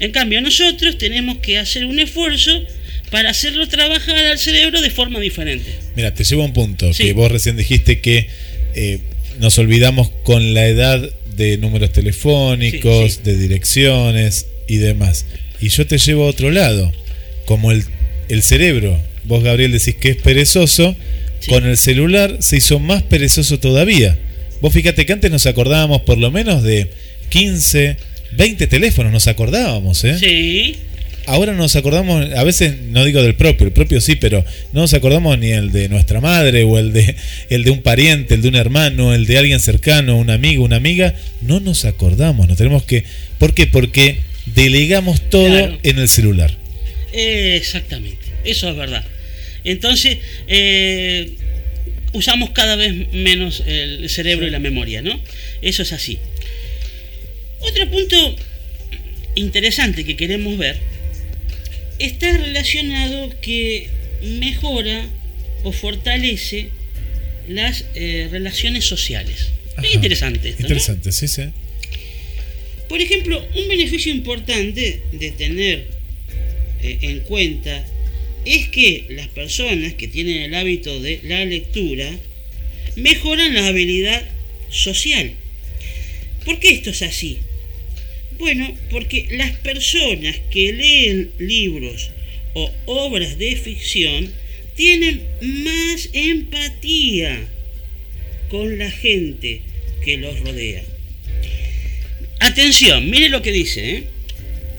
En 0.00 0.12
cambio, 0.12 0.40
nosotros 0.40 0.98
tenemos 0.98 1.38
que 1.38 1.58
hacer 1.58 1.86
un 1.86 1.98
esfuerzo 1.98 2.62
para 3.10 3.30
hacerlo 3.30 3.68
trabajar 3.68 4.16
al 4.16 4.38
cerebro 4.38 4.80
de 4.80 4.90
forma 4.90 5.20
diferente. 5.20 5.70
Mira, 5.94 6.12
te 6.12 6.24
llevo 6.24 6.42
a 6.42 6.46
un 6.46 6.52
punto 6.52 6.90
que 6.96 7.12
vos 7.12 7.30
recién 7.30 7.56
dijiste 7.56 8.00
que 8.00 8.28
eh, 8.76 9.00
nos 9.40 9.58
olvidamos 9.58 10.10
con 10.22 10.54
la 10.54 10.66
edad 10.66 11.10
de 11.36 11.58
números 11.58 11.90
telefónicos, 11.92 13.12
Sí, 13.14 13.18
sí. 13.24 13.30
de 13.30 13.36
direcciones 13.38 14.46
y 14.68 14.76
demás. 14.76 15.26
Y 15.60 15.68
yo 15.70 15.86
te 15.86 15.98
llevo 15.98 16.24
a 16.24 16.28
otro 16.28 16.50
lado. 16.50 16.92
Como 17.44 17.72
el, 17.72 17.84
el 18.28 18.42
cerebro, 18.42 19.00
vos 19.24 19.42
Gabriel 19.42 19.72
decís 19.72 19.94
que 19.96 20.10
es 20.10 20.16
perezoso, 20.16 20.94
Sí. 21.40 21.50
con 21.50 21.66
el 21.66 21.76
celular 21.76 22.38
se 22.40 22.56
hizo 22.56 22.78
más 22.78 23.02
perezoso 23.02 23.58
todavía. 23.58 24.18
Vos 24.62 24.72
fíjate 24.72 25.04
que 25.04 25.12
antes 25.12 25.30
nos 25.30 25.44
acordábamos 25.46 26.00
por 26.02 26.16
lo 26.16 26.30
menos 26.30 26.62
de 26.62 26.90
15, 27.28 27.96
20 28.32 28.66
teléfonos, 28.66 29.12
nos 29.12 29.26
acordábamos, 29.26 30.02
¿eh? 30.04 30.16
Sí, 30.18 30.76
Ahora 31.26 31.52
no 31.52 31.58
nos 31.58 31.74
acordamos, 31.76 32.24
a 32.34 32.44
veces 32.44 32.80
no 32.90 33.04
digo 33.04 33.22
del 33.22 33.34
propio, 33.34 33.66
el 33.66 33.72
propio 33.72 34.00
sí, 34.00 34.14
pero 34.16 34.44
no 34.72 34.82
nos 34.82 34.94
acordamos 34.94 35.38
ni 35.38 35.50
el 35.50 35.72
de 35.72 35.88
nuestra 35.88 36.20
madre 36.20 36.62
o 36.64 36.78
el 36.78 36.92
de 36.92 37.16
el 37.50 37.64
de 37.64 37.70
un 37.70 37.82
pariente, 37.82 38.34
el 38.34 38.42
de 38.42 38.48
un 38.48 38.54
hermano, 38.56 39.12
el 39.12 39.26
de 39.26 39.38
alguien 39.38 39.58
cercano, 39.60 40.16
un 40.18 40.30
amigo, 40.30 40.64
una 40.64 40.76
amiga, 40.76 41.14
no 41.40 41.58
nos 41.60 41.84
acordamos, 41.84 42.48
nos 42.48 42.56
tenemos 42.56 42.84
que 42.84 43.04
¿Por 43.38 43.54
qué? 43.54 43.66
Porque 43.66 44.18
delegamos 44.54 45.28
todo 45.28 45.48
Claro. 45.48 45.78
en 45.82 45.98
el 45.98 46.08
celular. 46.08 46.56
exactamente. 47.12 48.24
Eso 48.44 48.70
es 48.70 48.76
verdad. 48.76 49.04
Entonces, 49.64 50.18
eh, 50.46 51.32
usamos 52.12 52.50
cada 52.50 52.76
vez 52.76 53.12
menos 53.12 53.62
el 53.66 54.08
cerebro 54.08 54.46
y 54.46 54.50
la 54.50 54.60
memoria, 54.60 55.02
¿no? 55.02 55.20
Eso 55.62 55.82
es 55.82 55.92
así. 55.92 56.18
Otro 57.60 57.90
punto 57.90 58.36
interesante 59.34 60.04
que 60.04 60.16
queremos 60.16 60.56
ver 60.56 60.78
está 61.98 62.36
relacionado 62.36 63.32
que 63.40 63.88
mejora 64.22 65.08
o 65.64 65.72
fortalece 65.72 66.68
las 67.48 67.84
eh, 67.94 68.28
relaciones 68.30 68.84
sociales. 68.84 69.48
Ajá. 69.76 69.86
Es 69.86 69.94
interesante 69.94 70.48
esto, 70.48 70.62
¿no? 70.62 70.68
Interesante, 70.68 71.12
sí, 71.12 71.28
sí. 71.28 71.42
Por 72.88 73.00
ejemplo, 73.00 73.44
un 73.54 73.68
beneficio 73.68 74.12
importante 74.12 75.02
de 75.12 75.30
tener 75.32 75.86
eh, 76.82 76.98
en 77.02 77.20
cuenta 77.20 77.84
es 78.44 78.68
que 78.68 79.06
las 79.10 79.28
personas 79.28 79.94
que 79.94 80.06
tienen 80.06 80.42
el 80.42 80.54
hábito 80.54 81.00
de 81.00 81.20
la 81.24 81.44
lectura 81.44 82.10
mejoran 82.94 83.54
la 83.54 83.66
habilidad 83.66 84.22
social. 84.70 85.32
¿Por 86.44 86.60
qué 86.60 86.70
esto 86.70 86.90
es 86.90 87.02
así? 87.02 87.38
Bueno, 88.38 88.76
porque 88.90 89.26
las 89.30 89.52
personas 89.58 90.36
que 90.50 90.72
leen 90.72 91.30
libros 91.38 92.10
o 92.54 92.72
obras 92.86 93.38
de 93.38 93.56
ficción 93.56 94.32
tienen 94.74 95.22
más 95.40 96.10
empatía 96.12 97.48
con 98.50 98.78
la 98.78 98.90
gente 98.90 99.62
que 100.04 100.18
los 100.18 100.38
rodea. 100.40 100.82
Atención, 102.40 103.10
mire 103.10 103.28
lo 103.28 103.42
que 103.42 103.52
dice. 103.52 103.90
¿eh? 103.90 104.04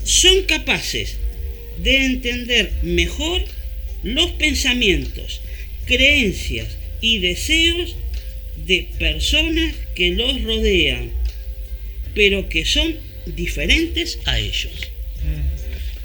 Son 0.03 0.43
capaces 0.43 1.17
de 1.83 2.05
entender 2.05 2.71
mejor 2.83 3.43
los 4.03 4.31
pensamientos, 4.31 5.41
creencias 5.85 6.77
y 7.01 7.19
deseos 7.19 7.95
de 8.65 8.87
personas 8.99 9.75
que 9.95 10.11
los 10.11 10.41
rodean, 10.43 11.11
pero 12.13 12.49
que 12.49 12.65
son 12.65 12.95
diferentes 13.35 14.19
a 14.25 14.39
ellos. 14.39 14.71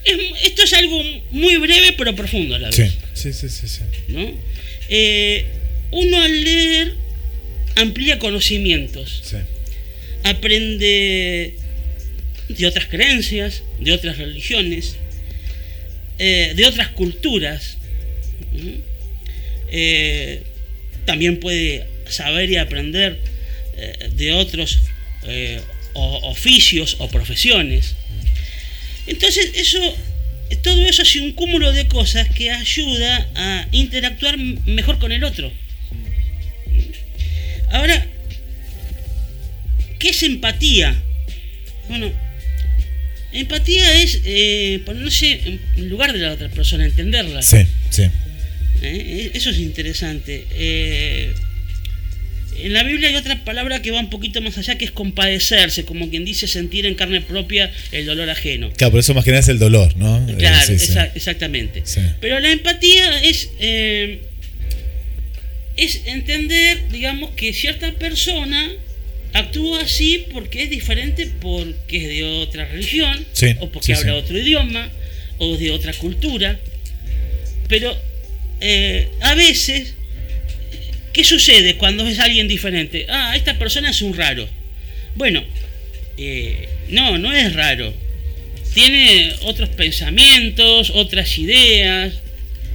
Es- 0.05 0.47
esto 0.47 0.62
es 0.64 0.73
algo 0.73 1.01
muy 1.31 1.57
breve 1.57 1.95
pero 1.97 2.14
profundo 2.14 2.57
a 2.57 2.59
la 2.59 2.70
vez. 2.70 2.77
Sí, 3.14 3.33
sí, 3.33 3.33
sí, 3.33 3.49
sí, 3.49 3.68
sí. 3.68 3.81
¿no? 4.09 4.33
Eh, 4.89 5.45
uno 5.93 6.20
al 6.23 6.45
leer 6.45 6.95
amplía 7.77 8.18
conocimientos 8.18 9.23
sí. 9.25 9.37
aprende 10.25 11.55
de 12.49 12.66
otras 12.66 12.87
creencias, 12.87 13.62
de 13.79 13.93
otras 13.93 14.18
religiones, 14.18 14.97
eh, 16.18 16.53
de 16.57 16.66
otras 16.66 16.89
culturas. 16.89 17.79
Eh, 19.70 20.43
también 21.07 21.41
puede 21.41 21.87
saber 22.09 22.51
y 22.51 22.57
aprender 22.57 23.18
eh, 23.77 24.11
de 24.14 24.33
otros 24.33 24.81
eh, 25.27 25.61
o- 25.95 26.30
oficios 26.30 26.97
o 26.99 27.09
profesiones. 27.09 27.95
Entonces, 29.07 29.51
eso, 29.57 29.78
todo 30.62 30.84
eso 30.86 31.03
es 31.03 31.16
un 31.16 31.32
cúmulo 31.32 31.72
de 31.72 31.86
cosas 31.88 32.28
que 32.30 32.51
ayuda 32.51 33.28
a 33.34 33.66
interactuar 33.72 34.36
mejor 34.38 34.99
con 34.99 35.12
el 35.12 35.24
otro. 35.24 35.51
Ahora, 37.70 38.07
¿Qué 39.99 40.09
es 40.09 40.22
empatía? 40.24 41.01
Bueno, 41.88 42.11
empatía 43.32 44.03
es 44.03 44.20
eh, 44.24 44.80
ponerse 44.84 45.40
en 45.76 45.88
lugar 45.88 46.12
de 46.12 46.18
la 46.18 46.32
otra 46.32 46.49
persona, 46.49 46.84
entenderla. 46.84 47.40
Sí, 47.43 47.59
sí. 47.90 48.03
¿eh? 48.82 49.30
Eso 49.32 49.51
es 49.51 49.59
interesante. 49.59 50.45
Eh, 50.55 51.32
en 52.59 52.72
la 52.72 52.82
Biblia 52.82 53.09
hay 53.09 53.16
otra 53.16 53.44
palabra 53.44 53.82
que 53.82 53.90
va 53.90 54.00
un 54.00 54.11
poquito 54.11 54.40
más 54.40 54.57
allá, 54.59 54.76
que 54.78 54.84
es 54.84 54.90
compadecerse, 54.90 55.84
como 55.84 56.09
quien 56.11 56.24
dice 56.24 56.46
sentir 56.46 56.86
en 56.86 56.94
carne 56.94 57.20
propia 57.20 57.72
el 57.92 58.07
dolor 58.07 58.28
ajeno. 58.30 58.70
Claro, 58.72 58.90
por 58.92 59.00
eso 59.00 59.14
más 59.14 59.24
que 59.24 59.30
nada 59.30 59.40
es 59.40 59.48
el 59.48 59.59
dolor, 59.59 59.96
¿no? 59.96 60.28
Eh, 60.28 60.36
Claro, 60.38 60.66
sí, 60.66 60.78
sí. 60.78 60.92
exa- 60.92 61.11
exactamente. 61.14 61.82
Sí. 61.84 62.00
Pero 62.20 62.38
la 62.40 62.50
empatía 62.53 63.22
es, 63.22 63.50
eh, 63.61 64.20
es 65.76 66.03
entender, 66.07 66.88
digamos, 66.90 67.30
que 67.30 67.53
cierta 67.53 67.90
persona 67.92 68.70
actúa 69.32 69.80
así 69.82 70.26
porque 70.32 70.64
es 70.64 70.70
diferente 70.70 71.30
porque 71.40 71.96
es 71.96 72.09
de 72.09 72.22
otra 72.24 72.66
religión, 72.66 73.24
Sí, 73.32 73.46
o 73.61 73.70
porque 73.70 73.94
habla 73.94 74.14
otro 74.16 74.38
idioma, 74.38 74.90
o 75.38 75.57
de 75.57 75.70
otra 75.70 75.92
cultura. 75.94 76.59
Pero 77.68 77.96
eh, 78.61 79.09
a 79.22 79.34
veces, 79.34 79.94
¿qué 81.13 81.25
sucede 81.25 81.77
cuando 81.77 82.07
es 82.07 82.19
alguien 82.19 82.49
diferente? 82.49 83.07
Ah, 83.09 83.35
esta 83.37 83.59
persona 83.59 83.91
es 83.91 84.03
un 84.03 84.15
raro. 84.17 84.49
Bueno, 85.15 85.43
eh, 86.19 86.69
no, 86.89 87.19
no 87.19 87.33
es 87.33 87.53
raro. 87.55 87.93
Tiene 88.75 89.33
otros 89.43 89.69
pensamientos, 89.71 90.91
otras 90.95 91.37
ideas, 91.39 92.15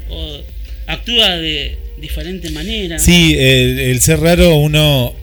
o 0.10 0.42
actúa 0.86 1.38
de 1.38 1.78
diferente 2.00 2.50
manera. 2.52 3.00
Sí, 3.00 3.36
el, 3.38 3.80
el 3.80 4.02
ser 4.02 4.20
raro 4.20 4.56
uno 4.56 5.16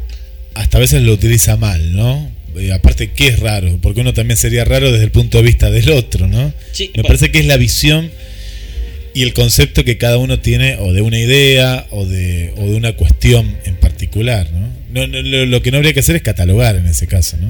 hasta 0.55 0.79
a 0.79 0.81
veces 0.81 1.03
lo 1.03 1.13
utiliza 1.13 1.57
mal, 1.57 1.95
¿no? 1.95 2.33
Eh, 2.57 2.73
aparte, 2.73 3.11
¿qué 3.13 3.29
es 3.29 3.39
raro? 3.41 3.79
Porque 3.83 4.01
uno 4.01 4.13
también 4.15 4.37
sería 4.37 4.65
raro 4.65 4.91
desde 4.93 5.05
el 5.05 5.11
punto 5.11 5.39
de 5.39 5.45
vista 5.45 5.71
del 5.71 5.91
otro, 5.91 6.27
¿no? 6.29 6.53
Sí, 6.73 6.87
Me 6.95 7.03
bueno. 7.03 7.09
parece 7.09 7.31
que 7.33 7.41
es 7.41 7.47
la 7.47 7.57
visión 7.57 8.11
y 9.15 9.23
el 9.23 9.33
concepto 9.33 9.85
que 9.85 9.97
cada 9.97 10.19
uno 10.19 10.41
tiene 10.41 10.77
o 10.77 10.93
de 10.93 11.01
una 11.01 11.19
idea 11.19 11.87
o 11.91 12.05
de, 12.05 12.53
o 12.57 12.65
de 12.65 12.75
una 12.75 12.95
cuestión 12.95 13.57
en 13.65 13.77
particular, 13.77 14.51
¿no? 14.53 14.69
No, 14.93 15.07
no, 15.07 15.23
lo, 15.23 15.47
lo 15.47 15.63
que 15.63 15.71
no 15.71 15.79
habría 15.79 15.95
que 15.95 16.01
hacer 16.01 16.17
es 16.17 16.23
catalogar 16.23 16.77
en 16.77 16.87
ese 16.87 17.07
caso, 17.07 17.37
¿no? 17.37 17.49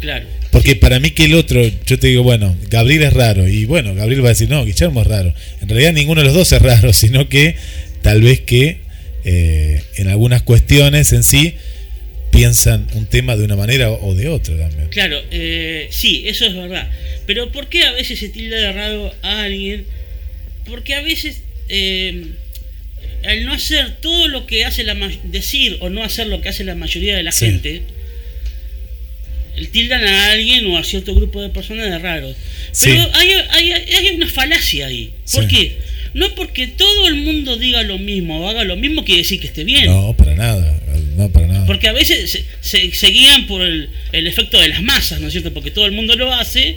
Claro. 0.00 0.26
Porque 0.50 0.76
para 0.76 1.00
mí 1.00 1.10
que 1.10 1.24
el 1.24 1.34
otro, 1.34 1.62
yo 1.86 1.98
te 1.98 2.08
digo, 2.08 2.22
bueno, 2.22 2.54
Gabriel 2.70 3.02
es 3.04 3.12
raro, 3.12 3.48
y 3.48 3.64
bueno, 3.64 3.94
Gabriel 3.94 4.22
va 4.22 4.28
a 4.28 4.30
decir, 4.30 4.48
no, 4.48 4.64
Guillermo 4.64 5.00
es 5.00 5.06
raro. 5.06 5.34
En 5.60 5.68
realidad 5.68 5.92
ninguno 5.92 6.20
de 6.20 6.26
los 6.26 6.34
dos 6.34 6.52
es 6.52 6.62
raro, 6.62 6.92
sino 6.94 7.28
que 7.28 7.56
tal 8.02 8.20
vez 8.22 8.40
que 8.40 8.78
eh, 9.24 9.82
en 9.96 10.08
algunas 10.08 10.42
cuestiones 10.42 11.12
en 11.12 11.24
sí 11.24 11.54
piensan 12.30 12.86
un 12.94 13.06
tema 13.06 13.36
de 13.36 13.44
una 13.44 13.56
manera 13.56 13.90
o 13.90 14.14
de 14.14 14.28
otra 14.28 14.56
también. 14.58 14.88
Claro, 14.90 15.18
eh, 15.30 15.88
sí, 15.90 16.24
eso 16.26 16.44
es 16.44 16.54
verdad. 16.54 16.90
Pero 17.26 17.50
¿por 17.50 17.68
qué 17.68 17.84
a 17.84 17.92
veces 17.92 18.18
se 18.18 18.28
tilda 18.28 18.56
de 18.58 18.72
raro 18.72 19.12
a 19.22 19.42
alguien? 19.42 19.86
Porque 20.68 20.94
a 20.94 21.00
veces 21.00 21.42
eh, 21.68 22.26
al 23.24 23.44
no 23.44 23.52
hacer 23.52 23.96
todo 24.00 24.28
lo 24.28 24.46
que 24.46 24.64
hace 24.64 24.84
la 24.84 24.94
decir 25.24 25.78
o 25.80 25.88
no 25.90 26.02
hacer 26.04 26.26
lo 26.28 26.40
que 26.40 26.48
hace 26.48 26.64
la 26.64 26.74
mayoría 26.74 27.16
de 27.16 27.22
la 27.22 27.32
Sí. 27.32 27.46
gente, 27.46 27.82
tildan 29.72 30.04
a 30.04 30.32
alguien 30.32 30.66
o 30.66 30.76
a 30.76 30.84
cierto 30.84 31.14
grupo 31.14 31.40
de 31.40 31.48
personas 31.48 31.86
de 31.90 31.98
raro. 31.98 32.34
Sí. 32.72 32.90
Pero 32.90 33.08
hay, 33.14 33.30
hay, 33.50 33.72
hay 33.72 34.14
una 34.14 34.28
falacia 34.28 34.86
ahí. 34.86 35.12
¿Por 35.32 35.48
Sí. 35.48 35.54
qué? 35.56 35.76
No 36.14 36.34
porque 36.34 36.66
todo 36.66 37.08
el 37.08 37.16
mundo 37.16 37.56
diga 37.56 37.82
lo 37.82 37.98
mismo 37.98 38.40
o 38.40 38.48
haga 38.48 38.64
lo 38.64 38.76
mismo 38.76 39.04
quiere 39.04 39.22
decir 39.22 39.40
que 39.40 39.46
esté 39.48 39.64
bien. 39.64 39.86
No, 39.86 40.14
para 40.16 40.34
nada, 40.34 40.80
no, 41.16 41.30
para 41.30 41.46
nada. 41.46 41.66
Porque 41.66 41.88
a 41.88 41.92
veces 41.92 42.30
se, 42.30 42.44
se- 42.60 42.92
se 42.94 43.06
guían 43.08 43.46
por 43.46 43.62
el, 43.62 43.88
el 44.12 44.26
efecto 44.26 44.58
de 44.60 44.68
las 44.68 44.82
masas, 44.82 45.20
¿no 45.20 45.26
es 45.28 45.32
cierto? 45.32 45.52
Porque 45.52 45.70
todo 45.70 45.86
el 45.86 45.92
mundo 45.92 46.16
lo 46.16 46.32
hace, 46.32 46.76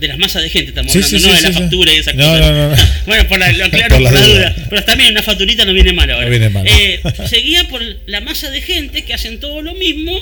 de 0.00 0.08
las 0.08 0.18
masas 0.18 0.42
de 0.42 0.50
gente 0.50 0.70
estamos 0.70 0.92
Sí, 0.92 0.98
hablando, 0.98 1.18
sí, 1.18 1.24
no 1.26 1.36
sí, 1.36 1.42
de 1.42 1.48
la 1.52 1.58
factura 1.60 1.92
y 1.92 1.96
esas 1.96 2.14
No, 2.14 2.24
cosas. 2.24 2.40
no, 2.40 2.52
no, 2.52 2.68
no. 2.76 2.82
bueno, 3.06 3.28
por 3.28 3.38
la, 3.38 3.52
lo 3.52 3.64
aclaro 3.64 3.96
Por 3.96 4.04
por, 4.04 4.12
la 4.12 4.20
duda. 4.20 4.50
duda. 4.54 4.66
Pero 4.70 4.84
también 4.84 5.10
una 5.12 5.22
facturita 5.22 5.64
no 5.64 5.72
viene 5.72 5.92
mal 5.92 6.10
ahora. 6.10 6.24
No 6.24 6.30
viene 6.30 6.48
mal. 6.50 6.66
Eh, 6.66 7.00
se 7.28 7.36
guía 7.38 7.66
por 7.68 7.82
la 8.06 8.20
masa 8.20 8.50
de 8.50 8.60
gente 8.62 9.02
que 9.04 9.14
hacen 9.14 9.40
todo 9.40 9.62
lo 9.62 9.74
mismo 9.74 10.12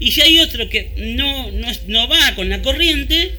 y 0.00 0.12
si 0.12 0.20
hay 0.20 0.38
otro 0.40 0.68
que 0.68 0.90
no, 0.96 1.50
no, 1.52 1.68
no 1.86 2.08
va 2.08 2.34
con 2.34 2.48
la 2.48 2.60
corriente, 2.62 3.32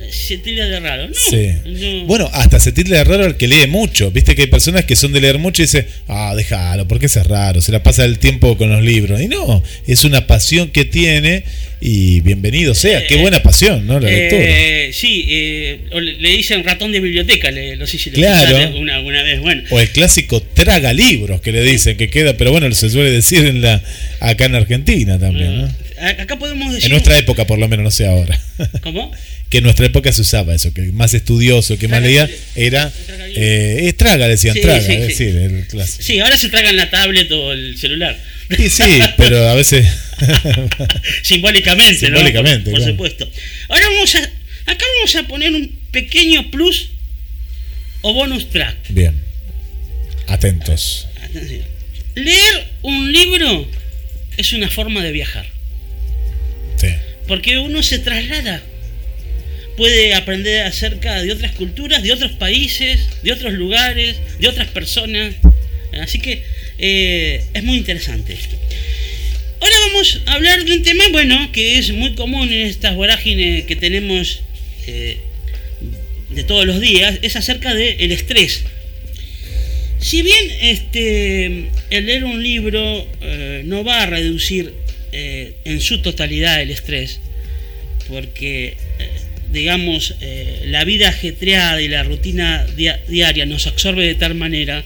eh, 0.00 0.10
se 0.10 0.38
tira 0.38 0.66
de 0.66 0.80
raro. 0.80 1.06
No, 1.08 1.14
Sí. 1.14 1.50
no. 1.64 2.06
Bueno, 2.06 2.28
hasta 2.32 2.58
se 2.58 2.72
tilda 2.72 2.96
de 2.96 3.04
raro 3.04 3.24
al 3.24 3.36
que 3.36 3.46
lee 3.46 3.66
mucho. 3.68 4.10
Viste 4.10 4.34
que 4.34 4.42
hay 4.42 4.48
personas 4.48 4.84
que 4.86 4.96
son 4.96 5.12
de 5.12 5.20
leer 5.20 5.38
mucho 5.38 5.62
y 5.62 5.66
dicen, 5.66 5.86
ah, 6.08 6.32
déjalo, 6.36 6.88
porque 6.88 7.06
es 7.06 7.16
raro, 7.26 7.60
se 7.60 7.70
la 7.72 7.82
pasa 7.82 8.04
el 8.04 8.18
tiempo 8.18 8.56
con 8.56 8.70
los 8.70 8.82
libros. 8.82 9.20
Y 9.20 9.28
no, 9.28 9.62
es 9.86 10.02
una 10.04 10.26
pasión 10.26 10.70
que 10.70 10.84
tiene 10.84 11.44
y 11.84 12.20
bienvenido 12.20 12.74
sea. 12.74 13.04
Qué 13.06 13.14
Eh, 13.16 13.20
buena 13.20 13.42
pasión, 13.42 13.86
¿no? 13.86 13.98
La 13.98 14.08
lectura. 14.08 14.42
Eh, 14.44 14.90
sí, 14.92 15.24
eh, 15.28 15.80
le, 16.00 16.12
le 16.14 16.28
dicen 16.30 16.62
ratón 16.64 16.92
de 16.92 17.00
biblioteca, 17.00 17.50
le, 17.50 17.76
no 17.76 17.86
sé 17.86 17.98
si 17.98 18.10
Claro. 18.10 18.78
una, 18.78 18.94
alguna 18.96 19.22
vez. 19.24 19.40
Bueno, 19.40 19.62
O 19.70 19.80
el 19.80 19.88
clásico 19.90 20.40
traga 20.40 20.92
libros 20.92 21.40
que 21.40 21.50
le 21.50 21.62
dicen 21.62 21.96
que 21.96 22.08
queda, 22.08 22.36
pero 22.36 22.52
bueno, 22.52 22.70
se 22.72 22.88
suele 22.88 23.10
decir 23.10 23.44
en 23.46 23.62
la 23.62 23.82
acá 24.20 24.44
en 24.44 24.54
Argentina 24.54 25.18
también, 25.18 25.58
¿no? 25.62 25.64
a- 26.00 26.22
acá 26.22 26.38
podemos 26.38 26.68
decir. 26.72 26.86
En 26.86 26.90
nuestra 26.92 27.18
época, 27.18 27.46
por 27.46 27.58
lo 27.58 27.68
menos, 27.68 27.82
no 27.84 27.90
sé 27.90 28.06
ahora. 28.06 28.38
¿Cómo? 28.82 29.10
Que 29.52 29.58
en 29.58 29.64
nuestra 29.64 29.84
época 29.84 30.10
se 30.14 30.22
usaba 30.22 30.54
eso, 30.54 30.72
que 30.72 30.80
más 30.92 31.12
estudioso, 31.12 31.76
que 31.78 31.86
más 31.86 32.00
leía, 32.02 32.26
era. 32.56 32.90
Eh, 33.36 33.82
es 33.82 33.96
traga, 33.98 34.26
decían, 34.26 34.54
Sí, 34.54 34.62
traga, 34.62 34.80
sí, 34.80 34.92
es 34.92 34.98
sí. 35.18 35.24
decir, 35.26 35.36
el 35.36 35.66
clásico. 35.66 36.02
Sí, 36.02 36.20
ahora 36.20 36.38
se 36.38 36.48
tragan 36.48 36.74
la 36.74 36.88
tablet 36.88 37.30
o 37.32 37.52
el 37.52 37.76
celular. 37.76 38.18
Sí, 38.56 38.70
sí, 38.70 38.82
pero 39.18 39.46
a 39.46 39.54
veces. 39.54 39.86
Simbólicamente, 41.22 42.08
¿no? 42.08 42.16
Simbólicamente, 42.16 42.70
Por, 42.70 42.72
por 42.72 42.80
claro. 42.80 42.92
supuesto. 42.92 43.30
Ahora 43.68 43.86
vamos 43.88 44.14
a. 44.14 44.18
Acá 44.72 44.84
vamos 44.96 45.16
a 45.16 45.28
poner 45.28 45.52
un 45.52 45.70
pequeño 45.90 46.50
plus 46.50 46.88
o 48.00 48.14
bonus 48.14 48.48
track. 48.48 48.76
Bien. 48.88 49.20
Atentos. 50.28 51.08
Atención. 51.22 51.62
Leer 52.14 52.68
un 52.80 53.12
libro 53.12 53.68
es 54.38 54.52
una 54.54 54.70
forma 54.70 55.04
de 55.04 55.12
viajar. 55.12 55.44
Sí. 56.76 56.88
Porque 57.28 57.58
uno 57.58 57.82
se 57.82 57.98
traslada. 57.98 58.62
Puede 59.76 60.14
aprender 60.14 60.64
acerca 60.66 61.22
de 61.22 61.32
otras 61.32 61.52
culturas, 61.52 62.02
de 62.02 62.12
otros 62.12 62.32
países, 62.32 63.08
de 63.22 63.32
otros 63.32 63.52
lugares, 63.52 64.16
de 64.38 64.48
otras 64.48 64.68
personas. 64.68 65.34
Así 66.00 66.18
que 66.18 66.42
eh, 66.78 67.44
es 67.54 67.62
muy 67.64 67.76
interesante 67.76 68.32
esto. 68.32 68.56
Ahora 69.60 69.76
vamos 69.88 70.20
a 70.26 70.32
hablar 70.34 70.64
de 70.64 70.72
un 70.74 70.82
tema, 70.82 71.04
bueno, 71.12 71.50
que 71.52 71.78
es 71.78 71.92
muy 71.92 72.14
común 72.14 72.52
en 72.52 72.66
estas 72.66 72.96
vorágines 72.96 73.64
que 73.64 73.76
tenemos 73.76 74.40
eh, 74.86 75.18
de 76.30 76.42
todos 76.44 76.66
los 76.66 76.80
días, 76.80 77.18
es 77.22 77.36
acerca 77.36 77.74
del 77.74 78.10
estrés. 78.10 78.64
Si 80.00 80.22
bien 80.22 80.50
este, 80.62 81.68
el 81.90 82.06
leer 82.06 82.24
un 82.24 82.42
libro 82.42 83.06
eh, 83.20 83.62
no 83.64 83.84
va 83.84 84.02
a 84.02 84.06
reducir 84.06 84.74
en 85.12 85.80
su 85.82 86.00
totalidad 86.00 86.62
el 86.62 86.70
estrés, 86.70 87.20
porque, 88.08 88.76
digamos, 89.52 90.14
eh, 90.20 90.62
la 90.66 90.84
vida 90.84 91.08
ajetreada 91.08 91.80
y 91.82 91.88
la 91.88 92.02
rutina 92.02 92.66
dia- 92.76 93.00
diaria 93.08 93.46
nos 93.46 93.66
absorbe 93.66 94.06
de 94.06 94.14
tal 94.14 94.34
manera 94.34 94.84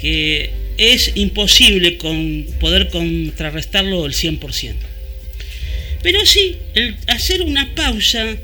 que 0.00 0.50
es 0.78 1.12
imposible 1.14 1.98
poder 2.60 2.88
contrarrestarlo 2.88 4.02
del 4.04 4.12
100%. 4.14 4.74
Pero 6.02 6.24
sí, 6.26 6.56
el 6.74 6.96
hacer 7.06 7.42
una 7.42 7.74
pausa 7.74 8.36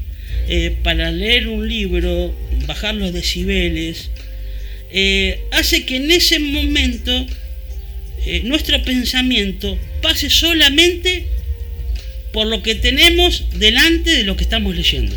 eh, 0.48 0.76
para 0.82 1.10
leer 1.10 1.48
un 1.48 1.68
libro, 1.68 2.34
bajar 2.66 2.94
los 2.94 3.12
decibeles, 3.12 4.10
eh, 4.92 5.40
hace 5.52 5.84
que 5.86 5.96
en 5.96 6.10
ese 6.10 6.38
momento 6.38 7.26
nuestro 8.44 8.82
pensamiento 8.82 9.78
pase 10.02 10.28
solamente 10.28 11.24
por 12.32 12.46
lo 12.46 12.62
que 12.62 12.74
tenemos 12.74 13.44
delante 13.58 14.10
de 14.10 14.24
lo 14.24 14.36
que 14.36 14.44
estamos 14.44 14.76
leyendo. 14.76 15.16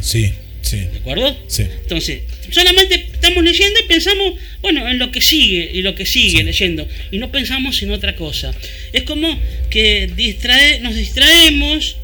Sí, 0.00 0.32
sí. 0.62 0.78
¿De 0.78 0.98
acuerdo? 0.98 1.36
Sí. 1.46 1.62
Entonces, 1.82 2.22
solamente 2.50 3.06
estamos 3.12 3.44
leyendo 3.44 3.80
y 3.80 3.88
pensamos, 3.88 4.34
bueno, 4.62 4.88
en 4.88 4.98
lo 4.98 5.10
que 5.10 5.20
sigue 5.20 5.70
y 5.72 5.82
lo 5.82 5.94
que 5.94 6.06
sigue 6.06 6.42
leyendo. 6.44 6.86
Y 7.10 7.18
no 7.18 7.30
pensamos 7.30 7.82
en 7.82 7.90
otra 7.90 8.16
cosa. 8.16 8.54
Es 8.92 9.02
como 9.02 9.38
que 9.70 10.10
distrae, 10.14 10.80
nos 10.80 10.94
distraemos 10.94 11.96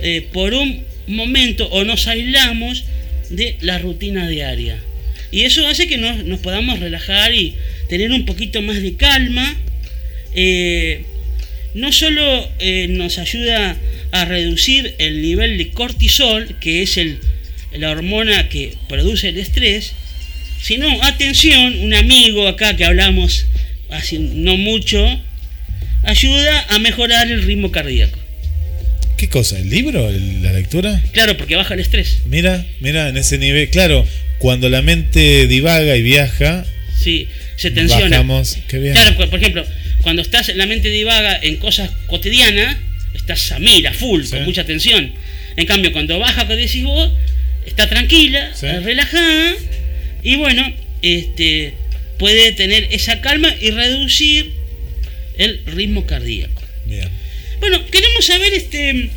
eh, 0.00 0.26
por 0.32 0.54
un 0.54 0.84
momento 1.06 1.68
o 1.68 1.84
nos 1.84 2.06
aislamos 2.06 2.84
de 3.30 3.56
la 3.60 3.78
rutina 3.78 4.28
diaria. 4.28 4.78
Y 5.30 5.42
eso 5.42 5.66
hace 5.66 5.86
que 5.86 5.98
nos, 5.98 6.24
nos 6.24 6.40
podamos 6.40 6.80
relajar 6.80 7.34
y 7.34 7.54
tener 7.88 8.12
un 8.12 8.24
poquito 8.24 8.62
más 8.62 8.80
de 8.80 8.96
calma. 8.96 9.56
Eh, 10.34 11.02
no 11.74 11.92
solo 11.92 12.48
eh, 12.58 12.86
nos 12.88 13.18
ayuda 13.18 13.76
a 14.12 14.24
reducir 14.24 14.94
el 14.98 15.22
nivel 15.22 15.58
de 15.58 15.70
cortisol, 15.70 16.56
que 16.60 16.82
es 16.82 16.96
el, 16.96 17.18
la 17.72 17.90
hormona 17.90 18.48
que 18.48 18.74
produce 18.88 19.28
el 19.28 19.38
estrés, 19.38 19.92
sino, 20.62 21.02
atención, 21.04 21.78
un 21.80 21.94
amigo 21.94 22.46
acá 22.48 22.76
que 22.76 22.84
hablamos 22.84 23.46
hace 23.90 24.18
no 24.18 24.56
mucho, 24.56 25.20
ayuda 26.04 26.66
a 26.70 26.78
mejorar 26.78 27.30
el 27.30 27.42
ritmo 27.42 27.70
cardíaco. 27.70 28.18
¿Qué 29.16 29.28
cosa? 29.28 29.58
¿El 29.58 29.68
libro? 29.70 30.08
¿El- 30.08 30.42
¿La 30.42 30.52
lectura? 30.52 31.02
Claro, 31.12 31.36
porque 31.36 31.56
baja 31.56 31.74
el 31.74 31.80
estrés. 31.80 32.18
Mira, 32.26 32.64
mira, 32.80 33.08
en 33.08 33.16
ese 33.16 33.36
nivel. 33.38 33.68
Claro, 33.70 34.06
cuando 34.38 34.68
la 34.68 34.80
mente 34.82 35.46
divaga 35.48 35.96
y 35.96 36.02
viaja, 36.02 36.64
Sí, 36.96 37.26
se 37.56 37.70
tensiona. 37.70 38.08
bajamos. 38.18 38.58
Qué 38.68 38.78
bien. 38.78 38.94
Claro, 38.94 39.16
por 39.16 39.28
por 39.30 39.40
ejemplo, 39.40 39.64
cuando 40.02 40.22
estás 40.22 40.48
en 40.48 40.58
la 40.58 40.66
mente 40.66 40.88
divaga 40.90 41.36
en 41.42 41.56
cosas 41.56 41.90
cotidianas, 42.06 42.76
estás 43.18 43.52
a 43.52 43.58
mil, 43.58 43.86
a 43.86 43.92
full, 43.92 44.22
Sí. 44.24 44.30
con 44.30 44.44
mucha 44.44 44.64
tensión. 44.64 45.12
En 45.56 45.66
cambio, 45.66 45.92
cuando 45.92 46.18
baja, 46.18 46.46
que 46.48 46.56
decís 46.56 46.84
vos, 46.84 47.10
está 47.66 47.88
tranquila, 47.88 48.50
Sí. 48.54 48.66
relajada, 48.66 49.54
y 50.22 50.36
bueno, 50.36 50.72
este, 51.02 51.74
puede 52.18 52.52
tener 52.52 52.88
esa 52.92 53.20
calma 53.20 53.54
y 53.60 53.70
reducir 53.70 54.52
el 55.36 55.60
ritmo 55.66 56.06
cardíaco. 56.06 56.62
Bien. 56.86 57.08
Bueno, 57.60 57.84
queremos 57.90 58.24
saber, 58.24 58.52
este, 58.54 59.10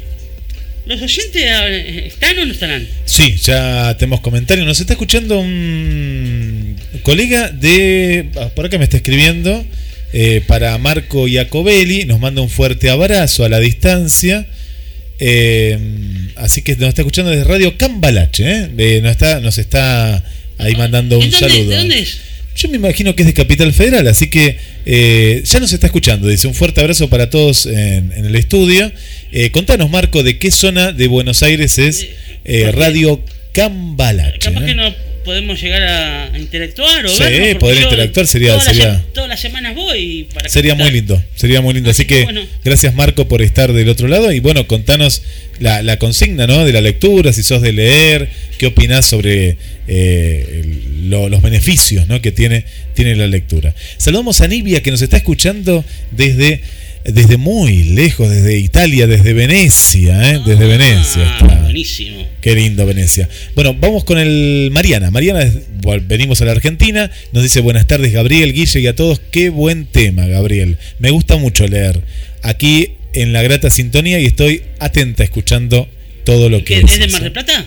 ¿los 0.86 1.02
oyentes 1.02 1.36
eh, 1.44 2.04
están 2.08 2.38
o 2.40 2.46
no 2.46 2.52
estarán? 2.52 2.88
Sí, 3.06 3.36
ya 3.38 3.96
tenemos 3.98 4.22
comentarios. 4.22 4.66
Nos 4.68 4.80
está 4.80 4.94
escuchando 4.94 5.40
un 5.40 6.76
colega 7.04 7.50
de. 7.50 8.30
ah, 8.36 8.50
Por 8.56 8.66
acá 8.66 8.78
me 8.78 8.84
está 8.86 8.98
escribiendo. 8.98 9.66
Eh, 10.14 10.42
para 10.46 10.78
Marco 10.78 11.28
Iacobelli. 11.28 12.06
Nos 12.06 12.20
manda 12.20 12.42
un 12.42 12.50
fuerte 12.50 12.90
abrazo 12.90 13.46
a 13.46 13.50
la 13.50 13.60
distancia. 13.60 14.48
Eh, 15.20 15.78
así 16.36 16.62
que 16.62 16.76
nos 16.76 16.90
está 16.90 17.02
escuchando 17.02 17.32
desde 17.32 17.44
Radio 17.44 17.78
Cambalache. 17.78 18.44
¿eh? 18.48 19.02
Nos, 19.02 19.12
está, 19.12 19.40
nos 19.40 19.58
está 19.58 20.24
ahí 20.58 20.76
mandando 20.76 21.18
un 21.18 21.26
¿En 21.26 21.32
dónde, 21.32 21.48
saludo. 21.48 21.70
¿De 21.70 21.78
dónde 21.78 22.00
es? 22.00 22.22
Yo 22.56 22.70
me 22.70 22.76
imagino 22.76 23.16
que 23.16 23.24
es 23.24 23.28
de 23.28 23.34
Capital 23.34 23.74
Federal, 23.74 24.08
así 24.08 24.30
que 24.30 24.58
eh, 24.86 25.42
ya 25.46 25.60
nos 25.60 25.72
está 25.72 25.88
escuchando. 25.88 26.28
Dice 26.28 26.48
un 26.48 26.54
fuerte 26.54 26.82
abrazo 26.82 27.10
para 27.10 27.30
todos 27.30 27.66
en, 27.66 28.12
en 28.12 28.26
el 28.26 28.36
estudio. 28.36 28.92
Eh, 29.32 29.52
contanos, 29.52 29.90
Marco, 29.90 30.22
de 30.24 30.38
qué 30.38 30.52
zona 30.52 30.92
de 30.92 31.08
Buenos 31.08 31.44
Aires 31.44 31.80
es 31.80 32.08
eh, 32.44 32.72
Radio 32.72 33.24
Cambalache. 33.54 34.40
Capaz 34.40 34.66
que 34.66 34.76
no 34.76 34.94
podemos 35.24 35.62
llegar 35.62 35.82
a 35.84 36.38
interactuar 36.38 37.06
o 37.06 37.10
Sí, 37.10 37.24
vernos, 37.24 37.56
poder 37.60 37.82
interactuar 37.84 38.28
sería- 38.28 38.52
Todas, 38.54 38.66
las 38.68 38.76
sería- 38.76 38.96
se- 38.98 39.04
todas 39.14 39.30
las 39.30 39.40
semanas 39.40 39.76
voy 39.76 40.28
para 40.34 40.50
Sería 40.50 40.76
muy 40.76 40.92
lindo, 40.92 41.22
sería 41.36 41.62
muy 41.62 41.74
lindo. 41.74 41.90
Así, 41.92 42.02
Así 42.04 42.08
que 42.08 42.18
que, 42.20 42.24
bueno. 42.24 42.42
gracias 42.64 42.94
Marco 42.96 43.28
por 43.28 43.42
estar 43.42 43.72
del 43.74 43.90
otro 43.90 44.08
lado 44.08 44.32
y 44.32 44.40
bueno, 44.40 44.68
contanos 44.68 45.22
la, 45.60 45.82
la 45.84 45.98
consigna 45.98 46.48
¿no? 46.48 46.66
de 46.66 46.74
la 46.74 46.82
lectura, 46.82 47.34
si 47.34 47.44
sos 47.44 47.62
de 47.62 47.72
leer, 47.74 48.30
qué 48.58 48.68
opinás 48.68 49.06
sobre 49.06 49.58
eh, 49.88 50.64
lo- 51.04 51.30
los 51.30 51.42
beneficios 51.42 52.08
¿no? 52.08 52.22
que 52.22 52.32
tiene, 52.32 52.66
tiene 52.94 53.16
la 53.16 53.28
lectura. 53.28 53.74
Saludamos 53.98 54.42
a 54.42 54.48
Nibia 54.48 54.82
que 54.82 54.92
nos 54.92 55.02
está 55.02 55.18
escuchando 55.18 55.84
desde, 56.12 56.62
desde 57.06 57.38
muy 57.38 57.84
lejos, 57.84 58.30
desde 58.30 58.58
Italia, 58.60 59.08
desde 59.08 59.34
Venecia, 59.34 60.32
¿eh? 60.34 60.40
desde 60.46 60.66
Venecia. 60.68 61.24
Ah, 61.26 61.38
está. 61.42 61.62
buenísimo. 61.64 62.28
Qué 62.42 62.56
lindo 62.56 62.86
Venecia. 62.86 63.30
Bueno, 63.56 63.74
vamos 63.80 64.04
con 64.04 64.18
el 64.20 64.70
Mariana. 64.72 65.12
Mariana, 65.12 65.44
es- 65.44 65.60
venimos 66.08 66.42
a 66.42 66.46
la 66.46 66.52
Argentina. 66.52 67.10
Nos 67.34 67.44
dice 67.44 67.60
buenas 67.62 67.88
tardes 67.88 68.12
Gabriel, 68.14 68.54
Guille 68.54 68.80
y 68.80 68.88
a 68.88 68.96
todos. 68.96 69.22
Qué 69.32 69.50
buen 69.50 69.86
tema, 69.86 70.26
Gabriel. 70.28 70.78
Me 71.00 71.10
gusta 71.12 71.38
mucho 71.38 71.68
leer. 71.68 72.02
Aquí 72.44 72.94
en 73.14 73.34
la 73.34 73.42
grata 73.42 73.70
sintonía 73.70 74.20
y 74.20 74.26
estoy 74.26 74.64
atenta 74.80 75.24
escuchando 75.24 75.88
todo 76.24 76.50
lo 76.50 76.60
que 76.64 76.76
¿Qué, 76.76 76.80
¿Es 76.82 77.00
de 77.00 77.08
Mar 77.08 77.22
¿eh? 77.22 77.24
del 77.26 77.32
Plata? 77.34 77.66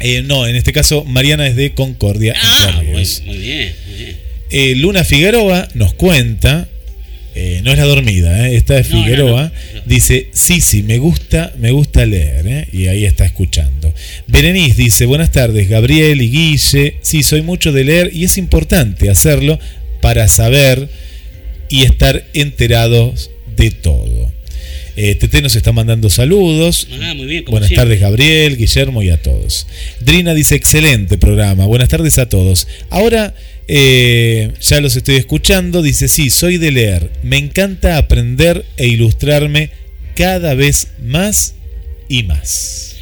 Eh, 0.00 0.22
no, 0.22 0.46
en 0.46 0.56
este 0.56 0.72
caso 0.72 1.04
Mariana 1.04 1.46
es 1.46 1.56
de 1.56 1.72
Concordia. 1.74 2.34
Ah, 2.42 2.72
muy 2.82 2.86
bien, 2.86 3.06
muy 3.26 3.38
bien. 3.38 4.16
Eh, 4.50 4.74
Luna 4.76 5.04
Figueroa 5.04 5.68
nos 5.74 5.92
cuenta, 5.94 6.68
eh, 7.34 7.60
no 7.64 7.70
es 7.72 7.78
la 7.78 7.84
dormida, 7.84 8.48
eh, 8.48 8.56
esta 8.56 8.78
es 8.78 8.88
No, 8.90 8.96
no, 8.96 9.02
Figueroa, 9.04 9.42
no, 9.44 9.80
no. 9.80 9.82
dice, 9.86 10.28
sí, 10.32 10.60
sí, 10.60 10.82
me 10.82 10.98
gusta, 10.98 11.52
me 11.58 11.70
gusta 11.70 12.04
leer, 12.06 12.46
eh, 12.46 12.68
y 12.72 12.86
ahí 12.88 13.04
está 13.04 13.24
escuchando. 13.24 13.92
Berenice 14.26 14.82
dice, 14.82 15.06
buenas 15.06 15.30
tardes, 15.32 15.68
Gabriel 15.68 16.20
y 16.22 16.30
Guille, 16.30 16.96
sí, 17.02 17.22
soy 17.22 17.42
mucho 17.42 17.72
de 17.72 17.84
leer 17.84 18.10
y 18.12 18.24
es 18.24 18.36
importante 18.38 19.10
hacerlo 19.10 19.58
para 20.00 20.28
saber 20.28 20.88
y 21.68 21.84
estar 21.84 22.24
enterados 22.34 23.30
de 23.56 23.70
todo. 23.70 24.32
Eh, 24.96 25.14
Tete 25.14 25.40
nos 25.40 25.54
está 25.54 25.72
mandando 25.72 26.10
saludos. 26.10 26.88
Ah, 27.00 27.14
muy 27.14 27.26
bien, 27.26 27.44
Buenas 27.46 27.68
siempre. 27.68 27.84
tardes, 27.86 28.00
Gabriel, 28.00 28.56
Guillermo 28.56 29.02
y 29.02 29.08
a 29.10 29.22
todos. 29.22 29.66
Drina 30.00 30.34
dice: 30.34 30.56
excelente 30.56 31.16
programa. 31.16 31.64
Buenas 31.66 31.88
tardes 31.88 32.18
a 32.18 32.28
todos. 32.28 32.66
Ahora 32.90 33.34
eh, 33.72 34.50
ya 34.60 34.80
los 34.80 34.96
estoy 34.96 35.14
escuchando. 35.14 35.80
Dice: 35.80 36.08
Sí, 36.08 36.28
soy 36.28 36.58
de 36.58 36.72
leer. 36.72 37.08
Me 37.22 37.36
encanta 37.36 37.98
aprender 37.98 38.64
e 38.76 38.88
ilustrarme 38.88 39.70
cada 40.16 40.54
vez 40.54 40.88
más 41.00 41.54
y 42.08 42.24
más. 42.24 42.96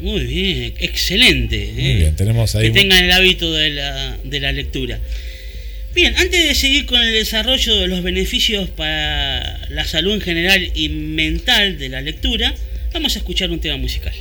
Muy 0.00 0.24
bien, 0.24 0.74
excelente. 0.78 1.72
Muy 1.74 1.90
eh. 1.90 1.96
bien, 1.96 2.16
tenemos 2.16 2.54
ahí. 2.54 2.68
que 2.68 2.80
tengan 2.80 3.04
el 3.04 3.12
hábito 3.12 3.52
de 3.52 3.70
la, 3.70 4.16
de 4.24 4.40
la 4.40 4.52
lectura. 4.52 4.98
Bien, 5.94 6.14
antes 6.16 6.48
de 6.48 6.54
seguir 6.54 6.86
con 6.86 7.02
el 7.02 7.12
desarrollo 7.12 7.76
de 7.76 7.86
los 7.86 8.02
beneficios 8.02 8.70
para 8.70 9.68
la 9.68 9.84
salud 9.84 10.14
en 10.14 10.20
general 10.22 10.72
y 10.74 10.88
mental 10.88 11.78
de 11.78 11.90
la 11.90 12.00
lectura, 12.00 12.54
vamos 12.94 13.14
a 13.14 13.18
escuchar 13.18 13.50
un 13.50 13.60
tema 13.60 13.76
musical. 13.76 14.14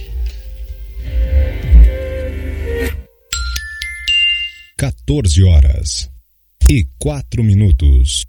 14 4.83 5.41
horas 5.45 6.11
e 6.67 6.85
4 6.99 7.41
minutos. 7.41 8.25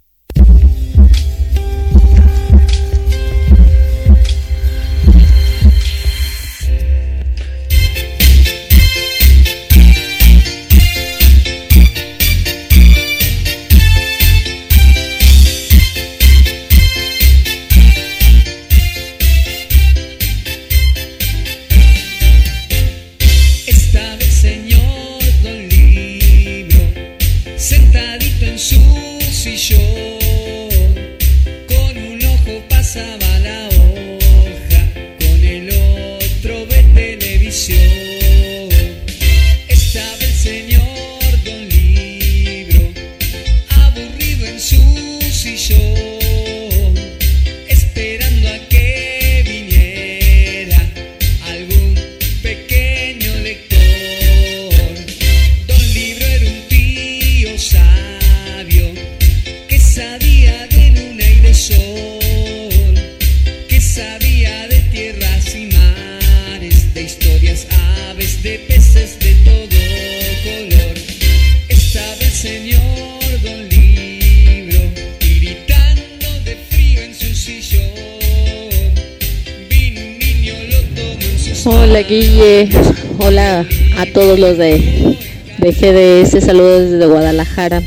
Hola 81.67 82.03
Guille, 82.03 82.69
hola 83.17 83.65
a 83.97 84.05
todos 84.13 84.37
los 84.37 84.55
de, 84.55 85.17
GDS, 85.57 86.45
saludos 86.45 86.91
desde 86.91 87.07
Guadalajara. 87.07 87.81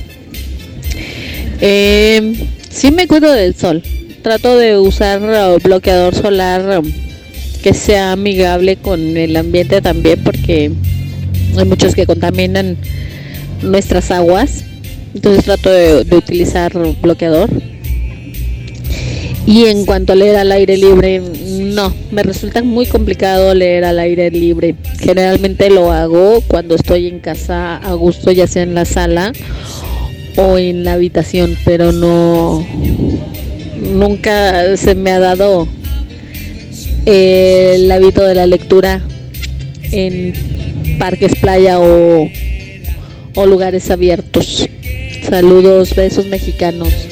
Eh, 1.61 2.49
sí 2.71 2.91
me 2.91 3.07
cuido 3.07 3.31
del 3.33 3.55
sol, 3.55 3.85
trato 4.23 4.59
de 4.59 4.77
usar 4.79 5.23
uh, 5.23 5.63
bloqueador 5.63 6.13
solar 6.17 6.81
um, 6.81 6.93
que 7.63 7.73
sea 7.73 8.11
amigable 8.11 8.79
con 8.79 9.17
el 9.17 9.37
ambiente 9.37 9.81
también 9.81 10.25
porque 10.25 10.73
hay 11.57 11.65
muchos 11.65 11.95
que 11.95 12.05
contaminan 12.05 12.77
nuestras 13.63 14.11
aguas, 14.11 14.65
entonces 15.15 15.45
trato 15.45 15.71
de 15.71 16.17
utilizar 16.17 16.73
bloqueador. 17.01 17.49
Y 19.49 19.65
en 19.65 19.87
cuanto 19.87 20.12
a 20.12 20.16
leer 20.16 20.37
al 20.37 20.53
aire 20.53 20.77
libre, 20.77 21.20
no, 21.20 21.95
me 22.11 22.23
resulta 22.23 22.62
muy 22.62 22.85
complicado 22.85 23.55
leer 23.55 23.83
al 23.87 23.99
aire 23.99 24.31
libre. 24.31 24.75
Generalmente 25.01 25.70
lo 25.70 25.91
hago 25.91 26.43
cuando 26.47 26.75
estoy 26.75 27.07
en 27.07 27.19
casa 27.19 27.79
a 27.79 27.95
gusto, 27.95 28.31
ya 28.31 28.47
sea 28.47 28.62
en 28.62 28.75
la 28.75 28.85
sala 28.85 29.33
o 30.37 30.59
en 30.59 30.85
la 30.85 30.93
habitación, 30.93 31.57
pero 31.65 31.93
no, 31.93 32.62
nunca 33.75 34.77
se 34.77 34.95
me 34.95 35.12
ha 35.12 35.19
dado 35.19 35.66
eh, 37.07 37.73
el 37.77 37.91
hábito 37.91 38.23
de 38.25 38.35
la 38.35 38.47
lectura 38.47 39.01
en 39.93 40.35
parques, 40.99 41.37
playa 41.37 41.81
o, 41.81 42.29
o 43.35 43.47
lugares 43.47 43.91
abiertos. 43.91 44.69
Saludos, 45.27 45.95
besos 45.95 46.27
mexicanos. 46.27 47.08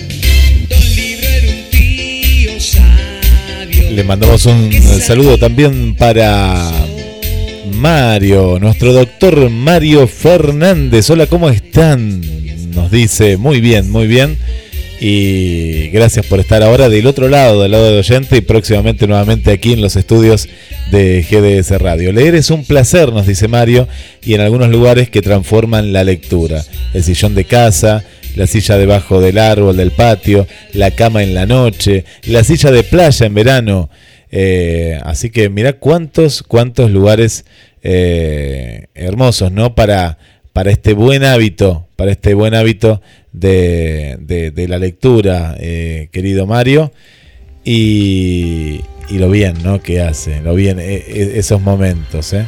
Le 3.91 4.05
mandamos 4.05 4.47
un 4.47 4.73
saludo 5.01 5.39
también 5.39 5.95
para 5.95 6.71
Mario, 7.73 8.59
nuestro 8.61 8.93
doctor 8.93 9.49
Mario 9.51 10.07
Fernández. 10.07 11.09
Hola, 11.11 11.27
¿cómo 11.27 11.49
están? 11.49 12.21
Nos 12.75 12.91
dice, 12.91 13.37
muy 13.37 13.61
bien, 13.61 13.91
muy 13.91 14.07
bien. 14.07 14.37
Y 15.01 15.89
gracias 15.89 16.25
por 16.27 16.41
estar 16.41 16.63
ahora 16.63 16.89
del 16.89 17.07
otro 17.07 17.29
lado, 17.29 17.63
del 17.63 17.73
lado 17.73 17.91
de 17.91 17.99
oyente 17.99 18.39
y 18.39 18.41
próximamente 18.41 19.07
nuevamente 19.07 19.53
aquí 19.53 19.75
en 19.75 19.83
los 19.83 19.97
estudios 19.97 20.49
de 20.91 21.23
GDS 21.23 21.79
Radio. 21.81 22.13
Leer 22.13 22.35
es 22.35 22.51
un 22.51 22.65
placer, 22.65 23.13
nos 23.13 23.27
dice 23.27 23.47
Mario, 23.47 23.89
y 24.25 24.35
en 24.35 24.41
algunos 24.41 24.69
lugares 24.71 25.11
que 25.11 25.21
transforman 25.21 25.93
la 25.93 26.05
lectura. 26.05 26.65
El 26.95 27.05
sillón 27.05 27.35
de 27.35 27.45
casa, 27.45 28.05
la 28.37 28.47
silla 28.47 28.79
debajo 28.79 29.21
del 29.21 29.39
árbol 29.39 29.77
del 29.77 29.91
patio, 29.91 30.47
la 30.73 30.93
cama 30.93 31.23
en 31.25 31.35
la 31.35 31.45
noche, 31.47 32.05
la 32.27 32.45
silla 32.45 32.71
de 32.71 32.85
playa 32.85 33.27
en 33.27 33.35
verano. 33.35 33.91
Eh, 34.31 34.99
así 35.05 35.31
que 35.31 35.49
mira 35.49 35.75
cuántos, 35.75 36.43
cuántos 36.43 36.91
lugares 36.91 37.45
eh, 37.83 38.87
hermosos, 38.95 39.51
¿no? 39.53 39.75
Para, 39.75 40.19
para 40.53 40.71
este 40.71 40.93
buen 40.95 41.25
hábito, 41.25 41.89
para 41.97 42.13
este 42.13 42.35
buen 42.35 42.55
hábito 42.55 43.01
de, 43.33 44.17
de- 44.21 44.51
de 44.51 44.69
la 44.69 44.79
lectura, 44.79 45.57
eh, 45.59 46.09
querido 46.13 46.47
Mario. 46.47 46.93
Y, 47.65 48.81
y 49.09 49.19
lo 49.19 49.29
bien, 49.31 49.55
¿no? 49.65 49.83
Que 49.83 50.01
hace, 50.01 50.41
lo 50.41 50.55
bien, 50.55 50.79
e- 50.79 50.95
e- 51.07 51.39
esos 51.39 51.61
momentos, 51.61 52.33
¿eh? 52.33 52.47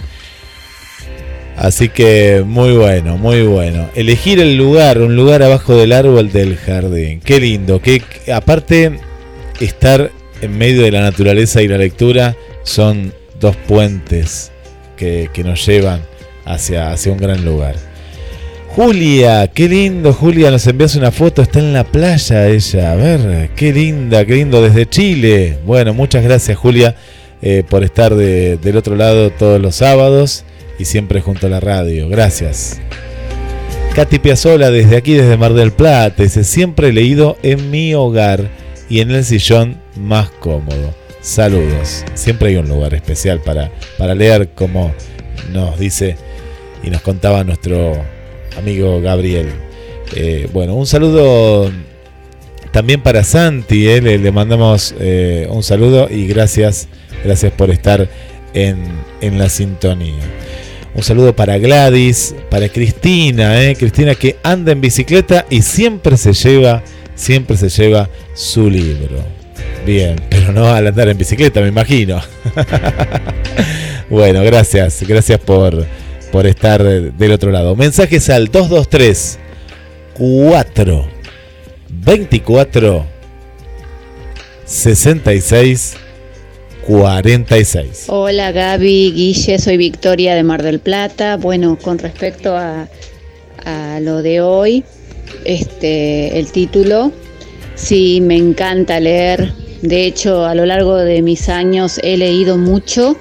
Así 1.59 1.89
que 1.89 2.45
muy 2.47 2.73
bueno, 2.73 3.17
muy 3.17 3.43
bueno. 3.43 3.89
Elegir 3.97 4.39
el 4.39 4.57
lugar, 4.57 5.01
un 5.01 5.17
lugar 5.17 5.43
abajo 5.43 5.75
del 5.77 5.93
árbol 5.93 6.31
del 6.31 6.57
jardín. 6.57 7.21
Qué 7.25 7.41
lindo. 7.41 7.83
Que 7.83 8.01
aparte 8.33 8.93
estar 9.61 10.13
en 10.41 10.57
medio 10.57 10.83
de 10.83 10.93
la 10.93 11.01
naturaleza 11.01 11.61
y 11.61 11.69
la 11.69 11.77
lectura 11.79 12.37
son 12.63 13.13
dos 13.41 13.57
puentes 13.57 14.53
que, 14.97 15.29
nos 15.45 15.67
llevan 15.67 16.03
hacia, 16.45 16.93
hacia 16.93 17.11
un 17.13 17.19
gran 17.19 17.45
lugar. 17.45 17.75
Julia, 18.69 19.49
qué 19.49 19.69
lindo, 19.69 20.13
Julia, 20.13 20.51
nos 20.53 20.67
envías 20.69 20.95
una 20.95 21.11
foto, 21.11 21.43
está 21.43 21.59
en 21.59 21.73
la 21.73 21.83
playa 21.85 22.47
ella, 22.49 22.93
a 22.93 22.95
ver, 22.95 23.51
qué 23.57 23.73
linda, 23.73 24.25
qué 24.25 24.35
lindo, 24.35 24.63
desde 24.63 24.87
Chile. 24.87 25.59
Bueno, 25.67 25.95
muchas 25.95 26.23
gracias 26.23 26.57
Julia 26.57 26.95
eh, 27.43 27.65
por 27.69 27.83
estar 27.83 28.15
de- 28.15 28.57
del 28.59 28.77
otro 28.77 28.95
lado 28.95 29.31
todos 29.31 29.61
los 29.61 29.75
sábados 29.77 30.45
y 30.79 30.85
siempre 30.85 31.21
junto 31.21 31.47
a 31.47 31.51
la 31.51 31.61
radio, 31.61 32.09
gracias. 32.09 32.81
Katy 33.95 34.21
Piazzola 34.21 34.71
desde 34.71 34.97
aquí, 34.97 35.15
desde 35.15 35.37
Mar 35.37 35.55
del 35.55 35.73
Plata, 35.73 36.23
dice, 36.23 36.45
siempre 36.45 36.93
leído 36.93 37.37
en 37.43 37.71
mi 37.71 37.95
hogar 37.95 38.49
y 38.89 39.01
en 39.01 39.11
el 39.11 39.25
sillón 39.25 39.81
más 39.97 40.31
cómodo. 40.31 40.95
Saludos, 41.21 42.05
siempre 42.15 42.51
hay 42.51 42.57
un 42.57 42.69
lugar 42.69 42.95
especial 42.95 43.41
para, 43.41 43.73
para 43.99 44.15
leer 44.15 44.51
como 44.55 44.93
nos 45.53 45.79
dice 45.79 46.17
y 46.85 46.91
nos 46.91 47.03
contaba 47.03 47.43
nuestro 47.43 47.93
amigo 48.57 49.01
Gabriel. 49.01 49.49
Eh, 50.15 50.49
bueno, 50.53 50.75
un 50.75 50.87
saludo 50.87 51.71
también 52.71 53.03
para 53.03 53.25
Santi, 53.25 53.89
eh, 53.89 54.01
le, 54.01 54.19
le 54.19 54.31
mandamos 54.31 54.95
eh, 55.01 55.49
un 55.51 55.63
saludo 55.63 56.09
y 56.09 56.27
gracias, 56.27 56.87
gracias 57.25 57.53
por 57.53 57.71
estar 57.71 58.09
en, 58.55 58.79
en 59.21 59.39
la 59.39 59.49
sintonía. 59.49 60.23
Un 60.99 61.05
saludo 61.05 61.33
para 61.33 61.59
Gladys, 61.59 62.35
para 62.51 62.69
Cristina, 62.69 63.63
eh, 63.63 63.77
Cristina 63.77 64.17
que 64.17 64.37
anda 64.43 64.73
en 64.73 64.81
bicicleta 64.81 65.47
y 65.49 65.63
siempre 65.63 66.17
se 66.17 66.33
lleva, 66.33 66.83
siempre 67.15 67.57
se 67.57 67.69
lleva 67.69 68.11
su 68.35 68.69
libro. 68.69 69.25
Bien, 69.87 70.17
pero 70.29 70.51
no 70.51 70.67
al 70.67 70.89
andar 70.89 71.09
en 71.09 71.17
bicicleta, 71.17 71.61
me 71.61 71.69
imagino. 71.69 72.21
bueno, 74.11 74.43
gracias, 74.43 75.05
gracias 75.07 75.39
por, 75.39 75.87
por 76.33 76.49
estar 76.49 76.83
del 76.83 77.31
otro 77.31 77.53
lado. 77.53 77.77
Mensajes 77.77 78.29
al 78.29 78.49
223 78.49 79.39
4 80.15 81.09
24 81.91 83.07
66 84.65 85.97
46. 86.89 88.07
Hola 88.09 88.51
Gaby, 88.51 89.13
Guille, 89.13 89.59
soy 89.59 89.77
Victoria 89.77 90.35
de 90.35 90.43
Mar 90.43 90.63
del 90.63 90.79
Plata. 90.79 91.37
Bueno, 91.37 91.77
con 91.77 91.99
respecto 91.99 92.57
a, 92.57 92.89
lo 94.01 94.23
de 94.23 94.41
hoy, 94.41 94.85
este, 95.45 96.39
el 96.39 96.51
título, 96.51 97.13
sí, 97.75 98.23
me 98.23 98.37
encanta 98.37 99.01
leer. 99.01 99.53
De 99.83 100.07
hecho, 100.07 100.47
a 100.47 100.55
lo 100.55 100.65
largo 100.65 100.97
de 100.97 101.21
mis 101.21 101.51
años 101.51 102.01
he 102.03 102.17
leído 102.17 102.57
mucho 102.57 103.19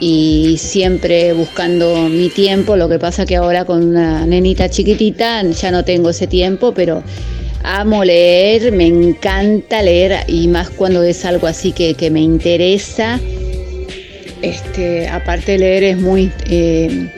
y 0.00 0.56
siempre 0.58 1.34
buscando 1.34 2.08
mi 2.08 2.30
tiempo. 2.30 2.76
Lo 2.76 2.88
que 2.88 2.98
pasa 2.98 3.26
que 3.26 3.36
ahora 3.36 3.66
con 3.66 3.84
una 3.84 4.24
nenita 4.24 4.70
chiquitita 4.70 5.42
ya 5.42 5.70
no 5.70 5.84
tengo 5.84 6.08
ese 6.08 6.26
tiempo, 6.26 6.72
pero 6.72 7.02
amo 7.62 8.04
leer, 8.04 8.72
me 8.72 8.86
encanta 8.86 9.82
leer 9.82 10.24
y 10.26 10.48
más 10.48 10.70
cuando 10.70 11.02
es 11.02 11.24
algo 11.24 11.46
así 11.46 11.72
que, 11.72 11.94
que 11.94 12.10
me 12.10 12.20
interesa. 12.20 13.20
Este, 14.42 15.08
aparte 15.08 15.58
leer 15.58 15.84
es 15.84 15.98
muy 15.98 16.32
eh, 16.46 17.10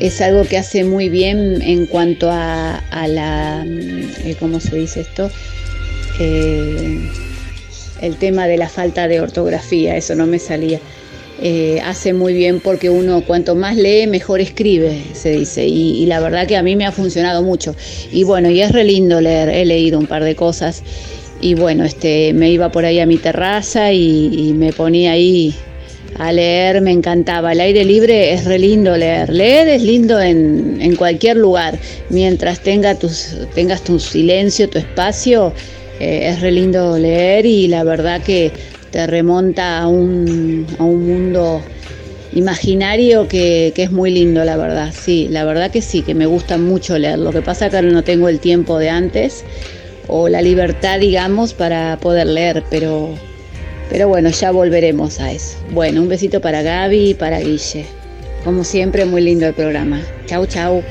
es 0.00 0.20
algo 0.20 0.44
que 0.44 0.58
hace 0.58 0.84
muy 0.84 1.08
bien 1.08 1.60
en 1.62 1.86
cuanto 1.86 2.30
a, 2.30 2.76
a 2.90 3.08
la 3.08 3.64
mm, 3.66 4.28
eh, 4.28 4.36
¿cómo 4.38 4.60
se 4.60 4.76
dice 4.76 5.00
esto? 5.00 5.30
Eh, 6.20 7.10
el 8.02 8.16
tema 8.16 8.46
de 8.46 8.58
la 8.58 8.68
falta 8.68 9.08
de 9.08 9.20
ortografía, 9.20 9.96
eso 9.96 10.14
no 10.14 10.26
me 10.26 10.38
salía. 10.38 10.80
Eh, 11.42 11.82
hace 11.84 12.14
muy 12.14 12.32
bien 12.32 12.60
porque 12.60 12.88
uno 12.88 13.22
cuanto 13.22 13.54
más 13.54 13.76
lee, 13.76 14.06
mejor 14.06 14.40
escribe, 14.40 15.02
se 15.12 15.32
dice. 15.32 15.66
Y, 15.66 16.06
la 16.06 16.20
verdad 16.20 16.46
que 16.46 16.56
a 16.56 16.62
mí 16.62 16.76
me 16.76 16.86
ha 16.86 16.92
funcionado 16.92 17.42
mucho. 17.42 17.74
Y 18.10 18.24
bueno, 18.24 18.50
y 18.50 18.60
es 18.60 18.72
re 18.72 18.84
lindo 18.84 19.20
leer, 19.20 19.50
he 19.50 19.64
leído 19.64 19.98
un 19.98 20.06
par 20.06 20.24
de 20.24 20.34
cosas. 20.34 20.82
Y 21.40 21.54
bueno, 21.54 21.84
este, 21.84 22.32
me 22.32 22.50
iba 22.50 22.70
por 22.70 22.84
ahí 22.86 23.00
a 23.00 23.06
mi 23.06 23.18
terraza 23.18 23.92
y, 23.92 24.48
y 24.48 24.52
me 24.54 24.72
ponía 24.72 25.12
ahí 25.12 25.54
a 26.18 26.32
leer, 26.32 26.80
me 26.80 26.92
encantaba. 26.92 27.52
El 27.52 27.60
aire 27.60 27.84
libre 27.84 28.32
es 28.32 28.44
re 28.46 28.58
lindo 28.58 28.96
leer. 28.96 29.28
Leer 29.28 29.68
es 29.68 29.82
lindo 29.82 30.20
en, 30.20 30.78
en 30.80 30.96
cualquier 30.96 31.36
lugar. 31.36 31.78
Mientras 32.08 32.60
tenga 32.60 32.94
tus, 32.94 33.36
tengas 33.54 33.82
tu 33.82 33.98
silencio, 33.98 34.70
tu 34.70 34.78
espacio, 34.78 35.52
eh, 36.00 36.28
es 36.28 36.40
re 36.40 36.52
lindo 36.52 36.98
leer 36.98 37.46
y 37.46 37.68
la 37.68 37.84
verdad 37.84 38.22
que 38.22 38.50
te 38.90 39.06
remonta 39.06 39.78
a 39.78 39.88
un, 39.88 40.66
a 40.78 40.84
un 40.84 41.06
mundo 41.06 41.62
imaginario 42.32 43.28
que, 43.28 43.72
que 43.74 43.84
es 43.84 43.90
muy 43.90 44.10
lindo, 44.10 44.44
la 44.44 44.56
verdad. 44.56 44.92
Sí, 44.96 45.28
la 45.30 45.44
verdad 45.44 45.70
que 45.70 45.82
sí, 45.82 46.02
que 46.02 46.14
me 46.14 46.26
gusta 46.26 46.58
mucho 46.58 46.98
leer. 46.98 47.18
Lo 47.18 47.32
que 47.32 47.42
pasa 47.42 47.70
que 47.70 47.76
ahora 47.76 47.90
no 47.90 48.04
tengo 48.04 48.28
el 48.28 48.40
tiempo 48.40 48.78
de 48.78 48.90
antes 48.90 49.44
o 50.08 50.28
la 50.28 50.42
libertad, 50.42 51.00
digamos, 51.00 51.54
para 51.54 51.98
poder 51.98 52.26
leer, 52.26 52.62
pero, 52.70 53.10
pero 53.90 54.08
bueno, 54.08 54.30
ya 54.30 54.50
volveremos 54.50 55.18
a 55.20 55.32
eso. 55.32 55.56
Bueno, 55.70 56.02
un 56.02 56.08
besito 56.08 56.40
para 56.40 56.62
Gaby 56.62 57.10
y 57.10 57.14
para 57.14 57.40
Guille. 57.40 57.86
Como 58.44 58.62
siempre, 58.64 59.04
muy 59.04 59.22
lindo 59.22 59.46
el 59.46 59.54
programa. 59.54 60.00
Chau, 60.26 60.46
chau. 60.46 60.82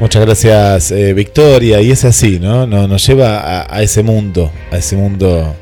Muchas 0.00 0.24
gracias, 0.24 0.90
eh, 0.90 1.14
Victoria. 1.14 1.80
Y 1.80 1.90
es 1.90 2.04
así, 2.04 2.38
¿no? 2.38 2.66
Nos, 2.66 2.88
nos 2.88 3.06
lleva 3.06 3.66
a 3.68 3.82
ese 3.82 4.02
mundo, 4.02 4.50
a 4.70 4.78
ese 4.78 4.96
mundo 4.96 5.54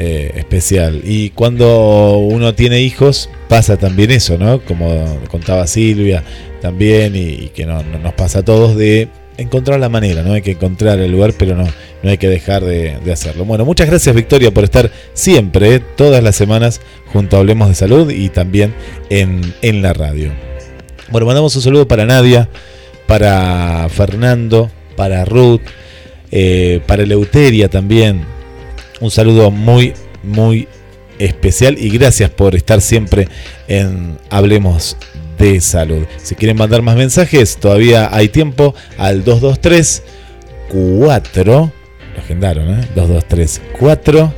eh, 0.00 0.30
especial. 0.36 1.00
Y 1.04 1.30
cuando 1.30 2.18
uno 2.18 2.54
tiene 2.54 2.80
hijos, 2.80 3.28
pasa 3.48 3.76
también 3.76 4.12
eso, 4.12 4.38
¿no? 4.38 4.60
Como 4.60 5.18
contaba 5.28 5.66
Silvia 5.66 6.22
también, 6.62 7.16
y, 7.16 7.48
que 7.48 7.66
no, 7.66 7.82
no 7.82 7.98
nos 7.98 8.14
pasa 8.14 8.38
a 8.38 8.44
todos 8.44 8.76
de 8.76 9.08
encontrar 9.38 9.80
la 9.80 9.88
manera, 9.88 10.22
¿no? 10.22 10.34
Hay 10.34 10.42
que 10.42 10.52
encontrar 10.52 11.00
el 11.00 11.10
lugar, 11.10 11.32
pero 11.36 11.56
no, 11.56 11.66
no 12.04 12.10
hay 12.10 12.16
que 12.16 12.28
dejar 12.28 12.64
de, 12.64 12.96
hacerlo. 13.10 13.44
Bueno, 13.44 13.64
muchas 13.64 13.88
gracias, 13.88 14.14
Victoria, 14.14 14.54
por 14.54 14.62
estar 14.62 14.88
siempre, 15.14 15.74
eh, 15.74 15.80
todas 15.96 16.22
las 16.22 16.36
semanas, 16.36 16.80
junto 17.12 17.36
a 17.36 17.40
Hablemos 17.40 17.68
de 17.68 17.74
Salud 17.74 18.10
y 18.10 18.28
también 18.28 18.74
en, 19.10 19.54
en 19.62 19.82
la 19.82 19.94
radio. 19.94 20.30
Bueno, 21.10 21.26
mandamos 21.26 21.56
un 21.56 21.62
saludo 21.62 21.88
para 21.88 22.06
Nadia, 22.06 22.48
para 23.08 23.88
Fernando, 23.88 24.70
para 24.94 25.24
Ruth, 25.24 25.62
eh, 26.30 26.80
para 26.86 27.02
Eleuteria 27.02 27.68
también. 27.68 28.37
Un 29.00 29.10
saludo 29.10 29.50
muy, 29.50 29.94
muy 30.22 30.68
especial 31.18 31.76
y 31.78 31.90
gracias 31.90 32.30
por 32.30 32.54
estar 32.54 32.80
siempre 32.80 33.28
en 33.66 34.18
Hablemos 34.30 34.96
de 35.38 35.60
Salud. 35.60 36.04
Si 36.22 36.34
quieren 36.34 36.56
mandar 36.56 36.82
más 36.82 36.96
mensajes, 36.96 37.56
todavía 37.56 38.08
hay 38.12 38.28
tiempo 38.28 38.74
al 38.98 39.24
223 39.24 40.02
4 40.68 41.72
lo 42.14 42.20
agendaron, 42.20 42.68
¿eh? 42.68 42.88
223 42.94 43.60
4 43.78 44.34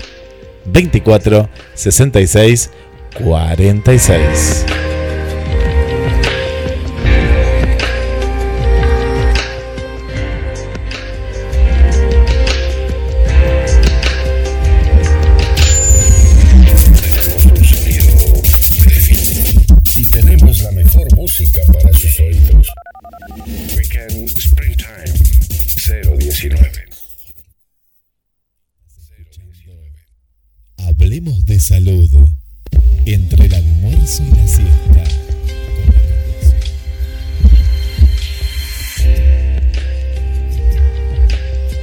24 0.66 1.48
66 1.74 2.70
46. 3.18 4.89
Hablemos 31.10 31.44
de 31.44 31.58
salud. 31.58 32.08
Entre 33.04 33.46
el 33.46 33.52
almuerzo 33.52 34.22
y 34.22 34.30
la 34.30 34.46
siesta. 34.46 35.04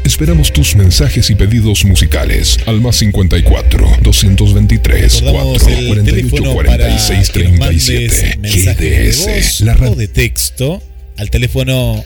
Esperamos 0.05 0.53
tus 0.53 0.77
mensajes 0.77 1.29
y 1.29 1.35
pedidos 1.35 1.83
musicales 1.83 2.57
al 2.67 2.79
más 2.79 2.95
54 2.95 3.97
223 4.01 5.19
Recordamos 5.19 5.63
4 5.63 5.77
el 5.77 5.87
48 5.87 6.29
teléfono 6.29 6.53
46 6.53 7.29
para 7.29 7.43
que 7.43 7.49
nos 7.49 7.59
mandes 7.59 7.85
37 7.85 8.37
mensajes 8.37 8.77
de 8.77 9.11
GDS. 9.11 9.59
La 9.59 9.73
radio. 9.73 9.95
de 9.95 10.07
texto 10.07 10.81
al 11.17 11.29
teléfono 11.29 12.05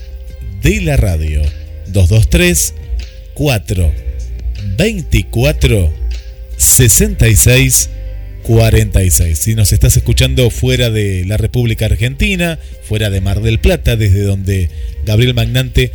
de 0.64 0.81
la 0.81 0.98
radio 0.98 1.43
223 1.85 2.73
4 3.35 3.91
24 4.76 6.01
66 6.62 7.90
46. 8.44 9.38
Si 9.38 9.56
nos 9.56 9.72
estás 9.72 9.98
escuchando 9.98 10.50
fuera 10.50 10.90
de 10.90 11.26
la 11.26 11.38
República 11.38 11.86
Argentina, 11.86 12.60
fuera 12.84 13.10
de 13.10 13.22
Mar 13.22 13.42
del 13.42 13.60
Plata, 13.60 13.96
desde 13.96 14.22
donde 14.24 14.70
Gabriel 15.06 15.34
Magnante 15.34 15.92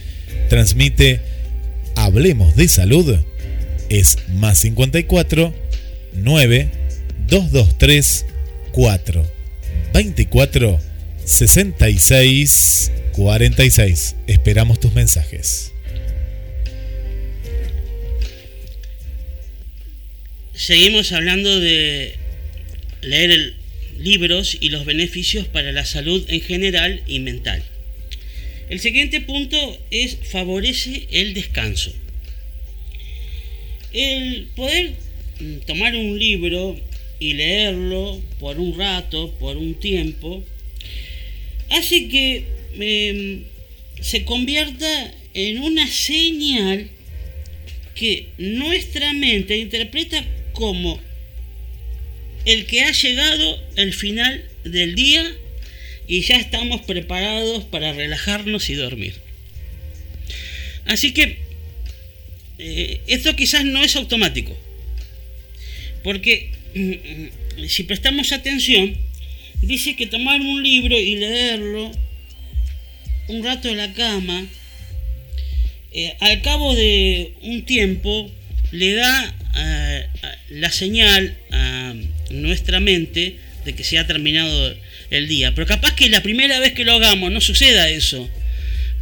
transmite 0.48 1.20
Hablemos 1.94 2.56
de 2.56 2.68
Salud, 2.68 3.16
es 3.88 4.18
más 4.34 4.58
54 4.58 5.54
9 6.14 6.68
223 7.28 8.26
4 8.72 9.26
24 9.92 10.80
66 11.24 12.92
46. 13.12 14.16
Esperamos 14.26 14.80
tus 14.80 14.94
mensajes. 14.94 15.72
Seguimos 20.56 21.12
hablando 21.12 21.60
de 21.60 22.14
leer 23.02 23.52
libros 23.98 24.56
y 24.58 24.70
los 24.70 24.86
beneficios 24.86 25.46
para 25.46 25.70
la 25.70 25.84
salud 25.84 26.24
en 26.28 26.40
general 26.40 27.02
y 27.06 27.18
mental. 27.18 27.62
El 28.70 28.80
siguiente 28.80 29.20
punto 29.20 29.78
es 29.90 30.16
favorece 30.30 31.08
el 31.10 31.34
descanso. 31.34 31.92
El 33.92 34.46
poder 34.56 34.94
tomar 35.66 35.94
un 35.94 36.18
libro 36.18 36.80
y 37.20 37.34
leerlo 37.34 38.18
por 38.40 38.58
un 38.58 38.78
rato, 38.78 39.36
por 39.38 39.58
un 39.58 39.74
tiempo, 39.74 40.42
hace 41.68 42.08
que 42.08 42.44
em, 42.78 43.44
se 44.00 44.24
convierta 44.24 45.12
en 45.34 45.58
una 45.58 45.86
señal 45.86 46.88
que 47.94 48.28
nuestra 48.38 49.12
mente 49.12 49.58
interpreta 49.58 50.24
como 50.56 50.98
el 52.46 52.66
que 52.66 52.82
ha 52.82 52.92
llegado 52.92 53.62
el 53.76 53.92
final 53.92 54.42
del 54.64 54.94
día 54.94 55.24
y 56.08 56.22
ya 56.22 56.36
estamos 56.36 56.80
preparados 56.82 57.64
para 57.64 57.92
relajarnos 57.92 58.70
y 58.70 58.74
dormir. 58.74 59.14
Así 60.86 61.12
que 61.12 61.38
eh, 62.58 63.00
esto 63.06 63.36
quizás 63.36 63.64
no 63.66 63.82
es 63.82 63.96
automático, 63.96 64.56
porque 66.02 66.52
mm, 66.74 67.60
mm, 67.60 67.68
si 67.68 67.82
prestamos 67.82 68.32
atención, 68.32 68.96
dice 69.60 69.94
que 69.94 70.06
tomar 70.06 70.40
un 70.40 70.62
libro 70.62 70.98
y 70.98 71.16
leerlo 71.16 71.92
un 73.28 73.44
rato 73.44 73.68
en 73.68 73.76
la 73.76 73.92
cama, 73.92 74.46
eh, 75.92 76.16
al 76.20 76.40
cabo 76.40 76.74
de 76.74 77.34
un 77.42 77.66
tiempo 77.66 78.30
le 78.70 78.94
da 78.94 79.34
la 80.50 80.70
señal 80.70 81.36
a 81.50 81.94
nuestra 82.30 82.80
mente 82.80 83.36
de 83.64 83.74
que 83.74 83.84
se 83.84 83.98
ha 83.98 84.06
terminado 84.06 84.76
el 85.10 85.28
día. 85.28 85.54
Pero 85.54 85.66
capaz 85.66 85.94
que 85.94 86.08
la 86.08 86.22
primera 86.22 86.58
vez 86.60 86.72
que 86.72 86.84
lo 86.84 86.94
hagamos 86.94 87.30
no 87.30 87.40
suceda 87.40 87.88
eso. 87.88 88.28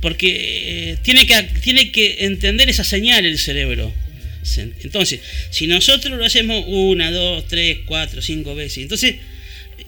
Porque 0.00 0.92
eh, 0.92 0.96
tiene, 1.02 1.26
que, 1.26 1.42
tiene 1.62 1.90
que 1.90 2.16
entender 2.20 2.68
esa 2.68 2.84
señal 2.84 3.24
el 3.24 3.38
cerebro. 3.38 3.92
Entonces, 4.82 5.20
si 5.50 5.66
nosotros 5.66 6.18
lo 6.18 6.24
hacemos 6.24 6.64
una, 6.66 7.10
dos, 7.10 7.46
tres, 7.48 7.78
cuatro, 7.86 8.20
cinco 8.20 8.54
veces, 8.54 8.78
entonces 8.78 9.16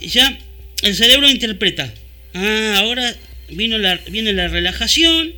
ya 0.00 0.38
el 0.82 0.94
cerebro 0.94 1.28
interpreta. 1.28 1.92
Ah, 2.32 2.76
ahora 2.78 3.14
vino 3.50 3.76
la, 3.76 3.96
viene 4.10 4.32
la 4.32 4.48
relajación, 4.48 5.34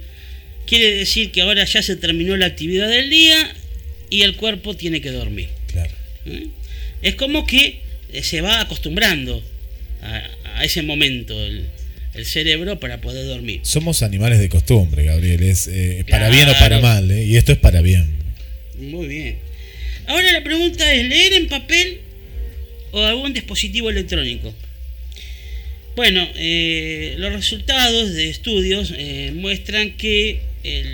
quiere 0.66 0.94
decir 0.94 1.32
que 1.32 1.40
ahora 1.40 1.64
ya 1.64 1.82
se 1.82 1.96
terminó 1.96 2.36
la 2.36 2.46
actividad 2.46 2.88
del 2.88 3.10
día 3.10 3.54
y 4.10 4.22
el 4.22 4.36
cuerpo 4.36 4.74
tiene 4.74 5.00
que 5.00 5.10
dormir. 5.10 5.48
Claro. 5.68 5.92
¿Mm? 6.24 6.48
Es 7.02 7.14
como 7.14 7.46
que 7.46 7.80
eh, 8.12 8.22
se 8.22 8.40
va 8.40 8.60
acostumbrando 8.60 9.42
a, 10.02 10.22
a 10.56 10.64
ese 10.64 10.82
momento 10.82 11.40
el, 11.44 11.66
el 12.14 12.26
cerebro 12.26 12.80
para 12.80 13.00
poder 13.00 13.26
dormir. 13.26 13.60
Somos 13.62 14.02
animales 14.02 14.38
de 14.40 14.48
costumbre, 14.48 15.04
Gabriel. 15.04 15.42
Es 15.42 15.68
eh, 15.68 16.04
para 16.08 16.28
bien 16.30 16.48
o 16.48 16.52
para 16.58 16.80
mal. 16.80 17.10
¿eh? 17.10 17.24
Y 17.24 17.36
esto 17.36 17.52
es 17.52 17.58
para 17.58 17.80
bien. 17.80 18.16
Muy 18.78 19.06
bien. 19.06 19.38
Ahora 20.06 20.32
la 20.32 20.42
pregunta 20.42 20.92
es, 20.92 21.06
¿leer 21.06 21.34
en 21.34 21.48
papel 21.48 22.00
o 22.92 23.02
algún 23.02 23.32
dispositivo 23.34 23.90
electrónico? 23.90 24.54
Bueno, 25.96 26.26
eh, 26.36 27.16
los 27.18 27.32
resultados 27.32 28.14
de 28.14 28.30
estudios 28.30 28.94
muestran 29.34 29.96
que 29.96 30.40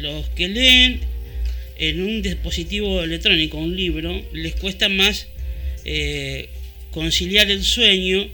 los 0.01 0.28
que 0.31 0.49
leen 0.49 1.01
en 1.78 2.02
un 2.02 2.22
dispositivo 2.22 3.02
electrónico, 3.02 3.59
un 3.59 3.76
libro, 3.76 4.22
les 4.32 4.55
cuesta 4.55 4.88
más 4.88 5.26
eh, 5.84 6.48
conciliar 6.90 7.51
el 7.51 7.64
sueño 7.64 8.28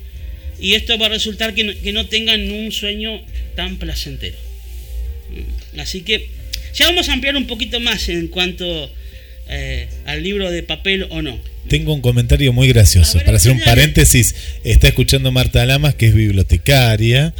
y 0.60 0.74
esto 0.74 0.98
va 0.98 1.06
a 1.06 1.10
resultar 1.10 1.54
que 1.54 1.64
no, 1.64 1.72
que 1.82 1.92
no 1.92 2.06
tengan 2.06 2.50
un 2.50 2.70
sueño 2.70 3.20
tan 3.56 3.78
placentero. 3.78 4.36
Mm, 5.30 5.80
Así 5.80 6.02
que 6.02 6.28
ya 6.74 6.86
vamos 6.86 7.08
a 7.08 7.14
ampliar 7.14 7.36
un 7.36 7.46
poquito 7.46 7.80
más 7.80 8.08
en 8.08 8.28
cuanto 8.28 8.90
eh, 9.48 9.88
al 10.04 10.22
libro 10.22 10.50
de 10.50 10.62
papel 10.62 11.06
o 11.10 11.22
no. 11.22 11.40
Tengo 11.68 11.92
un 11.94 12.00
comentario 12.00 12.52
muy 12.52 12.68
gracioso. 12.68 13.18
Para 13.24 13.36
hacer 13.36 13.52
un 13.52 13.60
paréntesis, 13.60 14.34
está 14.64 14.88
escuchando 14.88 15.32
Marta 15.32 15.64
Lamas, 15.66 15.94
que 15.94 16.06
es 16.06 16.14
bibliotecaria. 16.14 17.34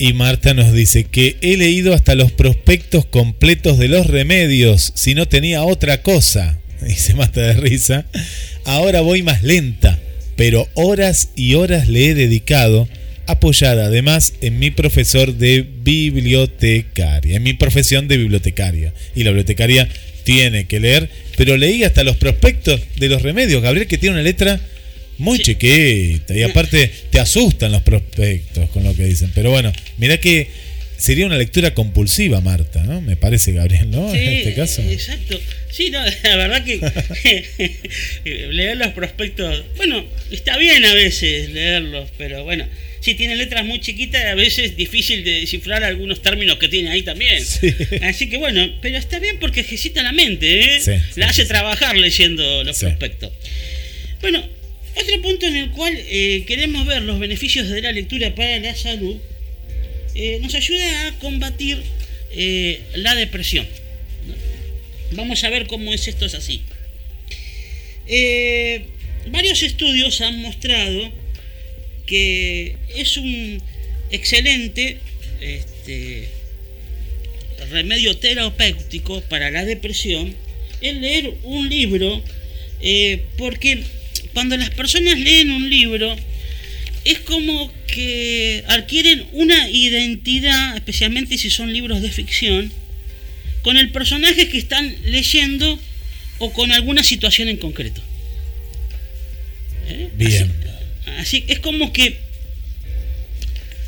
Y 0.00 0.14
Marta 0.14 0.54
nos 0.54 0.72
dice 0.72 1.04
que 1.04 1.36
he 1.42 1.58
leído 1.58 1.92
hasta 1.92 2.14
los 2.14 2.32
prospectos 2.32 3.04
completos 3.04 3.76
de 3.76 3.88
los 3.88 4.06
remedios, 4.06 4.94
si 4.96 5.14
no 5.14 5.28
tenía 5.28 5.62
otra 5.62 6.00
cosa. 6.00 6.58
Y 6.88 6.92
se 6.92 7.12
mata 7.12 7.42
de 7.42 7.52
risa. 7.52 8.06
Ahora 8.64 9.02
voy 9.02 9.22
más 9.22 9.42
lenta, 9.42 9.98
pero 10.36 10.66
horas 10.72 11.32
y 11.36 11.52
horas 11.52 11.86
le 11.86 12.06
he 12.06 12.14
dedicado, 12.14 12.88
apoyada 13.26 13.84
además 13.84 14.32
en 14.40 14.58
mi 14.58 14.70
profesor 14.70 15.34
de 15.34 15.68
bibliotecaria, 15.82 17.36
en 17.36 17.42
mi 17.42 17.52
profesión 17.52 18.08
de 18.08 18.16
bibliotecaria. 18.16 18.94
Y 19.14 19.24
la 19.24 19.32
bibliotecaria 19.32 19.86
tiene 20.24 20.64
que 20.64 20.80
leer, 20.80 21.10
pero 21.36 21.58
leí 21.58 21.84
hasta 21.84 22.04
los 22.04 22.16
prospectos 22.16 22.80
de 22.96 23.08
los 23.10 23.20
remedios, 23.20 23.62
Gabriel, 23.62 23.86
que 23.86 23.98
tiene 23.98 24.14
una 24.14 24.22
letra 24.22 24.62
muy 25.20 25.38
chiquita 25.38 26.34
y 26.36 26.42
aparte 26.42 26.90
te 27.10 27.20
asustan 27.20 27.72
los 27.72 27.82
prospectos 27.82 28.68
con 28.70 28.84
lo 28.84 28.94
que 28.94 29.04
dicen. 29.04 29.30
Pero 29.34 29.50
bueno, 29.50 29.72
mirá 29.98 30.18
que 30.18 30.48
sería 30.96 31.24
una 31.26 31.38
lectura 31.38 31.72
compulsiva, 31.72 32.40
Marta, 32.40 32.82
¿no? 32.84 33.00
Me 33.00 33.16
parece, 33.16 33.52
Gabriel, 33.52 33.90
¿no? 33.90 34.10
Sí, 34.12 34.18
en 34.18 34.28
este 34.28 34.54
caso. 34.54 34.82
Exacto. 34.82 35.40
Sí, 35.70 35.90
no, 35.90 36.00
la 36.24 36.36
verdad 36.36 36.64
que 36.64 36.80
leer 38.50 38.76
los 38.76 38.88
prospectos, 38.92 39.64
bueno, 39.76 40.04
está 40.30 40.56
bien 40.58 40.84
a 40.84 40.94
veces 40.94 41.50
leerlos, 41.50 42.10
pero 42.18 42.44
bueno, 42.44 42.66
si 43.00 43.14
tiene 43.14 43.34
letras 43.36 43.64
muy 43.64 43.80
chiquitas, 43.80 44.24
a 44.26 44.34
veces 44.34 44.70
es 44.72 44.76
difícil 44.76 45.24
de 45.24 45.40
descifrar 45.40 45.84
algunos 45.84 46.20
términos 46.22 46.58
que 46.58 46.68
tiene 46.68 46.90
ahí 46.90 47.02
también. 47.02 47.42
Así 48.02 48.28
que 48.28 48.36
bueno, 48.36 48.70
pero 48.82 48.98
está 48.98 49.18
bien 49.18 49.38
porque 49.40 49.60
ejercita 49.60 50.02
la 50.02 50.12
mente, 50.12 50.76
¿eh? 50.76 50.80
Sí, 50.80 50.92
la 51.18 51.28
hace 51.28 51.46
trabajar 51.46 51.96
leyendo 51.96 52.62
los 52.64 52.76
Sí. 52.76 52.84
prospectos. 52.86 53.32
Bueno, 54.20 54.46
otro 55.02 55.22
punto 55.22 55.46
en 55.46 55.56
el 55.56 55.70
cual 55.70 55.94
eh, 55.96 56.44
queremos 56.46 56.86
ver 56.86 57.02
los 57.02 57.18
beneficios 57.18 57.68
de 57.68 57.82
la 57.82 57.92
lectura 57.92 58.34
para 58.34 58.58
la 58.58 58.74
salud 58.74 59.16
eh, 60.14 60.38
nos 60.42 60.54
ayuda 60.54 61.08
a 61.08 61.18
combatir 61.18 61.82
eh, 62.32 62.80
la 62.94 63.14
depresión. 63.14 63.66
Vamos 65.12 65.42
a 65.44 65.50
ver 65.50 65.66
cómo 65.66 65.92
es 65.92 66.08
esto 66.08 66.26
es 66.26 66.34
así. 66.34 66.62
Varios 69.30 69.62
estudios 69.62 70.20
han 70.20 70.40
mostrado 70.40 71.12
que 72.06 72.76
es 72.96 73.16
un 73.16 73.62
excelente 74.10 74.98
este, 75.40 76.28
remedio 77.70 78.16
terapéutico 78.16 79.20
para 79.22 79.50
la 79.50 79.64
depresión 79.64 80.34
el 80.80 81.00
leer 81.00 81.34
un 81.44 81.68
libro 81.68 82.22
porque 83.36 83.84
cuando 84.34 84.56
las 84.56 84.70
personas 84.70 85.18
leen 85.18 85.50
un 85.50 85.68
libro 85.68 86.16
es 87.04 87.18
como 87.20 87.72
que 87.86 88.62
adquieren 88.68 89.26
una 89.32 89.68
identidad, 89.70 90.76
especialmente 90.76 91.38
si 91.38 91.50
son 91.50 91.72
libros 91.72 92.02
de 92.02 92.10
ficción, 92.10 92.72
con 93.62 93.76
el 93.76 93.90
personaje 93.90 94.48
que 94.48 94.58
están 94.58 94.94
leyendo 95.04 95.78
o 96.38 96.52
con 96.52 96.72
alguna 96.72 97.02
situación 97.02 97.48
en 97.48 97.56
concreto. 97.56 98.02
¿Eh? 99.88 100.08
Bien. 100.14 100.52
Así 101.18 101.44
es 101.48 101.58
como 101.58 101.92
que 101.92 102.18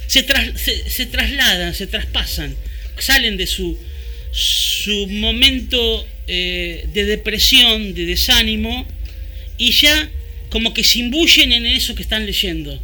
se, 0.07 0.23
tras- 0.27 0.59
se, 0.59 0.91
se 0.91 1.07
trasladan, 1.07 1.75
se 1.75 1.87
traspasan, 1.87 2.55
salen 2.99 3.37
de 3.37 3.47
su, 3.47 3.79
su 4.33 5.07
momento 5.09 6.07
eh, 6.27 6.87
de 6.93 7.05
depresión, 7.05 7.95
de 7.95 8.05
desánimo, 8.07 8.87
y 9.59 9.71
ya 9.73 10.11
como 10.53 10.73
que 10.75 10.85
se 10.85 11.01
imbuyen 11.01 11.51
en 11.53 11.67
eso 11.67 11.95
que 11.97 12.03
están 12.03 12.27
leyendo, 12.27 12.79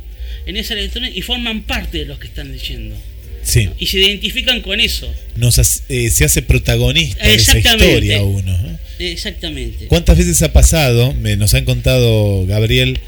en 0.47 0.57
esa 0.57 0.74
lectura, 0.74 1.09
y 1.09 1.23
forman 1.23 1.62
parte 1.62 1.99
de 1.99 2.05
los 2.07 2.19
que 2.19 2.27
están 2.27 2.51
leyendo. 2.51 2.97
Sí. 3.45 3.69
Y 3.78 3.86
se 3.86 3.99
identifican 3.99 4.61
con 4.62 4.81
eso. 4.81 5.12
Nos 5.36 5.59
hace- 5.59 5.82
eh, 5.89 6.11
se 6.11 6.24
hace 6.24 6.43
protagonista 6.43 7.27
de 7.27 7.35
esa 7.35 7.57
historia 7.59 8.23
uno. 8.23 8.57
¿no? 8.59 8.78
Exactamente. 8.99 9.86
¿Cuántas 9.86 10.19
veces 10.19 10.43
ha 10.43 10.53
pasado? 10.53 11.15
Me, 11.15 11.36
nos 11.36 11.55
han 11.55 11.65
contado, 11.65 12.45
Gabriel, 12.47 12.99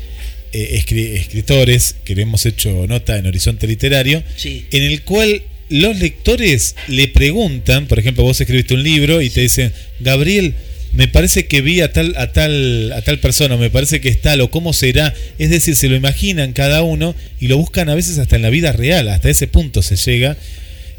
eh, 0.52 0.80
escri- 0.82 1.14
escritores 1.16 1.96
que 2.04 2.14
le 2.14 2.22
hemos 2.22 2.46
hecho 2.46 2.86
nota 2.86 3.18
en 3.18 3.26
Horizonte 3.26 3.66
Literario, 3.66 4.22
Sí. 4.36 4.66
en 4.70 4.82
el 4.84 5.02
cual 5.02 5.42
los 5.68 5.98
lectores 5.98 6.74
le 6.88 7.08
preguntan, 7.08 7.86
por 7.86 7.98
ejemplo, 7.98 8.24
vos 8.24 8.40
escribiste 8.40 8.74
un 8.74 8.82
libro 8.82 9.20
y 9.22 9.30
te 9.30 9.40
dicen, 9.42 9.72
Gabriel, 10.00 10.54
me 10.92 11.06
parece 11.06 11.46
que 11.46 11.60
vi 11.60 11.80
a 11.80 11.92
tal, 11.92 12.14
a 12.16 12.32
tal, 12.32 12.92
a 12.92 13.02
tal 13.02 13.20
persona, 13.20 13.56
me 13.56 13.70
parece 13.70 14.00
que 14.00 14.08
es 14.08 14.20
tal, 14.20 14.40
o 14.40 14.50
cómo 14.50 14.72
será. 14.72 15.14
Es 15.38 15.50
decir, 15.50 15.76
se 15.76 15.88
lo 15.88 15.94
imaginan 15.94 16.52
cada 16.52 16.82
uno 16.82 17.14
y 17.40 17.46
lo 17.46 17.56
buscan 17.56 17.88
a 17.88 17.94
veces 17.94 18.18
hasta 18.18 18.36
en 18.36 18.42
la 18.42 18.50
vida 18.50 18.72
real, 18.72 19.08
hasta 19.08 19.30
ese 19.30 19.46
punto 19.46 19.82
se 19.82 19.96
llega. 19.96 20.36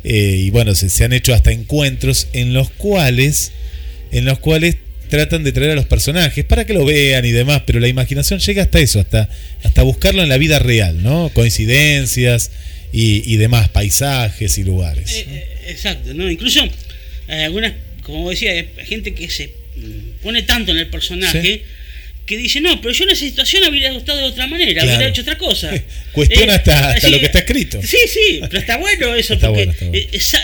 Eh, 0.03 0.35
y 0.37 0.49
bueno, 0.49 0.75
se, 0.75 0.89
se 0.89 1.03
han 1.03 1.13
hecho 1.13 1.33
hasta 1.33 1.51
encuentros 1.51 2.27
en 2.33 2.53
los 2.53 2.69
cuales, 2.71 3.51
en 4.11 4.25
los 4.25 4.39
cuales 4.39 4.77
tratan 5.09 5.43
de 5.43 5.51
traer 5.51 5.71
a 5.71 5.75
los 5.75 5.85
personajes 5.85 6.45
para 6.45 6.65
que 6.65 6.73
lo 6.73 6.85
vean 6.85 7.25
y 7.25 7.31
demás, 7.31 7.63
pero 7.65 7.81
la 7.81 7.89
imaginación 7.89 8.39
llega 8.39 8.63
hasta 8.63 8.79
eso, 8.79 9.01
hasta, 9.01 9.27
hasta 9.61 9.83
buscarlo 9.83 10.23
en 10.23 10.29
la 10.29 10.37
vida 10.37 10.57
real, 10.57 11.03
¿no? 11.03 11.29
Coincidencias 11.33 12.49
y, 12.93 13.31
y 13.31 13.35
demás, 13.35 13.67
paisajes 13.67 14.57
y 14.57 14.63
lugares. 14.63 15.11
Eh, 15.11 15.25
eh, 15.29 15.47
exacto, 15.67 16.13
¿no? 16.13 16.31
Incluso 16.31 16.61
algunas, 17.27 17.73
como 18.03 18.29
decía, 18.29 18.65
gente 18.85 19.13
que 19.13 19.29
se 19.29 19.60
pone 20.21 20.43
tanto 20.43 20.71
en 20.71 20.77
el 20.79 20.87
personaje 20.87 21.41
Sí. 21.41 21.61
que 22.25 22.37
dice, 22.37 22.61
no, 22.61 22.79
pero 22.81 22.93
yo 22.93 23.03
en 23.03 23.09
esa 23.11 23.25
situación 23.25 23.63
habría 23.63 23.91
gustado 23.91 24.19
de 24.19 24.25
otra 24.25 24.47
manera, 24.47 24.73
Claro. 24.73 24.87
hubiera 24.89 25.07
hecho 25.09 25.21
otra 25.21 25.37
cosa. 25.37 25.71
Cuestiona 26.13 26.53
Eh, 26.53 26.55
hasta, 26.55 26.89
hasta 26.91 27.07
sí, 27.07 27.11
lo 27.13 27.19
que 27.19 27.25
está 27.25 27.39
escrito. 27.39 27.81
Sí, 27.83 27.97
sí, 28.07 28.39
pero 28.41 28.59
está 28.59 28.77
bueno 28.77 29.15
eso, 29.15 29.33
Está 29.33 29.47
porque 29.47 29.65
bueno, 29.65 29.71
está 29.73 29.85
bueno. 29.85 29.97
eh, 29.99 30.09
esa- 30.11 30.43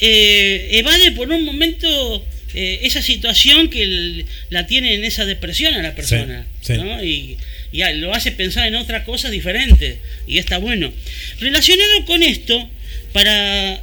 eh, 0.00 0.68
evade 0.78 1.12
por 1.12 1.30
un 1.30 1.44
momento 1.44 2.24
esa 2.54 3.02
situación 3.02 3.68
que 3.68 3.82
el- 3.82 4.24
la 4.50 4.66
tiene 4.66 4.94
en 4.94 5.04
esa 5.04 5.24
depresión 5.26 5.74
a 5.74 5.82
la 5.82 5.94
persona, 5.94 6.46
sí. 6.60 6.72
¿no? 6.74 7.04
Y, 7.04 7.36
y 7.72 7.82
lo 7.94 8.12
hace 8.14 8.32
pensar 8.32 8.66
en 8.66 8.74
otra 8.74 9.04
cosa 9.04 9.30
diferente, 9.30 9.98
y 10.26 10.38
está 10.38 10.58
bueno. 10.58 10.92
Relacionado 11.40 12.04
con 12.06 12.22
esto, 12.22 12.68
para 13.12 13.80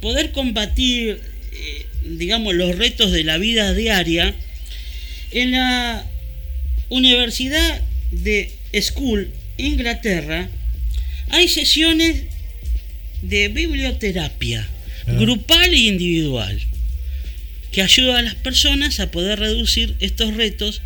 poder 0.00 0.30
combatir, 0.32 1.20
digamos, 2.10 2.54
los 2.54 2.76
retos 2.76 3.12
de 3.12 3.24
la 3.24 3.38
vida 3.38 3.74
diaria, 3.74 4.34
en 5.30 5.52
la 5.52 6.06
Universidad 6.88 7.82
de 8.10 8.50
School, 8.80 9.30
Inglaterra, 9.58 10.48
hay 11.30 11.48
sesiones 11.48 12.22
de 13.22 13.48
biblioterapia, 13.48 14.66
Ah. 15.06 15.12
grupal 15.14 15.72
e 15.72 15.76
individual, 15.76 16.60
que 17.72 17.82
ayuda 17.82 18.18
a 18.18 18.22
las 18.22 18.34
personas 18.34 19.00
a 19.00 19.10
poder 19.10 19.38
reducir 19.38 19.94
estos 20.00 20.34
retos 20.34 20.82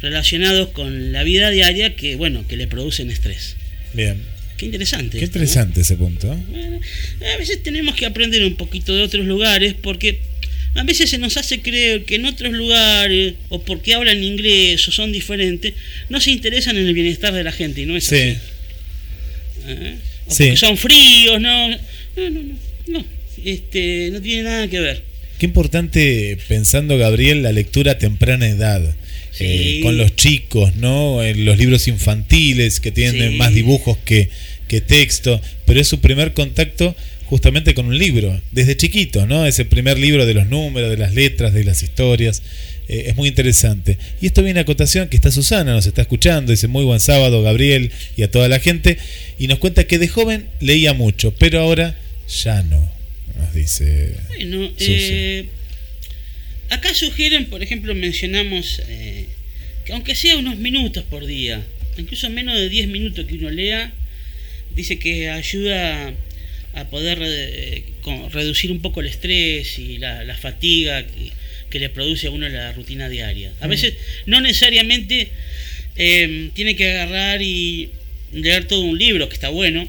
relacionados 0.00 0.68
con 0.70 1.12
la 1.12 1.22
vida 1.22 1.50
diaria 1.50 1.94
que, 1.94 2.16
bueno, 2.16 2.44
que 2.48 2.56
le 2.56 2.66
producen 2.66 3.10
estrés. 3.10 3.56
Bien. 3.94 4.20
Qué 4.56 4.66
interesante. 4.66 5.18
Qué 5.18 5.24
interesante 5.24 5.80
ese 5.80 5.96
punto. 5.96 6.28
Bueno, 6.50 6.80
a 7.34 7.38
veces 7.38 7.62
tenemos 7.62 7.94
que 7.94 8.06
aprender 8.06 8.44
un 8.44 8.56
poquito 8.56 8.94
de 8.94 9.02
otros 9.02 9.26
lugares 9.26 9.74
porque 9.74 10.20
a 10.74 10.82
veces 10.84 11.10
se 11.10 11.18
nos 11.18 11.36
hace 11.36 11.60
creer 11.60 12.04
que 12.04 12.14
en 12.16 12.24
otros 12.26 12.52
lugares 12.52 13.34
o 13.50 13.60
porque 13.62 13.94
hablan 13.94 14.22
inglés 14.24 14.86
o 14.88 14.92
son 14.92 15.12
diferentes 15.12 15.74
no 16.08 16.20
se 16.20 16.30
interesan 16.30 16.76
en 16.76 16.86
el 16.86 16.94
bienestar 16.94 17.32
de 17.34 17.44
la 17.44 17.52
gente 17.52 17.82
y 17.82 17.86
no 17.86 17.96
es 17.96 18.04
Sí. 18.04 18.16
así. 18.16 18.36
¿Eh? 19.68 19.94
O 20.26 20.34
Sí. 20.34 20.44
porque 20.44 20.56
son 20.56 20.76
fríos, 20.76 21.40
no, 21.40 21.68
no, 21.68 21.76
no, 22.16 22.30
no, 22.30 22.54
no, 22.88 23.04
este, 23.44 24.10
no 24.12 24.20
tiene 24.22 24.44
nada 24.44 24.68
que 24.68 24.80
ver. 24.80 25.02
Qué 25.38 25.46
importante, 25.46 26.38
pensando 26.48 26.96
Gabriel, 26.98 27.42
la 27.42 27.52
lectura 27.52 27.92
a 27.92 27.98
temprana 27.98 28.48
edad. 28.48 28.94
Sí. 29.32 29.44
Eh, 29.44 29.80
con 29.82 29.96
los 29.96 30.14
chicos, 30.14 30.74
¿no? 30.76 31.22
En 31.24 31.44
los 31.44 31.58
libros 31.58 31.88
infantiles 31.88 32.80
que 32.80 32.92
tienen 32.92 33.32
Sí. 33.32 33.36
más 33.36 33.52
dibujos 33.54 33.96
que, 34.04 34.28
que 34.68 34.80
texto, 34.80 35.40
pero 35.66 35.80
es 35.80 35.88
su 35.88 36.00
primer 36.00 36.32
contacto 36.34 36.94
justamente 37.32 37.72
con 37.72 37.86
un 37.86 37.96
libro, 37.96 38.38
desde 38.50 38.76
chiquito, 38.76 39.26
¿no? 39.26 39.46
Ese 39.46 39.64
primer 39.64 39.98
libro 39.98 40.26
de 40.26 40.34
los 40.34 40.48
números, 40.48 40.90
de 40.90 40.98
las 40.98 41.14
letras, 41.14 41.54
de 41.54 41.64
las 41.64 41.82
historias. 41.82 42.42
Eh, 42.88 43.04
es 43.06 43.16
muy 43.16 43.26
interesante. 43.26 43.96
Y 44.20 44.26
esto 44.26 44.42
viene 44.42 44.58
a 44.60 44.64
acotación 44.64 45.08
que 45.08 45.16
está 45.16 45.30
Susana, 45.30 45.72
nos 45.72 45.86
está 45.86 46.02
escuchando, 46.02 46.52
dice 46.52 46.68
muy 46.68 46.84
buen 46.84 47.00
sábado, 47.00 47.42
Gabriel, 47.42 47.90
y 48.18 48.22
a 48.22 48.30
toda 48.30 48.50
la 48.50 48.60
gente, 48.60 48.98
y 49.38 49.46
nos 49.46 49.60
cuenta 49.60 49.84
que 49.84 49.98
de 49.98 50.08
joven 50.08 50.46
leía 50.60 50.92
mucho, 50.92 51.34
pero 51.34 51.60
ahora 51.60 51.96
ya 52.28 52.62
no, 52.64 52.86
nos 53.38 53.54
dice. 53.54 54.14
Bueno, 54.28 54.70
eh, 54.78 55.46
acá 56.68 56.92
sugieren, 56.92 57.46
por 57.46 57.62
ejemplo, 57.62 57.94
mencionamos 57.94 58.82
eh, 58.88 59.24
que 59.86 59.94
aunque 59.94 60.14
sea 60.14 60.36
unos 60.36 60.58
minutos 60.58 61.02
por 61.04 61.24
día, 61.24 61.64
incluso 61.96 62.28
menos 62.28 62.56
de 62.56 62.68
10 62.68 62.88
minutos 62.88 63.24
que 63.24 63.36
uno 63.36 63.48
lea, 63.48 63.90
dice 64.76 64.98
que 64.98 65.30
ayuda 65.30 66.12
a 66.74 66.88
poder 66.88 67.18
eh, 67.22 67.84
con- 68.02 68.30
reducir 68.30 68.70
un 68.72 68.80
poco 68.80 69.00
el 69.00 69.06
estrés 69.06 69.78
y 69.78 69.98
la, 69.98 70.24
la 70.24 70.36
fatiga 70.36 71.04
que, 71.06 71.30
que 71.70 71.78
le 71.78 71.88
produce 71.90 72.26
a 72.26 72.30
uno 72.30 72.48
la 72.48 72.72
rutina 72.72 73.08
diaria. 73.08 73.52
A 73.60 73.66
Mm. 73.66 73.70
veces 73.70 73.94
no 74.26 74.40
necesariamente 74.40 75.28
eh, 75.96 76.50
tiene 76.54 76.74
que 76.76 76.90
agarrar 76.92 77.42
y 77.42 77.90
leer 78.32 78.64
todo 78.66 78.80
un 78.82 78.98
libro, 78.98 79.28
que 79.28 79.34
está 79.34 79.48
bueno. 79.50 79.86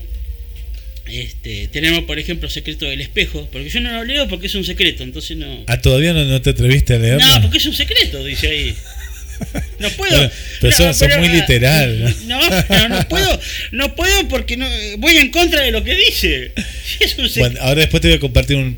Este, 1.06 1.68
tenemos, 1.68 2.04
por 2.06 2.18
ejemplo, 2.18 2.50
Secreto 2.50 2.86
del 2.86 3.02
Espejo, 3.02 3.48
porque 3.52 3.70
yo 3.70 3.82
no 3.82 3.92
lo 3.92 4.04
leo 4.06 4.28
porque 4.30 4.48
es 4.48 4.56
un 4.56 4.64
secreto, 4.64 5.04
entonces 5.04 5.36
no... 5.36 5.64
Ah, 5.68 5.82
todavía 5.82 6.14
no, 6.14 6.24
no 6.24 6.42
te 6.42 6.52
atreviste 6.52 6.94
a 6.94 6.98
leerlo. 7.00 7.26
No, 7.28 7.42
porque 7.42 7.58
es 7.58 7.66
un 7.66 7.74
secreto, 7.76 8.24
dice 8.24 8.48
ahí. 8.48 8.76
No 9.84 9.90
puedo. 9.92 10.16
Bueno, 10.18 10.32
pero 10.62 10.78
no, 10.80 10.94
sos 10.94 11.18
muy 11.20 11.28
literal, 11.30 12.16
No, 12.26 12.40
pero 12.68 12.90
no 12.90 13.08
puedo, 13.08 13.40
no 13.72 13.96
puedo 13.96 14.28
porque 14.30 14.58
no, 14.58 14.68
voy 14.98 15.18
en 15.18 15.30
contra 15.30 15.62
de 15.62 15.72
lo 15.72 15.84
que 15.84 15.94
dice. 15.96 16.52
Es 17.00 17.18
un. 17.18 17.30
Bueno, 17.38 17.60
ahora 17.62 17.82
después 17.82 18.02
te 18.02 18.08
voy 18.08 18.18
a 18.18 18.20
compartir 18.20 18.56
un, 18.58 18.76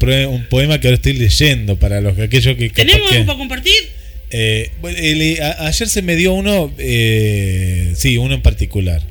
poema 0.49 0.79
que 0.79 0.87
ahora 0.87 0.95
estoy 0.95 1.13
leyendo 1.13 1.77
para 1.77 2.01
los 2.01 2.17
aquellos 2.19 2.55
que 2.57 2.69
¿Tenemos 2.69 3.11
algo 3.11 3.25
para 3.25 3.37
compartir? 3.37 3.73
Eh, 4.31 4.71
el- 4.97 5.41
a- 5.41 5.67
ayer 5.67 5.87
se 5.87 6.01
me 6.01 6.15
dio 6.15 6.33
uno, 6.33 6.73
eh, 6.77 7.93
sí, 7.95 8.17
uno 8.17 8.33
en 8.35 8.41
particular, 8.41 9.01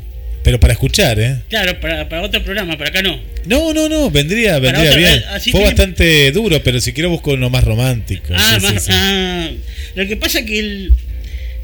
pero 0.43 0.59
para 0.61 0.73
escuchar, 0.73 1.19
¿eh? 1.21 1.37
Claro, 1.49 1.79
para, 1.81 2.09
para 2.09 2.23
otro 2.23 2.43
programa, 2.43 2.77
para 2.77 2.91
acá 2.91 3.01
no. 3.03 3.19
No, 3.47 3.73
no, 3.73 3.89
no, 3.89 4.11
vendría, 4.11 4.59
vendría 4.59 4.91
otra- 4.91 4.97
bien. 4.99 5.15
eh, 5.15 5.23
Fue 5.31 5.41
tiene- 5.53 5.67
bastante 5.67 6.33
duro, 6.33 6.63
pero 6.63 6.81
si 6.81 6.93
quiero 6.93 7.11
busco 7.11 7.33
uno 7.33 7.49
más 7.49 7.63
romántico. 7.65 8.35
Ah, 8.35 8.59
sí, 8.61 8.67
sí, 8.67 8.73
más- 8.75 8.85
sí. 8.85 8.91
ah, 8.93 9.51
lo 9.95 10.07
que 10.09 10.17
pasa 10.17 10.45
que 10.45 10.59
el, 10.59 10.93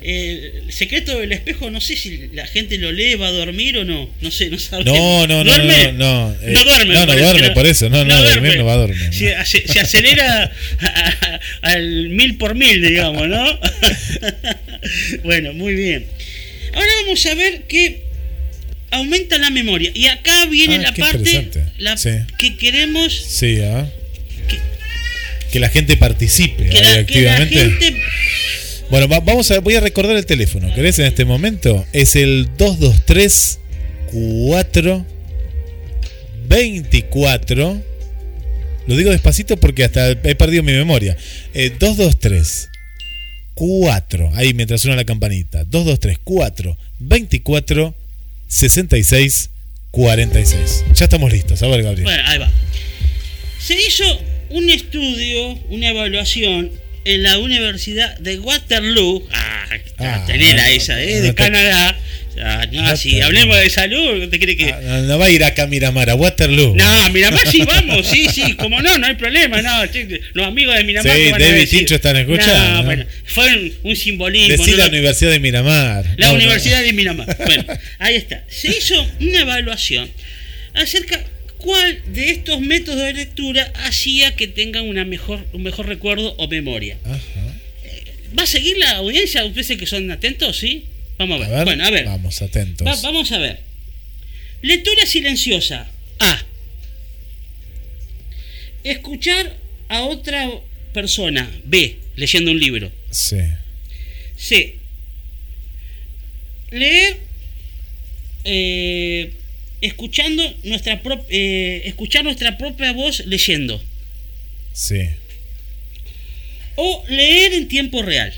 el 0.02 0.72
secreto 0.72 1.18
del 1.18 1.32
espejo, 1.32 1.70
no 1.70 1.80
sé 1.80 1.96
si 1.96 2.28
la 2.32 2.46
gente 2.46 2.78
lo 2.78 2.90
lee, 2.92 3.14
va 3.16 3.26
a 3.28 3.32
dormir 3.32 3.76
o 3.78 3.84
no. 3.84 4.08
No 4.20 4.30
sé, 4.30 4.48
no 4.48 4.58
sabe. 4.58 4.84
No, 4.84 5.26
no, 5.26 5.44
no, 5.44 5.44
¿Duerme? 5.44 5.92
no, 5.92 6.32
no, 6.32 6.36
eh, 6.42 6.52
No 6.52 6.64
duerme. 6.64 6.94
no, 6.94 7.00
no 7.00 7.06
parece, 7.08 7.24
duerme, 7.24 7.50
por 7.50 7.66
eso, 7.66 7.88
no, 7.90 8.04
no, 8.04 8.22
dormir 8.22 8.56
no 8.58 8.64
va 8.64 8.72
a 8.74 8.76
dormir, 8.76 9.12
Se, 9.12 9.34
se- 9.44 9.68
se 9.68 9.80
acelera 9.80 10.50
a- 10.80 10.86
a- 10.88 11.40
al 11.72 12.08
mil 12.10 12.36
por 12.36 12.54
mil, 12.54 12.80
digamos, 12.80 13.28
¿no? 13.28 13.58
bueno, 15.24 15.52
muy 15.52 15.74
bien. 15.74 16.06
Ahora 16.72 16.88
vamos 17.02 17.24
a 17.26 17.34
ver 17.34 17.62
que 17.64 18.02
aumenta 18.90 19.38
la 19.38 19.50
memoria. 19.50 19.90
Y 19.94 20.06
acá 20.06 20.46
viene 20.46 20.76
Ah, 20.76 20.82
la 20.82 20.94
parte 20.94 21.48
la- 21.78 21.96
Sí. 21.96 22.10
que 22.38 22.56
queremos 22.56 23.12
Sí, 23.14 23.60
ah. 23.62 23.88
Que 25.52 25.58
la 25.58 25.68
gente 25.68 25.96
participe 25.96 26.68
que 26.68 26.80
la, 26.80 27.04
que 27.04 27.22
la 27.22 27.34
activamente. 27.34 27.56
gente 27.58 28.02
Bueno, 28.90 29.06
va- 29.08 29.20
vamos 29.20 29.50
a, 29.50 29.60
voy 29.60 29.74
a 29.76 29.80
recordar 29.80 30.16
el 30.16 30.26
teléfono. 30.26 30.72
¿Querés 30.74 30.98
en 30.98 31.06
este 31.06 31.24
momento? 31.24 31.86
Es 31.92 32.16
el 32.16 32.48
223 32.56 33.58
4 34.12 35.06
24. 36.48 37.82
Lo 38.86 38.96
digo 38.96 39.10
despacito 39.12 39.56
porque 39.56 39.84
hasta 39.84 40.10
he 40.10 40.34
perdido 40.34 40.62
mi 40.64 40.72
memoria. 40.72 41.16
Eh, 41.54 41.70
223 41.78 42.68
4. 43.54 44.30
Ahí 44.34 44.54
mientras 44.54 44.80
suena 44.80 44.96
la 44.96 45.04
campanita. 45.04 45.64
223 45.64 46.18
4 46.24 46.76
24 46.98 47.94
66 48.48 49.50
46. 49.92 50.84
Ya 50.94 51.04
estamos 51.04 51.32
listos. 51.32 51.62
A 51.62 51.68
ver, 51.68 51.82
Gabriel. 51.84 52.04
Bueno, 52.04 52.22
ahí 52.26 52.38
va. 52.38 52.50
Se 53.60 53.74
hizo 53.80 54.04
un 54.50 54.68
estudio, 54.70 55.52
una 55.68 55.90
evaluación 55.90 56.72
en 57.04 57.22
la 57.22 57.38
Universidad 57.38 58.18
de 58.18 58.38
Waterloo, 58.38 59.26
ah, 59.32 59.56
Ah, 59.98 60.24
tenela 60.26 60.62
no, 60.66 60.72
esa, 60.72 61.02
eh, 61.02 61.16
no 61.16 61.22
de 61.22 61.28
te- 61.28 61.34
Canadá, 61.34 61.96
Ah, 62.42 62.64
no, 62.72 62.86
Ya 62.88 62.96
si 62.96 63.20
hablemos 63.20 63.58
de 63.58 63.68
salud, 63.68 64.28
¿te 64.30 64.38
cree 64.38 64.56
que.? 64.56 64.72
No, 64.72 65.00
no 65.02 65.18
va 65.18 65.26
a 65.26 65.30
ir 65.30 65.42
acá 65.44 65.64
a 65.64 65.66
Miramar, 65.66 66.08
a 66.08 66.14
Waterloo. 66.14 66.74
No, 66.76 67.10
Miramar 67.10 67.46
sí 67.46 67.60
vamos, 67.66 68.06
sí, 68.06 68.28
sí, 68.32 68.54
como 68.54 68.80
no, 68.80 68.96
no 68.98 69.06
hay 69.08 69.16
problema, 69.16 69.60
no. 69.60 69.82
Los 70.34 70.46
amigos 70.46 70.76
de 70.76 70.84
Miramar. 70.84 71.12
Sí, 71.12 71.22
¿qué 71.24 71.30
van 71.32 71.42
a 71.42 71.46
David? 71.46 71.68
Tincho 71.68 71.94
están 71.96 72.16
escuchando, 72.16 72.54
No, 72.54 72.76
¿no? 72.76 72.82
bueno, 72.84 73.04
fue 73.26 73.46
un, 73.56 73.72
un 73.82 73.96
simbolismo. 73.96 74.56
Decí 74.56 74.76
la 74.76 74.86
Universidad 74.86 75.32
de 75.32 75.40
Miramar. 75.40 76.04
La. 76.16 76.32
Universidad 76.32 76.82
de 76.82 76.92
Miramar. 76.92 77.36
Bueno, 77.44 77.64
ahí 77.98 78.14
está. 78.14 78.42
Se 78.48 78.68
hizo 78.68 79.06
una 79.20 79.40
evaluación 79.40 80.08
acerca 80.74 81.20
cuál 81.60 82.02
de 82.12 82.30
estos 82.30 82.60
métodos 82.60 83.00
de 83.02 83.12
lectura 83.14 83.72
hacía 83.86 84.34
que 84.36 84.48
tengan 84.48 84.88
una 84.88 85.04
mejor, 85.04 85.46
un 85.52 85.62
mejor 85.62 85.86
recuerdo 85.86 86.34
o 86.38 86.48
memoria. 86.48 86.98
Eh, 87.84 88.04
¿Va 88.38 88.42
a 88.44 88.46
seguir 88.46 88.76
la 88.78 88.92
audiencia? 88.96 89.44
¿Ustedes 89.44 89.76
que 89.78 89.86
son 89.86 90.10
atentos? 90.10 90.56
¿Sí? 90.58 90.84
Vamos 91.18 91.40
a 91.42 91.44
A 91.44 91.48
ver. 91.48 91.56
ver, 91.58 91.64
bueno, 91.66 91.84
a 91.86 91.90
ver. 91.90 92.04
Vamos, 92.06 92.40
atentos. 92.42 92.86
Va- 92.86 93.00
vamos 93.02 93.30
a 93.32 93.38
ver. 93.38 93.60
Lectura 94.62 95.06
silenciosa. 95.06 95.88
A. 96.18 96.42
Escuchar 98.84 99.56
a 99.88 100.02
otra 100.04 100.50
persona. 100.92 101.50
B. 101.64 101.96
Leyendo 102.16 102.50
un 102.50 102.58
libro. 102.60 102.90
Sí. 103.10 103.38
C. 104.36 104.76
Leer 106.70 107.18
eh, 108.44 109.32
escuchando 109.80 110.42
nuestra 110.64 111.02
prop- 111.02 111.26
eh, 111.30 111.82
escuchar 111.86 112.24
nuestra 112.24 112.58
propia 112.58 112.92
voz 112.92 113.24
leyendo. 113.26 113.82
Sí. 114.72 115.00
O 116.76 117.04
leer 117.08 117.52
en 117.54 117.68
tiempo 117.68 118.02
real. 118.02 118.32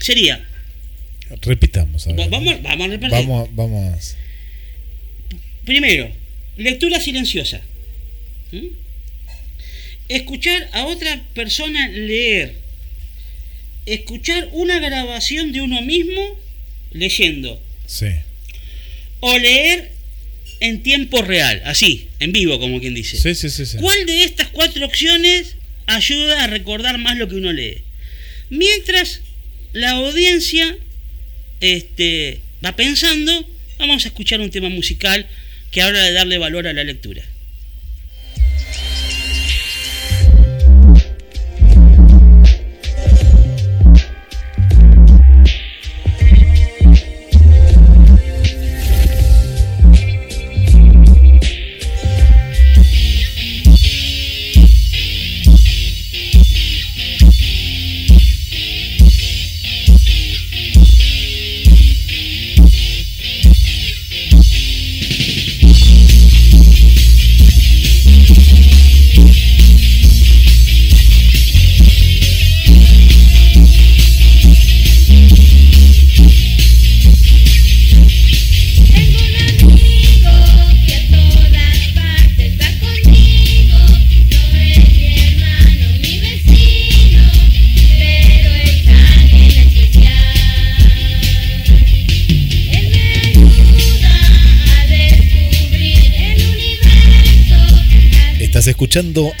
Sería. 0.00 0.46
Repitamos. 1.42 2.06
a 2.06 2.12
ver. 2.12 2.20
va- 2.20 2.26
Vamos, 2.28 2.62
vamos 2.62 2.86
a 2.86 2.90
repetir. 2.90 3.10
Vamos, 3.10 3.48
vamos. 3.54 4.16
Primero, 5.64 6.10
lectura 6.56 7.00
silenciosa. 7.00 7.60
¿Mm? 8.52 8.66
Escuchar 10.08 10.68
a 10.72 10.84
otra 10.86 11.22
persona 11.34 11.88
leer. 11.88 12.56
Escuchar 13.86 14.48
una 14.52 14.78
grabación 14.78 15.52
de 15.52 15.62
uno 15.62 15.80
mismo 15.82 16.20
leyendo. 16.92 17.60
Sí. 17.86 18.08
O 19.20 19.38
leer 19.38 19.92
en 20.60 20.82
tiempo 20.82 21.22
real, 21.22 21.62
así, 21.64 22.08
en 22.20 22.32
vivo, 22.32 22.58
como 22.58 22.80
quien 22.80 22.94
dice. 22.94 23.16
Sí, 23.16 23.34
sí, 23.34 23.50
sí. 23.50 23.66
sí. 23.66 23.78
¿Cuál 23.78 24.06
de 24.06 24.24
estas 24.24 24.48
cuatro 24.48 24.84
opciones 24.86 25.56
ayuda 25.86 26.44
a 26.44 26.46
recordar 26.46 26.98
más 26.98 27.16
lo 27.16 27.28
que 27.28 27.36
uno 27.36 27.52
lee? 27.52 27.82
Mientras 28.50 29.20
la 29.72 29.90
audiencia 29.92 30.76
este, 31.60 32.40
va 32.64 32.76
pensando, 32.76 33.48
vamos 33.78 34.04
a 34.04 34.08
escuchar 34.08 34.40
un 34.40 34.50
tema 34.50 34.68
musical 34.68 35.26
que 35.70 35.82
habla 35.82 36.02
de 36.02 36.12
darle 36.12 36.38
valor 36.38 36.66
a 36.68 36.72
la 36.72 36.84
lectura. 36.84 37.24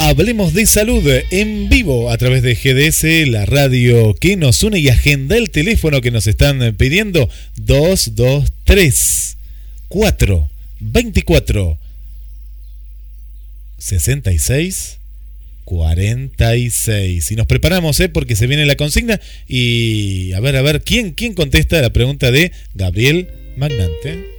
Hablemos 0.00 0.52
de 0.52 0.66
Salud 0.66 1.08
en 1.30 1.68
vivo 1.68 2.10
a 2.10 2.18
través 2.18 2.42
de 2.42 2.56
GDS, 2.56 3.28
la 3.28 3.46
radio 3.46 4.12
que 4.16 4.36
nos 4.36 4.64
une 4.64 4.80
y 4.80 4.88
agenda 4.88 5.36
el 5.36 5.50
teléfono 5.50 6.00
que 6.00 6.10
nos 6.10 6.26
están 6.26 6.74
pidiendo 6.74 7.30
223 7.58 9.36
4 9.86 10.50
24 10.80 11.78
66 13.78 14.98
46. 15.64 17.30
Y 17.30 17.36
nos 17.36 17.46
preparamos, 17.46 18.00
¿eh? 18.00 18.08
porque 18.08 18.34
se 18.34 18.48
viene 18.48 18.66
la 18.66 18.74
consigna. 18.74 19.20
Y 19.46 20.32
a 20.32 20.40
ver, 20.40 20.56
a 20.56 20.62
ver, 20.62 20.82
¿quién, 20.82 21.12
quién 21.12 21.32
contesta 21.34 21.80
la 21.80 21.90
pregunta 21.90 22.32
de 22.32 22.50
Gabriel 22.74 23.28
Magnante? 23.56 24.34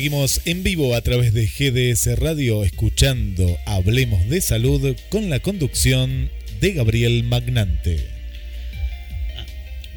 Seguimos 0.00 0.40
en 0.46 0.62
vivo 0.62 0.94
a 0.94 1.02
través 1.02 1.34
de 1.34 1.44
GDS 1.46 2.18
Radio 2.18 2.64
escuchando 2.64 3.58
Hablemos 3.66 4.26
de 4.30 4.40
Salud 4.40 4.96
con 5.10 5.28
la 5.28 5.40
conducción 5.40 6.30
de 6.58 6.72
Gabriel 6.72 7.22
Magnante. 7.24 8.06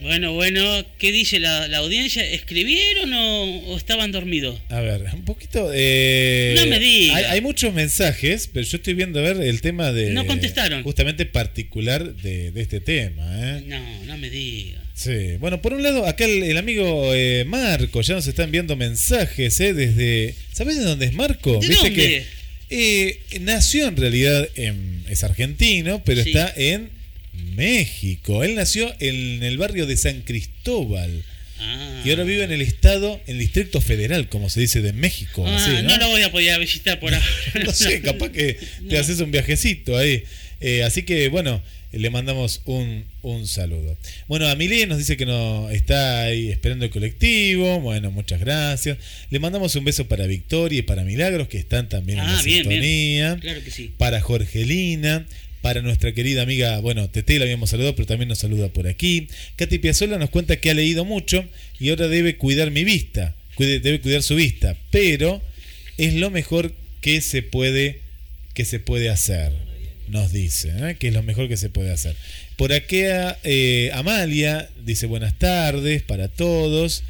Bueno, 0.01 0.33
bueno, 0.33 0.85
¿qué 0.97 1.13
dice 1.13 1.39
la, 1.39 1.69
la 1.69 1.77
audiencia? 1.77 2.21
¿Escribieron 2.29 3.13
o, 3.13 3.43
o 3.69 3.77
estaban 3.77 4.11
dormidos? 4.11 4.59
A 4.67 4.81
ver, 4.81 5.05
un 5.13 5.23
poquito... 5.23 5.71
eh, 5.73 6.53
No 6.59 6.65
me 6.67 6.79
diga. 6.79 7.15
Hay, 7.15 7.23
hay 7.23 7.41
muchos 7.41 7.73
mensajes, 7.73 8.49
pero 8.51 8.65
yo 8.67 8.75
estoy 8.75 8.95
viendo 8.95 9.19
a 9.19 9.21
ver 9.23 9.37
el 9.37 9.61
tema 9.61 9.93
de... 9.93 10.09
No 10.09 10.25
contestaron. 10.27 10.83
Justamente 10.83 11.25
particular 11.25 12.13
de, 12.13 12.51
de 12.51 12.61
este 12.61 12.81
tema. 12.81 13.23
¿eh? 13.39 13.63
No, 13.67 14.03
no 14.03 14.17
me 14.17 14.29
diga. 14.29 14.82
Sí, 14.95 15.37
bueno, 15.39 15.61
por 15.61 15.73
un 15.73 15.81
lado, 15.83 16.05
acá 16.05 16.25
el, 16.25 16.43
el 16.43 16.57
amigo 16.57 17.13
eh, 17.15 17.45
Marco 17.47 18.01
ya 18.01 18.13
nos 18.13 18.27
está 18.27 18.43
enviando 18.43 18.75
mensajes 18.75 19.59
¿eh? 19.59 19.73
desde... 19.73 20.35
¿Sabes 20.51 20.77
de 20.77 20.83
dónde 20.83 21.05
es 21.07 21.13
Marco? 21.13 21.53
¿De 21.59 21.67
Viste 21.67 21.89
dónde? 21.89 21.95
que 21.95 22.25
eh, 22.69 23.39
nació 23.41 23.87
en 23.87 23.97
realidad 23.97 24.47
en... 24.55 25.03
es 25.09 25.23
argentino, 25.23 26.03
pero 26.05 26.21
Sí. 26.23 26.29
está 26.29 26.53
en 26.55 26.89
México. 27.55 28.43
Él 28.43 28.53
nació 28.55 28.93
en 28.99 29.41
el 29.43 29.57
barrio 29.57 29.85
de 29.87 29.97
San 29.97 30.21
Cristóbal. 30.21 31.23
Ah. 31.59 32.01
Y 32.05 32.09
ahora 32.11 32.23
vive 32.23 32.43
en 32.43 32.51
el 32.51 32.61
estado, 32.61 33.19
en 33.25 33.33
el 33.35 33.39
Distrito 33.39 33.81
Federal, 33.81 34.27
como 34.29 34.49
se 34.49 34.59
dice, 34.59 34.81
de 34.81 34.93
México. 34.93 35.43
Ah, 35.47 35.55
así, 35.55 35.71
¿no? 35.83 35.89
¿no? 35.89 35.97
lo 35.97 36.09
voy 36.09 36.21
a 36.21 36.31
poder 36.31 36.59
visitar 36.59 36.99
por 36.99 37.13
ahora. 37.15 37.25
No 37.65 37.71
sé, 37.73 38.01
capaz 38.01 38.29
que 38.29 38.53
te 38.89 38.93
No. 38.95 38.99
haces 38.99 39.19
un 39.19 39.31
viajecito 39.31 39.97
ahí. 39.97 40.23
Eh, 40.61 40.83
así 40.83 41.03
que 41.03 41.29
bueno, 41.29 41.61
le 41.93 42.09
mandamos 42.09 42.61
un, 42.65 43.05
un 43.21 43.47
saludo. 43.47 43.95
Bueno, 44.27 44.47
Amelie 44.47 44.87
nos 44.87 44.97
dice 44.97 45.15
que 45.17 45.25
no 45.25 45.69
está 45.69 46.23
ahí 46.23 46.49
esperando 46.49 46.85
el 46.85 46.91
colectivo. 46.91 47.79
Bueno, 47.79 48.11
muchas 48.11 48.39
gracias. 48.39 48.97
Le 49.29 49.39
mandamos 49.39 49.75
un 49.75 49.85
beso 49.85 50.07
para 50.07 50.25
Victoria 50.27 50.79
y 50.79 50.81
para 50.81 51.03
Milagros, 51.03 51.47
que 51.47 51.57
están 51.57 51.89
también 51.89 52.19
en 52.19 52.25
Ah, 52.25 52.33
la 52.37 52.41
bien, 52.43 52.67
bien. 52.67 52.81
sintonía. 52.81 53.37
Claro 53.39 53.63
que 53.63 53.71
sí. 53.71 53.91
Para 53.97 54.19
Jorgelina. 54.21 55.25
Para 55.61 55.81
nuestra 55.81 56.11
querida 56.11 56.41
amiga, 56.41 56.79
bueno, 56.79 57.09
Tete 57.09 57.39
la 57.39 57.45
habíamos 57.45 57.69
saludado, 57.69 57.95
pero 57.95 58.05
también 58.05 58.27
nos 58.27 58.39
saluda 58.39 58.67
por 58.67 58.85
aquí. 58.85 59.29
Katy 59.55 59.77
Piazzolla 59.77 60.17
nos 60.17 60.29
cuenta 60.29 60.57
que 60.57 60.69
ha 60.69 60.73
leído 60.73 61.05
mucho 61.05 61.45
y 61.79 61.89
ahora 61.89 62.09
debe 62.09 62.35
cuidar 62.35 62.69
mi 62.69 62.83
vista, 62.83 63.33
cuide- 63.55 63.79
debe 63.79 64.01
cuidar 64.01 64.23
su 64.23 64.35
vista, 64.35 64.75
pero 64.91 65.41
es 65.97 66.15
lo 66.15 66.31
mejor 66.31 66.73
que 66.99 67.21
se 67.21 67.43
puede 67.43 68.01
que 68.53 68.65
se 68.65 68.81
puede 68.81 69.09
hacer, 69.09 69.53
nos 70.09 70.31
dice, 70.31 70.71
¿eh? 70.77 70.95
que 70.99 71.07
es 71.09 71.13
lo 71.13 71.23
mejor 71.23 71.47
que 71.49 71.57
se 71.57 71.69
puede 71.69 71.91
hacer. 71.91 72.15
Por 72.57 72.73
aquí 72.73 73.01
eh, 73.03 73.91
Amalia 73.93 74.69
dice 74.85 75.05
buenas 75.07 75.37
tardes 75.39 76.01
para 76.03 76.27
todos, 76.27 77.03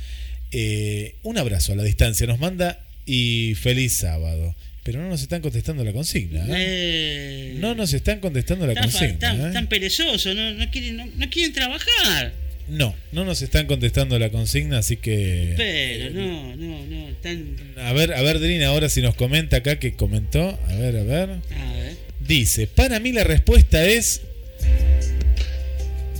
Eh, 0.56 1.16
un 1.24 1.40
abrazo 1.40 1.74
a 1.74 1.76
la 1.76 1.84
distancia 1.84 2.28
nos 2.28 2.38
manda 2.38 2.80
y 3.08 3.56
feliz 3.56 3.94
sábado. 3.94 4.56
Pero 4.84 5.02
no 5.02 5.10
nos 5.10 5.22
están 5.24 5.42
contestando 5.42 5.84
la 5.84 5.94
consigna. 5.94 6.42
¿eh? 6.46 6.50
Eh, 6.56 7.56
No 7.58 7.74
nos 7.74 7.92
están 7.94 8.20
contestando 8.20 8.68
la 8.68 8.74
tan, 8.76 8.84
consigna. 8.84 9.18
tan- 9.20 9.54
tan 9.54 9.68
perezosos, 9.68 10.36
no, 10.36 10.52
no 10.54 10.70
quieren, 10.70 10.98
no, 10.98 11.06
no 11.08 11.30
quieren 11.30 11.54
trabajar. 11.54 12.34
No, 12.70 12.96
no 13.12 13.26
nos 13.26 13.42
están 13.42 13.66
contestando 13.66 14.20
la 14.20 14.30
consigna, 14.30 14.78
así 14.78 14.98
que. 14.98 15.54
Pero 15.58 16.12
no, 16.12 16.56
no, 16.56 16.86
no, 16.86 17.10
están... 17.10 17.56
A 17.78 17.92
ver, 17.94 18.14
a 18.14 18.22
ver, 18.22 18.40
Drina, 18.40 18.68
ahora 18.68 18.90
si 18.90 19.02
nos 19.02 19.16
comenta 19.16 19.58
acá 19.58 19.80
que 19.80 19.96
comentó. 19.96 20.58
A 20.68 20.76
ver, 20.76 20.98
a 20.98 21.04
ver. 21.04 21.30
A 21.32 21.74
ver. 21.74 21.93
Dice, 22.28 22.68
para 22.68 23.00
mí 23.00 23.12
la 23.12 23.24
respuesta 23.24 23.86
es. 23.86 24.22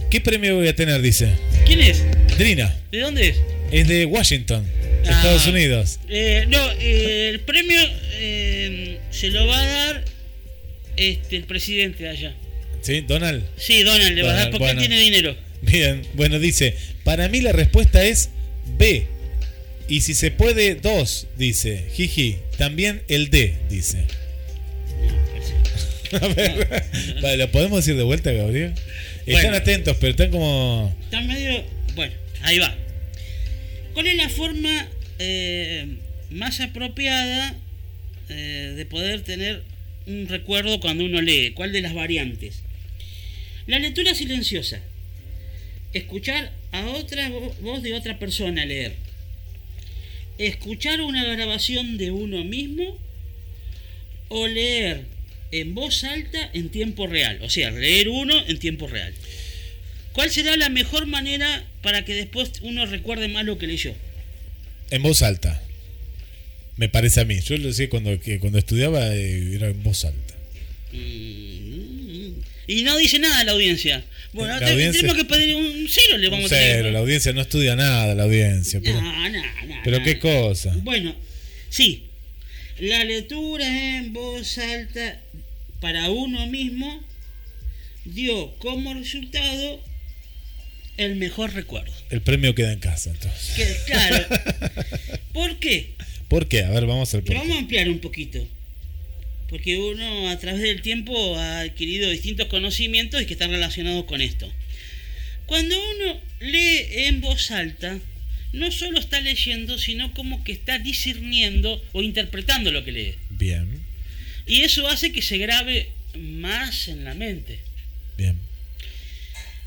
¿Qué 0.10 0.22
premio 0.22 0.58
voy 0.58 0.68
a 0.68 0.76
tener? 0.76 1.02
Dice. 1.02 1.30
¿Quién 1.66 1.80
es? 1.82 2.04
Drina, 2.38 2.76
¿De 2.92 3.00
dónde 3.00 3.30
es? 3.30 3.38
es 3.72 3.88
de 3.88 4.06
Washington, 4.06 4.66
Ah. 5.06 5.10
Estados 5.18 5.48
Unidos. 5.48 6.00
Eh, 6.10 6.46
no, 6.48 6.60
eh, 6.80 7.30
el 7.30 7.40
premio 7.42 7.80
eh, 8.14 9.00
se 9.12 9.30
lo 9.30 9.46
va 9.48 9.60
a 9.62 9.66
dar 9.66 10.06
este, 10.96 11.36
el 11.36 11.44
presidente 11.44 12.04
de 12.04 12.10
allá. 12.10 12.36
¿Sí? 12.82 13.02
Donald. 13.02 13.44
Sí, 13.58 13.84
Donald 13.84 14.16
le 14.16 14.24
va 14.24 14.32
a 14.32 14.36
dar 14.36 14.52
porque 14.52 14.66
bueno. 14.66 14.80
tiene 14.82 15.00
dinero. 15.00 15.36
Bien, 15.62 16.02
bueno, 16.14 16.40
dice, 16.40 16.76
para 17.04 17.28
mí 17.30 17.42
la 17.42 17.52
respuesta 17.54 18.04
es 18.04 18.30
B. 18.78 19.08
Y 19.90 20.02
si 20.02 20.14
se 20.14 20.32
puede, 20.32 20.76
dos, 20.76 21.28
dice. 21.38 21.86
Jiji, 21.94 22.38
también 22.58 23.04
el 23.10 23.30
D, 23.30 23.56
dice. 23.70 24.06
A 26.22 26.28
ver, 26.28 26.84
vale, 27.22 27.38
¿lo 27.38 27.52
podemos 27.52 27.80
decir 27.80 27.96
de 27.98 28.04
vuelta, 28.04 28.32
Gabriel? 28.32 28.74
Están 29.26 29.44
Bueno. 29.44 29.58
atentos, 29.58 29.98
pero 30.00 30.12
están 30.12 30.32
como... 30.32 30.96
Está 31.04 31.22
medio. 31.22 31.64
Bueno, 31.96 32.14
ahí 32.42 32.60
va. 32.60 32.76
¿Cuál 33.94 34.08
es 34.08 34.16
la 34.16 34.30
forma 34.30 34.88
eh, 35.20 35.88
más 36.32 36.60
apropiada 36.60 37.56
eh, 38.30 38.74
de 38.76 38.86
poder 38.86 39.22
tener 39.22 39.64
un 40.08 40.28
recuerdo 40.28 40.80
cuando 40.80 41.06
uno 41.06 41.22
lee? 41.22 41.52
¿Cuál 41.56 41.72
de 41.72 41.82
las 41.82 41.94
variantes? 41.94 42.62
La 43.68 43.80
lectura 43.80 44.14
silenciosa. 44.14 44.80
Escuchar 45.94 46.52
a 46.72 46.86
otra 46.88 47.30
vo- 47.30 47.54
voz 47.62 47.82
de 47.84 47.94
otra 47.94 48.20
persona 48.20 48.66
leer. 48.66 48.94
Escuchar 50.38 51.02
una 51.02 51.24
grabación 51.24 51.98
de 51.98 52.12
uno 52.12 52.44
mismo 52.44 52.98
o 54.30 54.48
leer 54.48 55.06
en 55.62 55.74
voz 55.76 56.04
alta 56.04 56.50
en 56.54 56.70
tiempo 56.70 57.08
real. 57.08 57.40
O 57.42 57.50
sea, 57.50 57.72
leer 57.72 58.10
uno 58.10 58.34
en 58.48 58.58
tiempo 58.60 58.88
real. 58.88 59.14
¿Cuál 60.14 60.30
será 60.32 60.56
la 60.58 60.70
mejor 60.70 61.06
manera 61.08 61.66
para 61.82 62.06
que 62.06 62.14
después 62.14 62.52
uno 62.62 62.86
recuerde 62.86 63.28
más 63.28 63.46
lo 63.46 63.58
que 63.58 63.68
leyó? 63.68 63.94
En 64.92 65.02
voz 65.04 65.22
alta. 65.22 65.62
Me 66.78 66.90
parece 66.90 67.22
a 67.22 67.26
mí. 67.26 67.40
Yo 67.42 67.58
lo 67.58 67.68
decía 67.68 67.90
cuando, 67.90 68.20
que 68.20 68.40
cuando 68.40 68.60
estudiaba, 68.60 69.16
eh, 69.16 69.56
era 69.56 69.68
en 69.70 69.82
voz 69.84 70.06
alta. 70.06 70.34
Mm, 70.92 72.32
Y 72.68 72.84
no 72.84 72.98
dice 72.98 73.20
nada 73.20 73.44
la 73.44 73.52
audiencia. 73.52 74.04
Bueno, 74.32 74.54
La 74.60 74.66
te- 74.66 74.72
audiencia- 74.74 75.02
tenemos 75.02 75.22
que 75.22 75.26
pedir 75.30 75.56
un 75.56 75.88
cero, 75.90 76.18
le 76.18 76.28
Un 76.28 76.32
vamos 76.32 76.52
a 76.52 76.56
tener. 76.56 76.76
cero, 76.78 76.92
la 76.92 77.00
audiencia 77.00 77.34
no 77.34 77.42
estudia 77.42 77.76
nada, 77.76 78.16
la 78.16 78.24
audiencia. 78.24 78.80
Pero, 78.84 79.02
No, 79.02 79.30
no, 79.30 79.42
pero 79.84 80.02
qué 80.04 80.18
cosa. 80.20 80.74
Bueno, 80.78 81.14
sí. 81.70 82.04
La 82.80 83.04
lectura 83.04 83.68
en 83.98 84.14
voz 84.14 84.58
alta 84.58 85.20
para 85.84 86.10
uno 86.10 86.48
mismo 86.48 87.04
dio 88.06 88.56
como 88.60 88.94
resultado 88.94 89.84
el 90.96 91.18
mejor 91.18 91.54
recuerdo. 91.54 91.92
El 92.10 92.22
premio 92.22 92.56
queda 92.56 92.72
en 92.72 92.80
casa, 92.80 93.10
entonces. 93.10 93.54
Que, 93.54 93.92
claro. 93.92 94.26
¿Por 95.34 95.60
qué? 95.60 95.96
¿Por 96.30 96.48
qué? 96.48 96.64
A 96.64 96.70
ver, 96.70 96.86
vamos 96.86 97.14
al 97.14 97.24
vamos 97.24 97.58
a 97.58 97.60
ampliar 97.60 97.90
un 97.90 98.00
poquito. 98.00 98.48
Porque 99.50 99.78
uno 99.78 100.30
a 100.30 100.40
través 100.40 100.62
del 100.62 100.82
tiempo 100.82 101.36
ha 101.36 101.60
adquirido 101.60 102.10
distintos 102.10 102.48
conocimientos 102.48 103.22
y 103.22 103.26
que 103.26 103.34
están 103.34 103.52
relacionados 103.52 104.06
con 104.06 104.22
esto. 104.22 104.50
Cuando 105.48 105.76
uno 105.76 106.18
lee 106.40 107.08
en 107.08 107.20
voz 107.20 107.52
alta, 107.52 108.00
no 108.54 108.72
solo 108.72 109.00
está 109.00 109.20
leyendo, 109.20 109.78
sino 109.78 110.14
como 110.14 110.46
que 110.46 110.54
está 110.54 110.80
discerniendo 110.80 111.84
o 111.92 112.02
interpretando 112.02 112.72
lo 112.72 112.86
que 112.86 112.94
lee. 112.94 113.16
Bien, 113.32 113.83
Y 114.46 114.62
eso 114.62 114.88
hace 114.88 115.12
que 115.12 115.22
se 115.22 115.38
grabe 115.38 115.90
más 116.16 116.88
en 116.88 117.06
la 117.06 117.14
mente. 117.14 117.60
bien. 118.18 118.40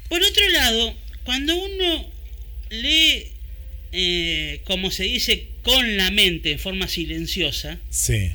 Por 0.08 0.22
otro 0.22 0.48
lado, 0.50 0.94
cuando 1.24 1.56
uno 1.56 2.06
lee, 2.70 3.26
eh, 3.92 4.60
como 4.64 4.90
se 4.92 5.02
dice, 5.04 5.48
con 5.62 5.96
la 5.96 6.10
mente, 6.12 6.52
en 6.52 6.58
forma 6.60 6.86
silenciosa, 6.86 7.78
Sí, 7.90 8.30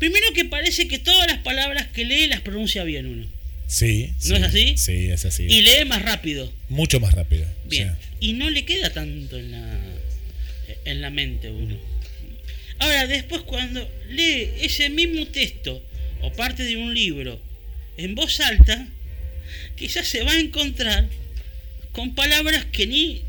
primero 0.00 0.32
que 0.34 0.44
parece 0.44 0.88
que 0.88 0.98
todas 0.98 1.28
las 1.28 1.38
palabras 1.38 1.86
que 1.88 2.04
lee 2.04 2.26
las 2.26 2.40
pronuncia 2.40 2.82
bien 2.82 3.06
uno. 3.06 3.26
sí. 3.68 4.10
¿No 4.24 4.34
sí. 4.34 4.34
es 4.34 4.42
así? 4.42 4.74
Sí, 4.76 5.06
es 5.10 5.24
así. 5.24 5.44
Y 5.44 5.60
lee 5.62 5.84
más 5.86 6.02
rápido. 6.02 6.52
Mucho 6.68 6.98
más 6.98 7.14
rápido. 7.14 7.46
Bien. 7.66 7.94
Y 8.18 8.32
no 8.32 8.50
le 8.50 8.64
queda 8.64 8.90
tanto 8.92 9.38
en 9.38 9.52
la, 9.52 9.78
en 10.86 11.00
la 11.00 11.10
mente 11.10 11.50
uno. 11.50 11.76
Ahora, 12.78 13.06
después 13.06 13.42
cuando 13.42 13.88
lee 14.08 14.50
ese 14.60 14.90
mismo 14.90 15.26
texto 15.26 15.82
o 16.22 16.32
parte 16.32 16.64
de 16.64 16.76
un 16.76 16.94
libro 16.94 17.40
en 17.96 18.14
voz 18.14 18.40
alta, 18.40 18.86
quizás 19.76 20.06
se 20.06 20.22
va 20.22 20.32
a 20.32 20.40
encontrar 20.40 21.08
con 21.92 22.14
palabras 22.14 22.64
que 22.66 22.86
ni, 22.86 23.22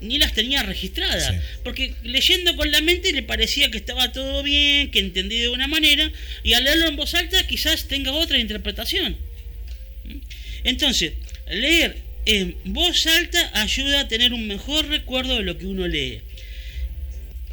ni 0.00 0.18
las 0.18 0.32
tenía 0.32 0.62
registradas. 0.62 1.28
Sí. 1.28 1.40
Porque 1.62 1.94
leyendo 2.02 2.56
con 2.56 2.70
la 2.70 2.80
mente 2.80 3.12
le 3.12 3.22
parecía 3.22 3.70
que 3.70 3.78
estaba 3.78 4.12
todo 4.12 4.42
bien, 4.42 4.90
que 4.90 4.98
entendí 4.98 5.38
de 5.38 5.48
una 5.48 5.68
manera, 5.68 6.10
y 6.42 6.54
al 6.54 6.64
leerlo 6.64 6.88
en 6.88 6.96
voz 6.96 7.14
alta 7.14 7.46
quizás 7.46 7.86
tenga 7.86 8.12
otra 8.12 8.38
interpretación. 8.38 9.16
Entonces, 10.64 11.12
leer 11.48 11.96
en 12.26 12.56
voz 12.64 13.06
alta 13.06 13.50
ayuda 13.54 14.00
a 14.00 14.08
tener 14.08 14.32
un 14.32 14.46
mejor 14.46 14.86
recuerdo 14.88 15.36
de 15.36 15.42
lo 15.42 15.56
que 15.56 15.66
uno 15.66 15.86
lee. 15.86 16.20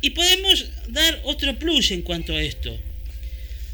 Y 0.05 0.11
podemos 0.11 0.65
dar 0.89 1.19
otro 1.23 1.57
plus 1.57 1.89
en 1.89 2.03
cuanto 2.03 2.35
a 2.35 2.41
esto. 2.43 2.79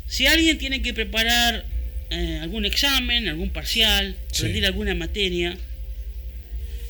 Si 0.08 0.28
alguien 0.28 0.58
tiene 0.58 0.82
que 0.82 0.94
preparar 0.94 1.66
eh, 2.10 2.40
algún 2.41 2.66
examen, 2.66 3.28
algún 3.28 3.49
parcial, 3.49 4.16
Sí. 4.32 4.44
rendir 4.44 4.66
alguna 4.66 4.95
materia, 4.95 5.58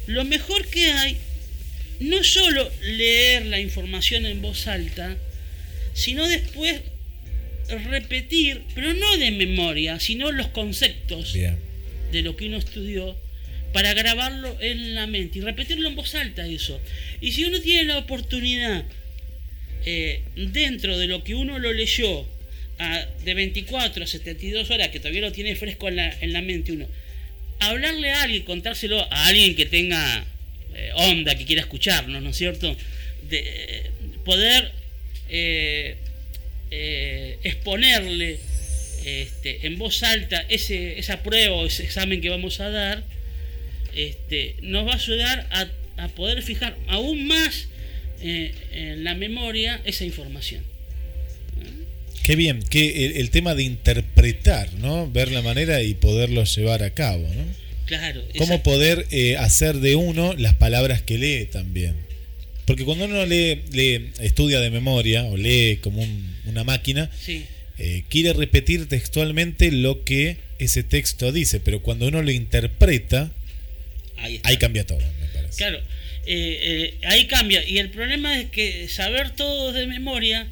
lo 0.06 0.26
mejor 0.26 0.68
que 0.68 0.92
hay 0.92 1.18
no 2.02 2.24
solo 2.24 2.72
leer 2.84 3.48
la 3.48 3.60
información 3.60 4.28
en 4.28 4.44
voz 4.44 4.68
alta, 4.68 5.18
sino 5.96 6.28
después 6.28 6.82
repetir, 7.90 8.62
pero 8.76 8.94
no 8.94 9.18
de 9.18 9.32
memoria, 9.32 10.00
sino 10.00 10.32
los 10.32 10.50
conceptos 10.50 11.34
Bien. 11.34 11.58
de 12.12 12.22
lo 12.22 12.36
que 12.36 12.46
uno 12.46 12.58
estudió 12.58 13.18
para 13.74 13.96
grabarlo 13.96 14.56
en 14.62 14.94
la 14.94 15.08
mente 15.08 15.40
y 15.40 15.42
repetirlo 15.42 15.90
en 15.90 15.96
voz 15.96 16.14
alta 16.14 16.46
eso. 16.46 16.80
Y 17.22 17.32
si 17.32 17.46
uno 17.46 17.60
tiene 17.60 17.86
la 17.86 17.98
oportunidad 17.98 18.86
eh, 19.86 20.22
dentro 20.36 20.98
de 20.98 21.08
lo 21.08 21.24
que 21.24 21.36
uno 21.36 21.60
lo 21.60 21.74
leyó 21.74 22.28
de 23.24 23.34
24 23.36 24.04
a 24.04 24.08
72 24.08 24.72
horas, 24.72 24.90
que 24.90 25.00
todavía 25.00 25.22
lo 25.22 25.32
tiene 25.32 25.56
fresco 25.56 25.88
en 25.88 25.98
la, 25.98 26.18
en 26.20 26.34
la 26.34 26.42
mente 26.42 26.72
uno, 26.72 26.88
hablarle 27.60 28.12
a 28.12 28.24
alguien, 28.24 28.42
contárselo 28.42 29.00
a 29.00 29.28
alguien 29.28 29.56
que 29.56 29.68
tenga 29.68 30.26
eh, 30.74 30.90
onda, 30.96 31.36
que 31.36 31.46
quiera 31.46 31.62
escucharnos, 31.62 32.24
¿no 32.24 32.32
es 32.32 32.38
cierto? 32.38 32.76
Eh, 33.30 33.92
poder 34.26 34.72
exponerle 37.44 38.40
este, 39.06 39.68
en 39.68 39.78
voz 39.78 40.02
alta 40.02 40.44
ese, 40.50 40.98
esa 40.98 41.22
prueba 41.22 41.56
o 41.58 41.66
ese 41.68 41.84
examen 41.84 42.20
que 42.20 42.30
vamos 42.30 42.60
a 42.60 42.72
dar, 42.72 43.04
este, 43.96 44.56
nos 44.64 44.88
va 44.88 44.94
a 44.94 44.96
ayudar 44.96 45.48
a 45.98 46.08
poder 46.10 46.42
fijar 46.42 46.76
aún 46.88 47.28
más 47.28 47.68
eh, 48.22 48.54
en 48.74 49.04
la 49.04 49.16
memoria 49.16 49.82
esa 49.86 50.06
información. 50.06 50.64
Qué 52.24 52.36
bien, 52.36 52.62
que 52.62 53.06
el, 53.06 53.18
el 53.18 53.30
tema 53.32 53.56
de 53.56 53.64
interpretar, 53.64 54.74
¿no? 54.76 55.10
Ver 55.10 55.32
la 55.32 55.42
manera 55.42 55.82
y 55.82 55.96
poderlo 55.96 56.44
llevar 56.44 56.84
a 56.84 56.92
cabo, 56.92 57.24
¿no? 57.28 57.46
Claro. 57.88 58.22
Cómo 58.38 58.62
poder 58.64 59.08
eh, 59.12 59.38
hacer 59.38 59.78
de 59.80 59.96
uno 59.96 60.34
las 60.38 60.54
palabras 60.56 61.02
que 61.02 61.18
lee 61.18 61.46
también. 61.52 61.96
Porque 62.66 62.86
cuando 62.86 63.06
uno 63.06 63.26
lee, 63.26 63.64
lee 63.72 64.12
estudia 64.22 64.60
de 64.62 64.70
memoria 64.70 65.24
o 65.26 65.36
lee 65.36 65.80
como 65.82 66.02
un- 66.04 66.36
una 66.46 66.64
máquina, 66.64 67.10
Sí. 67.20 67.44
eh, 67.80 68.04
quiere 68.08 68.34
repetir 68.34 68.88
textualmente 68.88 69.72
lo 69.72 70.04
que 70.04 70.38
ese 70.60 70.84
texto 70.84 71.32
dice, 71.32 71.60
pero 71.60 71.82
cuando 71.82 72.08
uno 72.08 72.22
lo 72.22 72.32
interpreta, 72.32 73.32
Ahí 74.18 74.40
ahí 74.44 74.58
cambia 74.58 74.86
todo, 74.86 75.00
me 75.00 75.28
parece. 75.34 75.58
Claro, 75.58 75.80
eh, 76.26 76.98
eh, 77.02 77.08
ahí 77.08 77.28
cambia. 77.28 77.68
Y 77.68 77.78
el 77.78 77.90
problema 77.90 78.40
es 78.40 78.50
que 78.50 78.88
saber 78.88 79.32
todo 79.32 79.72
de 79.72 79.88
memoria, 79.88 80.48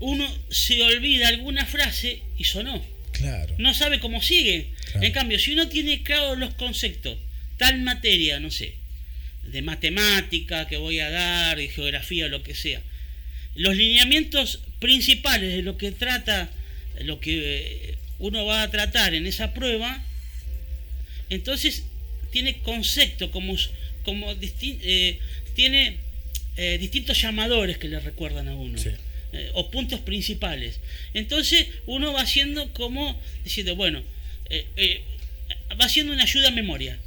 uno 0.00 0.28
se 0.50 0.82
olvida 0.82 1.28
alguna 1.28 1.66
frase 1.66 2.22
y 2.38 2.44
sonó. 2.44 2.84
Claro. 3.12 3.54
No 3.58 3.74
sabe 3.74 4.00
cómo 4.00 4.22
sigue. 4.22 4.68
Claro. 4.86 5.06
En 5.06 5.12
cambio, 5.12 5.38
si 5.38 5.52
uno 5.52 5.68
tiene 5.68 6.02
claro 6.02 6.34
los 6.36 6.54
conceptos, 6.54 7.18
tal 7.56 7.80
materia, 7.82 8.40
no 8.40 8.50
sé, 8.50 8.74
de 9.44 9.62
matemática 9.62 10.66
que 10.66 10.76
voy 10.76 11.00
a 11.00 11.10
dar, 11.10 11.56
de 11.56 11.68
geografía, 11.68 12.28
lo 12.28 12.42
que 12.42 12.54
sea, 12.54 12.80
los 13.54 13.76
lineamientos 13.76 14.60
principales 14.78 15.52
de 15.52 15.62
lo 15.62 15.76
que 15.76 15.92
trata, 15.92 16.50
lo 17.00 17.20
que 17.20 17.60
eh, 17.90 17.94
uno 18.18 18.46
va 18.46 18.62
a 18.62 18.70
tratar 18.70 19.14
en 19.14 19.26
esa 19.26 19.52
prueba, 19.52 20.02
entonces 21.28 21.84
tiene 22.30 22.58
conceptos 22.58 23.30
como, 23.30 23.56
como 24.04 24.34
disti- 24.34 24.78
eh, 24.82 25.18
tiene 25.54 25.98
eh, 26.56 26.78
distintos 26.78 27.20
llamadores 27.20 27.78
que 27.78 27.88
le 27.88 28.00
recuerdan 28.00 28.48
a 28.48 28.54
uno 28.56 28.78
eh, 29.32 29.50
o 29.54 29.70
puntos 29.70 30.00
principales. 30.00 30.80
Entonces 31.14 31.66
uno 31.86 32.12
va 32.12 32.20
haciendo 32.22 32.72
como 32.74 33.18
diciendo 33.44 33.74
bueno 33.76 34.02
va 35.80 35.84
haciendo 35.86 36.12
una 36.12 36.24
ayuda 36.24 36.48
a 36.48 36.50
memoria. 36.52 36.98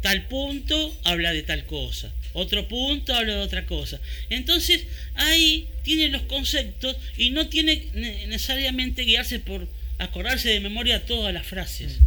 Tal 0.00 0.26
punto 0.28 0.96
habla 1.04 1.32
de 1.32 1.42
tal 1.42 1.64
cosa 1.66 2.12
otro 2.34 2.68
punto 2.68 3.14
habla 3.14 3.34
de 3.34 3.40
otra 3.40 3.66
cosa. 3.66 4.00
Entonces 4.30 4.84
ahí 5.16 5.66
tiene 5.82 6.08
los 6.08 6.22
conceptos 6.22 6.96
y 7.16 7.30
no 7.30 7.48
tiene 7.48 7.86
ne- 7.94 8.26
necesariamente 8.28 9.02
guiarse 9.02 9.40
por 9.40 9.66
acordarse 9.98 10.48
de 10.50 10.60
memoria 10.60 11.04
todas 11.04 11.34
las 11.34 11.44
frases 11.46 11.98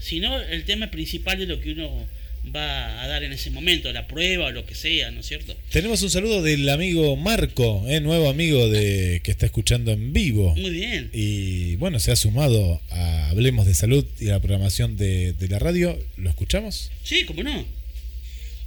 sino 0.00 0.40
el 0.40 0.64
tema 0.64 0.90
principal 0.90 1.38
de 1.38 1.46
lo 1.46 1.60
que 1.60 1.72
uno 1.72 2.06
va 2.54 3.02
a 3.02 3.08
dar 3.08 3.22
en 3.22 3.32
ese 3.32 3.50
momento, 3.50 3.92
la 3.92 4.06
prueba 4.06 4.46
o 4.46 4.50
lo 4.50 4.66
que 4.66 4.74
sea, 4.74 5.10
¿no 5.10 5.20
es 5.20 5.26
cierto? 5.26 5.56
Tenemos 5.70 6.02
un 6.02 6.10
saludo 6.10 6.42
del 6.42 6.68
amigo 6.68 7.16
Marco, 7.16 7.84
eh, 7.88 8.00
nuevo 8.00 8.28
amigo 8.28 8.68
de 8.68 9.20
que 9.22 9.30
está 9.30 9.46
escuchando 9.46 9.92
en 9.92 10.12
vivo. 10.12 10.54
Muy 10.56 10.70
bien. 10.70 11.10
Y 11.12 11.76
bueno, 11.76 11.98
se 12.00 12.12
ha 12.12 12.16
sumado 12.16 12.80
a 12.90 13.28
Hablemos 13.30 13.66
de 13.66 13.74
Salud 13.74 14.04
y 14.20 14.28
a 14.28 14.32
la 14.32 14.40
programación 14.40 14.96
de, 14.96 15.32
de 15.32 15.48
la 15.48 15.58
radio. 15.58 15.98
¿Lo 16.16 16.30
escuchamos? 16.30 16.90
Sí, 17.04 17.24
cómo 17.24 17.42
no. 17.42 17.66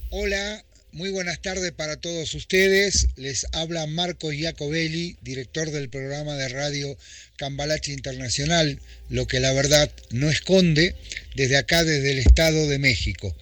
Hola, 0.09 0.63
muy 0.93 1.09
buenas 1.09 1.41
tardes 1.41 1.71
para 1.71 1.95
todos 1.95 2.33
ustedes. 2.33 3.07
Les 3.15 3.47
habla 3.53 3.87
Marcos 3.87 4.33
Giacobelli, 4.33 5.15
director 5.21 5.71
del 5.71 5.87
programa 5.87 6.35
de 6.35 6.49
radio 6.49 6.97
Cambalache 7.37 7.93
Internacional, 7.93 8.77
lo 9.09 9.25
que 9.25 9.39
la 9.39 9.53
verdad 9.53 9.89
no 10.09 10.29
esconde, 10.29 10.95
desde 11.33 11.55
acá, 11.55 11.85
desde 11.85 12.11
el 12.11 12.19
Estado 12.19 12.67
de 12.67 12.77
México. 12.77 13.33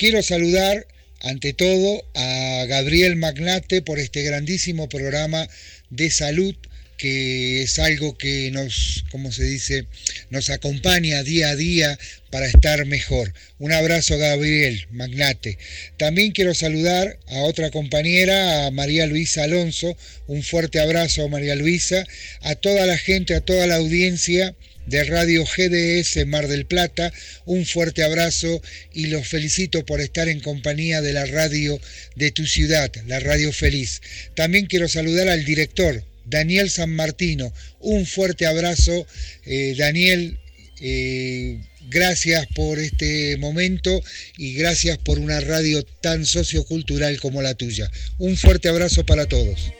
Quiero 0.00 0.22
saludar 0.22 0.86
ante 1.20 1.52
todo 1.52 2.02
a 2.14 2.64
Gabriel 2.66 3.16
Magnate 3.16 3.82
por 3.82 3.98
este 3.98 4.22
grandísimo 4.22 4.88
programa 4.88 5.46
de 5.90 6.10
salud 6.10 6.56
que 6.96 7.60
es 7.64 7.78
algo 7.78 8.16
que 8.16 8.50
nos, 8.50 9.04
como 9.10 9.30
se 9.30 9.44
dice, 9.44 9.84
nos 10.30 10.48
acompaña 10.48 11.22
día 11.22 11.50
a 11.50 11.56
día 11.56 11.98
para 12.30 12.46
estar 12.46 12.86
mejor. 12.86 13.34
Un 13.58 13.72
abrazo 13.72 14.16
Gabriel 14.16 14.86
Magnate. 14.90 15.58
También 15.98 16.32
quiero 16.32 16.54
saludar 16.54 17.18
a 17.26 17.40
otra 17.40 17.70
compañera, 17.70 18.66
a 18.66 18.70
María 18.70 19.04
Luisa 19.04 19.44
Alonso. 19.44 19.98
Un 20.26 20.42
fuerte 20.42 20.80
abrazo 20.80 21.28
María 21.28 21.56
Luisa, 21.56 22.06
a 22.40 22.54
toda 22.54 22.86
la 22.86 22.96
gente, 22.96 23.34
a 23.34 23.42
toda 23.42 23.66
la 23.66 23.76
audiencia 23.76 24.54
de 24.90 25.04
Radio 25.04 25.44
GDS 25.44 26.26
Mar 26.26 26.48
del 26.48 26.66
Plata. 26.66 27.12
Un 27.46 27.64
fuerte 27.64 28.02
abrazo 28.02 28.60
y 28.92 29.06
los 29.06 29.26
felicito 29.26 29.86
por 29.86 30.00
estar 30.00 30.28
en 30.28 30.40
compañía 30.40 31.00
de 31.00 31.12
la 31.12 31.24
radio 31.26 31.80
de 32.16 32.32
tu 32.32 32.44
ciudad, 32.46 32.90
la 33.06 33.20
Radio 33.20 33.52
Feliz. 33.52 34.02
También 34.34 34.66
quiero 34.66 34.88
saludar 34.88 35.28
al 35.28 35.44
director, 35.44 36.04
Daniel 36.26 36.70
San 36.70 36.90
Martino. 36.90 37.52
Un 37.78 38.04
fuerte 38.04 38.46
abrazo, 38.46 39.06
eh, 39.46 39.74
Daniel. 39.78 40.38
eh, 40.82 41.58
gracias 41.88 42.46
por 42.54 42.78
este 42.78 43.36
momento 43.38 44.02
y 44.38 44.54
gracias 44.54 44.96
por 44.98 45.18
una 45.18 45.40
radio 45.40 45.82
tan 46.00 46.24
sociocultural 46.24 47.18
como 47.20 47.42
la 47.42 47.54
tuya. 47.54 47.90
Un 48.18 48.36
fuerte 48.36 48.68
abrazo 48.68 49.04
para 49.04 49.26
todos. 49.26 49.72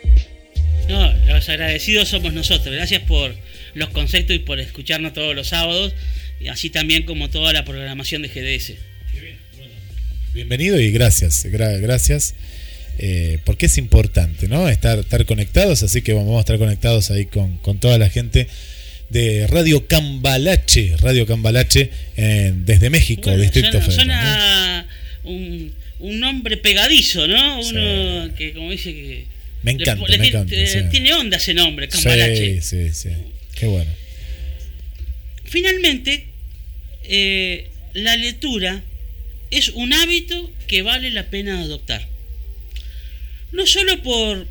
No, 0.89 1.13
los 1.27 1.49
agradecidos 1.49 2.09
somos 2.09 2.33
nosotros. 2.33 2.75
Gracias 2.75 3.03
por 3.03 3.35
los 3.75 3.91
conceptos 3.91 4.37
y 4.37 4.41
por 4.41 4.61
escucharnos 4.61 5.13
todos 5.13 5.35
los 5.35 5.49
sábados, 5.49 5.95
y 6.41 6.49
así 6.49 6.71
también 6.71 7.05
como 7.05 7.29
toda 7.31 7.53
la 7.53 7.65
programación 7.65 8.23
de 8.23 8.29
GDS. 8.29 8.75
Bienvenido 10.33 10.81
y 10.81 10.91
gracias, 10.93 11.45
gra- 11.47 11.81
gracias. 11.81 12.35
eh, 12.99 13.39
porque 13.45 13.67
es 13.67 13.79
importante, 13.79 14.47
¿no? 14.47 14.69
Estar, 14.69 14.99
estar 14.99 15.25
conectados, 15.25 15.83
así 15.83 16.03
que 16.03 16.13
vamos 16.13 16.37
a 16.37 16.41
estar 16.41 16.59
conectados 16.59 17.11
ahí 17.11 17.25
con, 17.27 17.57
con 17.59 17.79
toda 17.79 17.97
la 17.99 18.11
gente 18.11 18.47
de 19.09 19.47
Radio 19.47 19.87
Cambalache, 19.87 20.97
Radio 20.99 21.27
Cambalache 21.27 21.91
eh, 22.17 22.53
desde 22.55 22.91
México, 22.91 23.23
Bueno, 23.31 23.43
Distrito 23.43 23.81
suena, 23.83 23.91
Federal. 23.91 23.97
¿no? 24.05 24.05
suena 24.05 24.89
un, 25.25 25.73
un 26.01 26.21
nombre 26.21 26.59
pegadizo, 26.59 27.27
¿no? 27.27 27.61
Uno 27.61 28.35
que, 28.37 28.53
como 28.53 28.71
dice 28.71 28.93
que. 28.93 29.25
Me 29.63 29.73
le- 29.75 29.83
encanta, 29.83 30.07
le- 30.09 30.19
me 30.19 30.29
encanta, 30.29 30.55
eh, 30.55 30.67
sí. 30.67 30.79
Tiene 30.91 31.13
onda 31.15 31.39
ese 31.39 31.55
nombre, 31.55 31.89
Cambalache. 31.89 32.61
Sí, 32.61 32.91
sí, 32.93 33.09
sí. 33.09 33.09
Qué 33.61 33.67
bueno. 33.67 33.93
Finalmente, 35.45 36.25
eh, 37.05 37.69
la 37.93 38.17
lectura 38.17 38.83
es 39.51 39.69
un 39.69 39.93
hábito 39.93 40.51
que 40.67 40.81
vale 40.81 41.11
la 41.11 41.27
pena 41.27 41.61
adoptar. 41.61 42.09
No 43.53 43.67
solo 43.67 44.03
por 44.03 44.47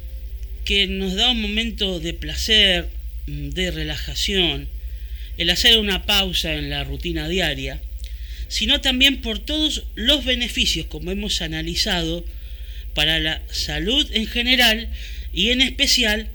que 0.64 0.86
nos 0.86 1.15
da 1.15 1.31
un 1.31 1.41
momento 1.41 1.99
de 1.99 2.14
placer, 2.14 2.88
mm, 3.26 3.49
de 3.49 3.72
relajación, 3.72 4.69
el 5.40 5.49
hacer 5.49 5.80
una 5.80 6.06
pausa 6.06 6.53
en 6.53 6.69
la 6.69 6.84
rutina 6.84 7.27
diaria, 7.27 7.81
sino 8.48 8.80
también 8.80 9.22
por 9.22 9.40
todos 9.40 9.86
los 9.95 10.23
beneficios, 10.23 10.86
como 10.86 11.10
hemos 11.10 11.41
analizado, 11.41 12.23
para 12.94 13.18
la 13.18 13.41
salud 13.49 14.07
en 14.14 14.27
general 14.27 14.88
y 15.34 15.49
en 15.49 15.61
especial 15.61 16.27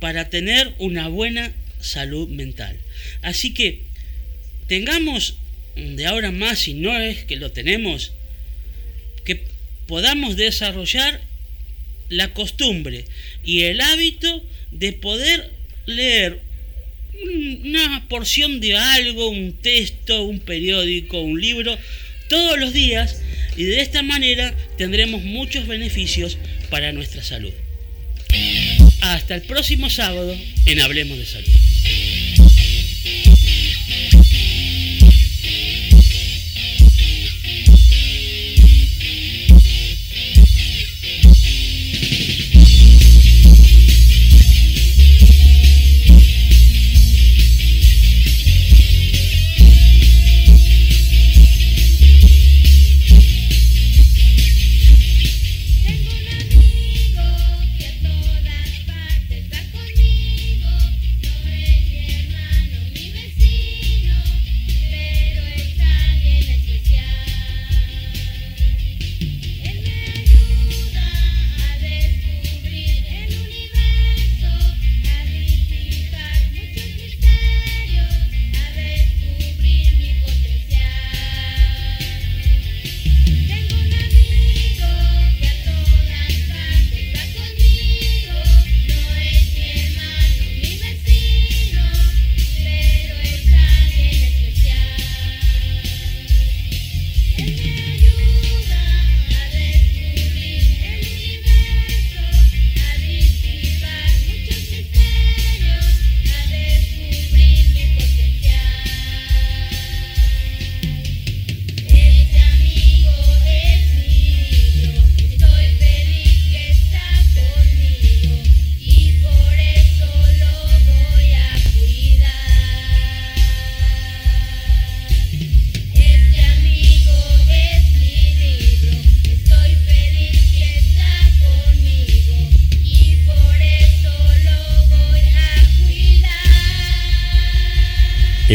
para 0.00 0.28
tener 0.28 0.74
una 0.78 1.06
buena 1.06 1.52
salud 1.86 2.28
mental. 2.28 2.76
Así 3.22 3.54
que 3.54 3.80
tengamos 4.66 5.36
de 5.76 6.06
ahora 6.06 6.30
más, 6.30 6.58
si 6.60 6.74
no 6.74 6.96
es 6.98 7.24
que 7.24 7.36
lo 7.36 7.52
tenemos, 7.52 8.12
que 9.24 9.42
podamos 9.86 10.36
desarrollar 10.36 11.20
la 12.08 12.32
costumbre 12.34 13.04
y 13.44 13.62
el 13.62 13.80
hábito 13.80 14.44
de 14.70 14.92
poder 14.92 15.50
leer 15.86 16.40
un- 17.22 17.62
una 17.66 18.06
porción 18.08 18.60
de 18.60 18.76
algo, 18.76 19.28
un 19.28 19.52
texto, 19.54 20.22
un 20.24 20.40
periódico, 20.40 21.20
un 21.20 21.40
libro, 21.40 21.76
todos 22.28 22.58
los 22.58 22.72
días 22.72 23.20
y 23.56 23.64
de 23.64 23.80
esta 23.80 24.02
manera 24.02 24.54
tendremos 24.76 25.22
muchos 25.22 25.66
beneficios 25.66 26.36
para 26.70 26.92
nuestra 26.92 27.22
salud. 27.22 27.52
Hasta 29.00 29.34
el 29.36 29.42
próximo 29.42 29.88
sábado 29.88 30.36
en 30.66 30.80
Hablemos 30.80 31.18
de 31.18 31.26
Salud. 31.26 31.48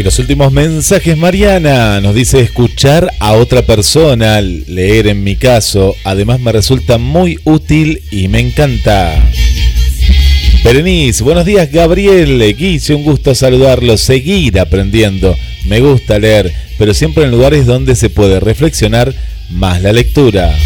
Los 0.04 0.18
últimos 0.18 0.52
mensajes, 0.52 1.16
Mariana, 1.16 2.02
nos 2.02 2.16
dice 2.16 2.40
escuchar 2.40 3.12
a 3.20 3.34
otra 3.34 3.62
persona, 3.62 4.42
leer 4.42 5.06
en 5.06 5.24
mi 5.24 5.36
caso, 5.36 5.96
además 6.04 6.40
me 6.40 6.52
resulta 6.52 6.98
muy 6.98 7.38
útil 7.44 8.02
y 8.10 8.28
me 8.28 8.40
encanta. 8.40 9.14
Berenice, 10.64 11.24
buenos 11.24 11.46
días 11.46 11.72
Gabriel, 11.72 12.56
Guise, 12.58 12.96
un 12.96 13.04
gusto 13.04 13.36
saludarlo, 13.36 13.96
seguir 13.96 14.60
aprendiendo, 14.60 15.38
me 15.68 15.82
gusta 15.82 16.18
leer, 16.18 16.52
pero 16.80 16.96
siempre 16.96 17.26
en 17.26 17.32
lugares 17.32 17.68
donde 17.68 17.96
se 17.96 18.10
puede 18.10 18.40
reflexionar 18.40 19.14
más 19.52 19.84
la 19.84 19.94
lectura. 19.94 20.58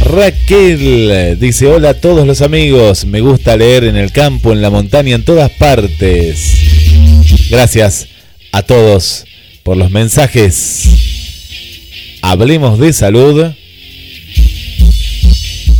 Raquel 0.00 1.38
dice, 1.38 1.68
hola 1.68 1.90
a 1.90 2.00
todos 2.00 2.26
los 2.26 2.42
amigos, 2.42 3.04
me 3.04 3.20
gusta 3.20 3.56
leer 3.56 3.84
en 3.84 3.96
el 3.96 4.10
campo, 4.10 4.52
en 4.52 4.62
la 4.62 4.70
montaña, 4.70 5.14
en 5.14 5.24
todas 5.24 5.50
partes. 5.50 6.58
Gracias 7.50 8.08
a 8.56 8.62
todos 8.62 9.26
por 9.64 9.76
los 9.76 9.90
mensajes. 9.90 10.88
Hablemos 12.22 12.78
de 12.78 12.94
salud 12.94 13.52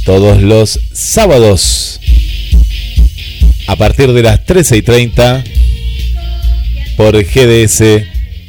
todos 0.04 0.42
los 0.42 0.78
sábados 0.92 2.00
a 3.66 3.76
partir 3.76 4.12
de 4.12 4.22
las 4.22 4.44
13 4.44 4.76
y 4.76 4.82
30 4.82 5.42
por 6.98 7.16
GDS, 7.16 7.82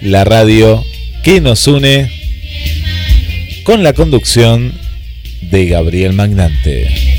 la 0.01 0.25
radio 0.25 0.85
que 1.23 1.39
nos 1.39 1.65
une 1.65 2.11
con 3.63 3.81
la 3.81 3.93
conducción 3.93 4.73
de 5.39 5.67
Gabriel 5.67 6.11
Magnante. 6.11 7.16